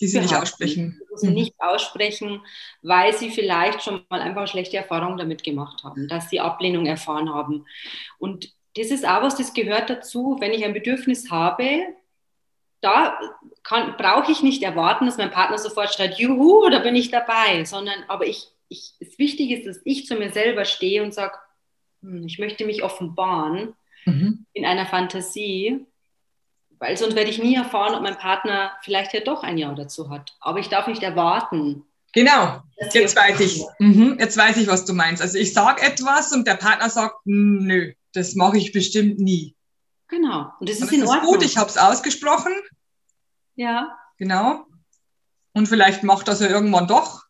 die 0.00 0.06
sie 0.06 0.20
nicht 0.20 0.36
aussprechen. 0.36 1.00
Die 1.12 1.18
sie 1.18 1.28
mhm. 1.28 1.34
nicht 1.34 1.54
aussprechen, 1.58 2.42
weil 2.82 3.12
sie 3.12 3.30
vielleicht 3.30 3.82
schon 3.82 4.02
mal 4.08 4.20
einfach 4.20 4.46
schlechte 4.46 4.76
Erfahrungen 4.76 5.18
damit 5.18 5.42
gemacht 5.42 5.82
haben, 5.82 6.06
dass 6.06 6.30
sie 6.30 6.38
Ablehnung 6.38 6.86
erfahren 6.86 7.34
haben. 7.34 7.66
Und 8.18 8.54
das 8.76 8.88
ist 8.88 9.06
auch 9.06 9.22
was, 9.22 9.36
das 9.36 9.54
gehört 9.54 9.90
dazu, 9.90 10.36
wenn 10.38 10.52
ich 10.52 10.64
ein 10.64 10.74
Bedürfnis 10.74 11.30
habe, 11.30 11.82
da 12.82 13.18
brauche 13.96 14.30
ich 14.30 14.42
nicht 14.42 14.62
erwarten, 14.62 15.06
dass 15.06 15.16
mein 15.16 15.30
Partner 15.30 15.56
sofort 15.56 15.94
schreit, 15.94 16.18
juhu, 16.18 16.68
da 16.68 16.80
bin 16.80 16.96
ich 16.96 17.10
dabei, 17.10 17.64
sondern 17.64 18.04
aber 18.08 18.26
ich, 18.26 18.48
ich, 18.68 18.94
es 19.00 19.18
wichtig 19.18 19.52
ist, 19.52 19.66
dass 19.66 19.80
ich 19.84 20.06
zu 20.06 20.16
mir 20.16 20.32
selber 20.32 20.64
stehe 20.64 21.02
und 21.02 21.14
sage, 21.14 21.34
hm, 22.02 22.26
ich 22.26 22.38
möchte 22.38 22.66
mich 22.66 22.82
offenbaren 22.82 23.74
mhm. 24.04 24.46
in 24.52 24.66
einer 24.66 24.86
Fantasie, 24.86 25.86
weil 26.78 26.96
sonst 26.96 27.14
werde 27.14 27.30
ich 27.30 27.40
nie 27.40 27.54
erfahren, 27.54 27.94
ob 27.94 28.02
mein 28.02 28.18
Partner 28.18 28.72
vielleicht 28.82 29.14
ja 29.14 29.20
doch 29.20 29.44
ein 29.44 29.56
Ja 29.56 29.72
dazu 29.72 30.10
hat. 30.10 30.34
Aber 30.40 30.58
ich 30.58 30.68
darf 30.68 30.88
nicht 30.88 31.04
erwarten. 31.04 31.84
Genau, 32.12 32.60
jetzt 32.92 33.16
weiß 33.16 33.38
ich. 33.38 33.62
Mhm. 33.78 34.16
Jetzt 34.18 34.36
weiß 34.36 34.56
ich, 34.56 34.66
was 34.66 34.84
du 34.84 34.92
meinst. 34.92 35.22
Also 35.22 35.38
ich 35.38 35.52
sage 35.52 35.80
etwas 35.82 36.32
und 36.32 36.46
der 36.46 36.56
Partner 36.56 36.90
sagt, 36.90 37.14
nö, 37.24 37.92
das 38.12 38.34
mache 38.34 38.58
ich 38.58 38.72
bestimmt 38.72 39.20
nie. 39.20 39.54
Genau. 40.12 40.52
Und 40.60 40.68
das 40.68 40.76
ist, 40.76 40.82
das 40.82 40.92
in 40.92 41.06
Ordnung. 41.06 41.22
ist 41.22 41.26
gut, 41.26 41.42
ich 41.42 41.56
habe 41.56 41.70
es 41.70 41.78
ausgesprochen. 41.78 42.52
Ja. 43.54 43.98
Genau. 44.18 44.66
Und 45.54 45.68
vielleicht 45.68 46.02
macht 46.02 46.28
das 46.28 46.40
ja 46.40 46.48
irgendwann 46.48 46.86
doch. 46.86 47.22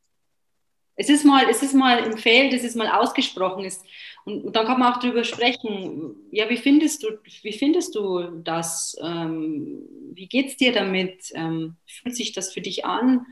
Es 0.97 1.09
ist 1.09 1.25
mal, 1.25 1.49
es 1.49 1.63
ist 1.63 1.75
mal 1.75 2.01
im 2.01 2.19
Feld, 2.19 2.53
es 2.53 2.65
ist 2.65 2.75
mal 2.75 2.89
ausgesprochen 2.89 3.65
ist. 3.65 3.85
Und, 4.25 4.45
und 4.45 4.57
dann 4.57 4.67
kann 4.67 4.81
man 4.81 4.93
auch 4.93 4.99
darüber 4.99 5.23
sprechen. 5.23 6.17
Ja, 6.33 6.51
wie 6.51 6.57
findest 6.57 7.05
du, 7.05 7.19
wie 7.43 7.53
findest 7.53 7.95
du 7.95 8.21
das? 8.43 8.97
Ähm, 9.01 9.85
wie 10.13 10.27
geht's 10.27 10.57
dir 10.57 10.73
damit? 10.73 11.31
Ähm, 11.35 11.77
fühlt 11.87 12.17
sich 12.17 12.33
das 12.33 12.53
für 12.53 12.63
dich 12.63 12.85
an? 12.85 13.27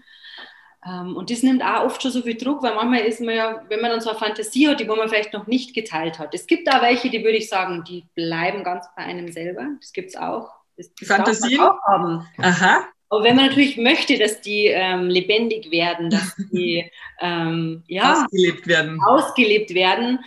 Ähm, 0.86 1.16
und 1.16 1.30
das 1.30 1.42
nimmt 1.42 1.62
auch 1.62 1.84
oft 1.84 2.00
schon 2.00 2.10
so 2.10 2.22
viel 2.22 2.36
Druck, 2.36 2.62
weil 2.62 2.74
manchmal 2.74 3.00
ist 3.00 3.20
man 3.20 3.34
ja, 3.34 3.64
wenn 3.68 3.80
man 3.80 3.90
dann 3.90 4.00
so 4.00 4.10
eine 4.10 4.18
Fantasie 4.18 4.68
hat, 4.68 4.80
die 4.80 4.84
man 4.84 5.08
vielleicht 5.08 5.32
noch 5.32 5.46
nicht 5.46 5.74
geteilt 5.74 6.18
hat. 6.18 6.34
Es 6.34 6.46
gibt 6.46 6.66
da 6.66 6.80
welche, 6.80 7.10
die 7.10 7.22
würde 7.22 7.36
ich 7.36 7.48
sagen, 7.48 7.84
die 7.84 8.06
bleiben 8.14 8.64
ganz 8.64 8.86
bei 8.96 9.02
einem 9.02 9.30
selber. 9.30 9.66
Das 9.80 9.92
gibt 9.92 10.08
es 10.10 10.16
auch. 10.16 10.48
Das, 10.76 10.90
das 10.98 11.08
Fantasien? 11.08 11.60
Auch 11.60 11.82
haben. 11.86 12.26
Aha. 12.38 12.86
Aber 13.10 13.24
wenn 13.24 13.36
man 13.36 13.46
natürlich 13.46 13.76
möchte, 13.76 14.16
dass 14.18 14.40
die 14.40 14.66
ähm, 14.66 15.08
lebendig 15.08 15.70
werden, 15.70 16.10
dass 16.10 16.36
die 16.52 16.88
ähm, 17.20 17.82
ja, 17.88 18.22
ausgelebt 18.22 18.66
werden, 18.66 19.00
ausgelebt 19.04 19.74
werden, 19.74 20.20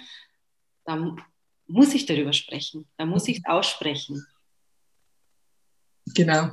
dann 0.85 1.21
muss 1.65 1.93
ich 1.93 2.05
darüber 2.05 2.33
sprechen. 2.33 2.85
Dann 2.97 3.07
muss 3.07 3.27
ich 3.27 3.37
es 3.37 3.45
aussprechen. 3.45 4.27
Genau. 6.13 6.49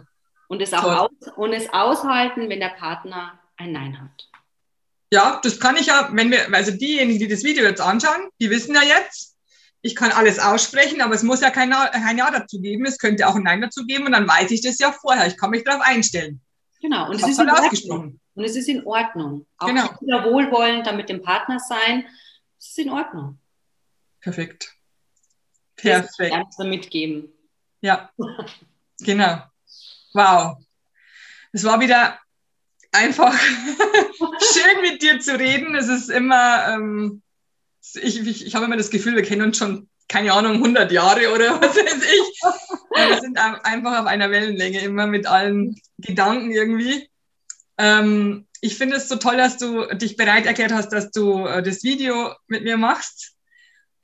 Und 0.48 0.62
es 0.62 0.72
auch 0.72 0.84
aus, 0.84 1.32
und 1.36 1.52
es 1.52 1.72
aushalten, 1.72 2.48
wenn 2.48 2.60
der 2.60 2.70
Partner 2.70 3.39
ein 3.60 3.72
Nein 3.72 4.00
hat. 4.00 4.28
Ja, 5.12 5.40
das 5.42 5.58
kann 5.58 5.76
ich 5.76 5.86
ja, 5.86 6.08
wenn 6.12 6.30
wir, 6.30 6.52
also 6.54 6.70
diejenigen, 6.70 7.18
die 7.18 7.28
das 7.28 7.42
Video 7.42 7.64
jetzt 7.64 7.80
anschauen, 7.80 8.28
die 8.40 8.50
wissen 8.50 8.74
ja 8.74 8.82
jetzt, 8.82 9.36
ich 9.82 9.96
kann 9.96 10.12
alles 10.12 10.38
aussprechen, 10.38 11.00
aber 11.00 11.14
es 11.14 11.22
muss 11.22 11.40
ja 11.40 11.50
kein, 11.50 11.70
kein 11.70 12.18
Ja 12.18 12.30
dazu 12.30 12.60
geben. 12.60 12.84
Es 12.84 12.98
könnte 12.98 13.26
auch 13.26 13.34
ein 13.34 13.42
Nein 13.42 13.62
dazu 13.62 13.86
geben 13.86 14.06
und 14.06 14.12
dann 14.12 14.28
weiß 14.28 14.50
ich 14.50 14.60
das 14.60 14.78
ja 14.78 14.92
vorher. 14.92 15.26
Ich 15.26 15.38
kann 15.38 15.50
mich 15.50 15.64
darauf 15.64 15.80
einstellen. 15.82 16.40
Genau, 16.82 17.08
und 17.08 17.16
es 17.16 17.26
ist 17.26 17.38
halt 17.38 17.50
ausgesprochen. 17.50 18.20
Und 18.34 18.44
es 18.44 18.56
ist 18.56 18.68
in 18.68 18.86
Ordnung. 18.86 19.46
Auch 19.58 19.66
genau. 19.66 19.88
wieder 20.00 20.24
wohlwollend 20.24 20.86
dann 20.86 20.96
mit 20.96 21.08
dem 21.08 21.22
Partner 21.22 21.58
sein. 21.58 22.06
Es 22.58 22.68
ist 22.68 22.78
in 22.78 22.90
Ordnung. 22.90 23.38
Perfekt. 24.20 24.74
Perfekt. 25.76 26.34
Das 26.58 26.66
mitgeben. 26.66 27.32
Ja, 27.80 28.10
genau. 29.00 29.42
Wow. 30.12 30.58
Es 31.52 31.64
war 31.64 31.80
wieder 31.80 32.18
einfach 32.92 33.38
schön 34.52 34.80
mit 34.82 35.02
dir 35.02 35.20
zu 35.20 35.38
reden. 35.38 35.74
Es 35.74 35.88
ist 35.88 36.10
immer, 36.10 36.74
ähm, 36.74 37.22
ich, 37.94 38.26
ich, 38.26 38.46
ich 38.46 38.54
habe 38.54 38.66
immer 38.66 38.76
das 38.76 38.90
Gefühl, 38.90 39.16
wir 39.16 39.22
kennen 39.22 39.42
uns 39.42 39.58
schon, 39.58 39.88
keine 40.08 40.32
Ahnung, 40.32 40.54
100 40.54 40.90
Jahre 40.92 41.32
oder 41.32 41.60
was 41.60 41.76
weiß 41.76 42.02
ich. 42.02 42.40
wir 42.94 43.20
sind 43.20 43.38
einfach 43.38 44.00
auf 44.00 44.06
einer 44.06 44.30
Wellenlänge, 44.30 44.80
immer 44.80 45.06
mit 45.06 45.26
allen 45.26 45.80
Gedanken 45.98 46.50
irgendwie. 46.50 47.08
Ähm, 47.78 48.46
ich 48.60 48.76
finde 48.76 48.96
es 48.96 49.08
so 49.08 49.16
toll, 49.16 49.36
dass 49.36 49.56
du 49.56 49.86
dich 49.94 50.16
bereit 50.16 50.46
erklärt 50.46 50.72
hast, 50.72 50.90
dass 50.90 51.10
du 51.10 51.46
äh, 51.46 51.62
das 51.62 51.82
Video 51.82 52.34
mit 52.46 52.62
mir 52.64 52.76
machst 52.76 53.34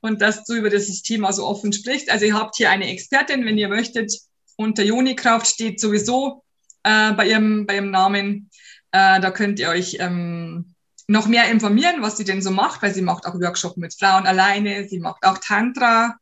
und 0.01 0.21
dass 0.21 0.45
du 0.45 0.53
über 0.53 0.69
dieses 0.69 1.03
Thema 1.03 1.31
so 1.31 1.45
offen 1.45 1.73
sprichst. 1.73 2.09
Also 2.09 2.25
ihr 2.25 2.33
habt 2.33 2.55
hier 2.55 2.71
eine 2.71 2.89
Expertin, 2.89 3.45
wenn 3.45 3.57
ihr 3.57 3.69
möchtet. 3.69 4.13
Unter 4.55 4.83
Jonikraft 4.83 5.47
steht 5.47 5.79
sowieso 5.79 6.43
äh, 6.83 7.11
bei, 7.13 7.27
ihrem, 7.27 7.65
bei 7.67 7.75
ihrem 7.75 7.91
Namen. 7.91 8.49
Äh, 8.91 9.19
da 9.19 9.31
könnt 9.31 9.59
ihr 9.59 9.69
euch 9.69 9.97
ähm, 9.99 10.75
noch 11.07 11.27
mehr 11.27 11.49
informieren, 11.49 12.01
was 12.01 12.17
sie 12.17 12.25
denn 12.25 12.41
so 12.41 12.51
macht, 12.51 12.81
weil 12.81 12.93
sie 12.93 13.01
macht 13.01 13.25
auch 13.25 13.35
Workshop 13.35 13.77
mit 13.77 13.93
Frauen 13.93 14.27
alleine, 14.27 14.87
sie 14.87 14.99
macht 14.99 15.23
auch 15.23 15.37
Tantra 15.37 16.17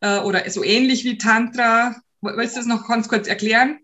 äh, 0.00 0.20
oder 0.20 0.48
so 0.50 0.64
ähnlich 0.64 1.04
wie 1.04 1.18
Tantra. 1.18 1.96
Willst 2.20 2.56
du 2.56 2.60
das 2.60 2.66
noch 2.66 2.88
ganz 2.88 3.08
kurz 3.08 3.28
erklären? 3.28 3.80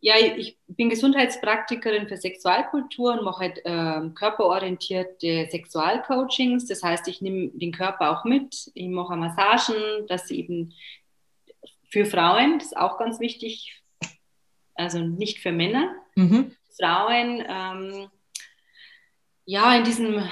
Ja, 0.00 0.14
ich 0.16 0.58
bin 0.68 0.90
Gesundheitspraktikerin 0.90 2.06
für 2.06 2.16
Sexualkultur 2.16 3.14
und 3.14 3.24
mache 3.24 3.40
halt, 3.40 3.58
äh, 3.64 4.10
körperorientierte 4.14 5.48
Sexualcoachings. 5.50 6.66
Das 6.66 6.84
heißt, 6.84 7.08
ich 7.08 7.20
nehme 7.20 7.48
den 7.48 7.72
Körper 7.72 8.10
auch 8.10 8.24
mit. 8.24 8.70
Ich 8.74 8.88
mache 8.88 9.16
Massagen, 9.16 10.06
dass 10.06 10.28
sie 10.28 10.38
eben 10.38 10.72
für 11.90 12.04
Frauen, 12.04 12.58
das 12.58 12.68
ist 12.68 12.76
auch 12.76 12.98
ganz 12.98 13.18
wichtig, 13.18 13.82
also 14.74 15.00
nicht 15.00 15.40
für 15.40 15.50
Männer. 15.50 15.96
Mhm. 16.14 16.52
Frauen 16.78 17.44
ähm, 17.48 18.08
ja 19.44 19.76
in 19.76 19.84
diesem 19.84 20.28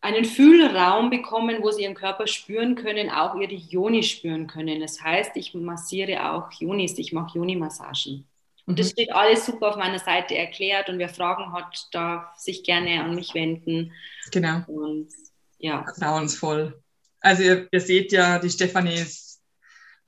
einen 0.00 0.24
Fühlraum 0.24 1.10
bekommen, 1.10 1.58
wo 1.60 1.70
sie 1.70 1.82
ihren 1.82 1.94
Körper 1.94 2.26
spüren 2.26 2.76
können, 2.76 3.10
auch 3.10 3.34
ihre 3.34 3.54
Joni 3.54 4.02
spüren 4.02 4.46
können. 4.46 4.80
Das 4.80 5.02
heißt, 5.02 5.32
ich 5.34 5.54
massiere 5.54 6.30
auch 6.30 6.52
Jonis, 6.52 6.96
ich 6.98 7.12
mache 7.12 7.36
Joni-Massagen. 7.36 8.24
Und 8.66 8.78
das 8.78 8.88
mhm. 8.88 8.90
steht 8.92 9.12
alles 9.12 9.46
super 9.46 9.70
auf 9.70 9.76
meiner 9.76 9.98
Seite 9.98 10.36
erklärt 10.36 10.88
und 10.88 10.98
wer 10.98 11.08
Fragen 11.08 11.52
hat, 11.52 11.88
darf 11.90 12.36
sich 12.36 12.62
gerne 12.62 13.02
an 13.02 13.14
mich 13.14 13.34
wenden. 13.34 13.92
Genau. 14.30 14.62
Und 14.66 15.08
ja. 15.58 15.82
Vertrauensvoll. 15.82 16.80
Also 17.20 17.42
ihr, 17.42 17.68
ihr 17.72 17.80
seht 17.80 18.12
ja, 18.12 18.38
die 18.38 18.50
Stefanie 18.50 18.94
ist 18.94 19.40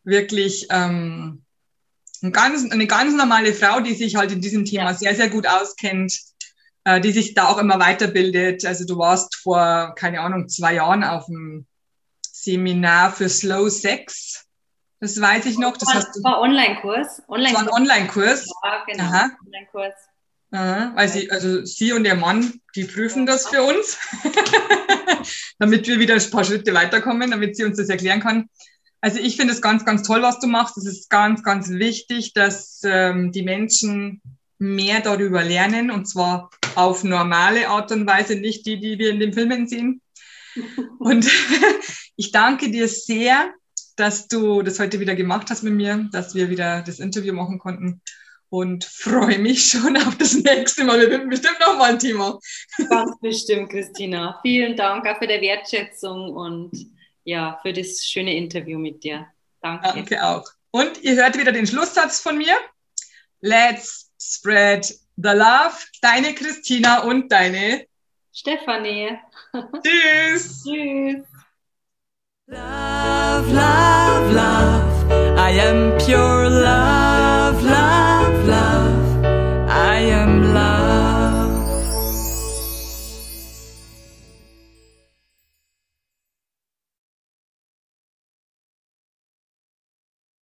wirklich 0.04 0.66
ähm, 0.70 1.44
ein 2.22 2.32
ganz, 2.32 2.70
eine 2.70 2.86
ganz 2.86 3.14
normale 3.14 3.54
Frau, 3.54 3.80
die 3.80 3.94
sich 3.94 4.16
halt 4.16 4.32
in 4.32 4.40
diesem 4.40 4.64
Thema 4.64 4.90
ja. 4.90 4.94
sehr, 4.94 5.14
sehr 5.14 5.30
gut 5.30 5.46
auskennt, 5.46 6.18
äh, 6.84 7.00
die 7.00 7.12
sich 7.12 7.34
da 7.34 7.48
auch 7.48 7.58
immer 7.58 7.78
weiterbildet. 7.78 8.64
Also 8.64 8.84
du 8.86 8.98
warst 8.98 9.36
vor, 9.36 9.94
keine 9.96 10.20
Ahnung, 10.20 10.48
zwei 10.48 10.74
Jahren 10.74 11.04
auf 11.04 11.26
dem 11.26 11.66
Seminar 12.22 13.12
für 13.12 13.28
Slow 13.28 13.70
Sex. 13.70 14.46
Das 15.00 15.18
weiß 15.20 15.46
ich 15.46 15.58
noch. 15.58 15.76
Das 15.76 15.88
war, 15.88 15.94
hast 15.94 16.16
du, 16.16 16.22
war 16.22 16.40
Online-Kurs. 16.40 17.22
Online 17.28 17.54
war 17.54 17.62
ein 17.62 17.68
Online-Kurs. 17.70 18.46
Ja, 18.62 18.84
genau. 18.86 19.04
Aha. 19.04 19.30
Online-Kurs. 19.46 19.94
Aha, 20.52 20.92
weil 20.96 21.08
sie, 21.08 21.30
also 21.30 21.64
sie 21.64 21.92
und 21.92 22.04
ihr 22.04 22.16
Mann, 22.16 22.60
die 22.74 22.84
prüfen 22.84 23.24
das 23.24 23.48
für 23.48 23.62
uns, 23.62 23.98
damit 25.60 25.86
wir 25.86 26.00
wieder 26.00 26.14
ein 26.14 26.30
paar 26.30 26.44
Schritte 26.44 26.74
weiterkommen, 26.74 27.30
damit 27.30 27.56
sie 27.56 27.64
uns 27.64 27.76
das 27.76 27.88
erklären 27.88 28.20
kann. 28.20 28.50
Also 29.00 29.18
ich 29.18 29.36
finde 29.36 29.54
es 29.54 29.62
ganz, 29.62 29.84
ganz 29.84 30.02
toll, 30.02 30.22
was 30.22 30.40
du 30.40 30.46
machst. 30.46 30.76
Es 30.76 30.86
ist 30.86 31.10
ganz, 31.10 31.42
ganz 31.42 31.70
wichtig, 31.70 32.34
dass 32.34 32.80
ähm, 32.84 33.32
die 33.32 33.42
Menschen 33.42 34.20
mehr 34.58 35.00
darüber 35.00 35.42
lernen 35.42 35.90
und 35.90 36.06
zwar 36.06 36.50
auf 36.74 37.02
normale 37.02 37.68
Art 37.68 37.90
und 37.92 38.06
Weise, 38.06 38.36
nicht 38.36 38.66
die, 38.66 38.78
die 38.78 38.98
wir 38.98 39.10
in 39.10 39.20
den 39.20 39.32
Filmen 39.32 39.66
sehen. 39.66 40.02
Und 40.98 41.26
ich 42.16 42.32
danke 42.32 42.70
dir 42.70 42.88
sehr, 42.88 43.52
dass 43.96 44.28
du 44.28 44.62
das 44.62 44.78
heute 44.78 45.00
wieder 45.00 45.14
gemacht 45.14 45.48
hast 45.50 45.62
mit 45.62 45.74
mir, 45.74 46.08
dass 46.12 46.34
wir 46.34 46.50
wieder 46.50 46.82
das 46.82 46.98
Interview 46.98 47.32
machen 47.32 47.58
konnten 47.58 48.02
und 48.48 48.84
freue 48.84 49.38
mich 49.38 49.66
schon 49.66 49.96
auf 49.96 50.16
das 50.16 50.34
nächste 50.34 50.84
Mal. 50.84 51.00
Wir 51.00 51.08
finden 51.08 51.30
bestimmt 51.30 51.58
noch 51.60 51.78
mal 51.78 51.90
ein 51.90 51.98
Thema. 51.98 52.38
Ganz 52.88 53.12
bestimmt, 53.20 53.70
Christina. 53.70 54.38
Vielen 54.42 54.76
Dank 54.76 55.06
auch 55.06 55.18
für 55.18 55.28
die 55.28 55.40
Wertschätzung 55.40 56.34
und 56.34 56.72
ja, 57.30 57.58
für 57.62 57.72
das 57.72 58.04
schöne 58.04 58.34
Interview 58.36 58.78
mit 58.78 59.04
dir. 59.04 59.26
Danke. 59.62 59.88
Danke 59.88 60.24
auch. 60.24 60.44
Und 60.72 61.00
ihr 61.02 61.14
hört 61.14 61.38
wieder 61.38 61.52
den 61.52 61.66
Schlusssatz 61.66 62.20
von 62.20 62.36
mir. 62.36 62.56
Let's 63.40 64.10
spread 64.20 64.86
the 65.16 65.30
love. 65.30 65.76
Deine 66.02 66.34
Christina 66.34 67.00
und 67.00 67.30
deine 67.30 67.86
Stefanie. 68.32 69.16
Tschüss. 69.82 70.64
Tschüss. 70.64 71.24
Love, 72.46 73.52
love, 73.52 74.32
love. 74.32 75.38
I 75.38 75.60
am 75.60 75.96
pure 75.98 76.48
love. 76.48 78.19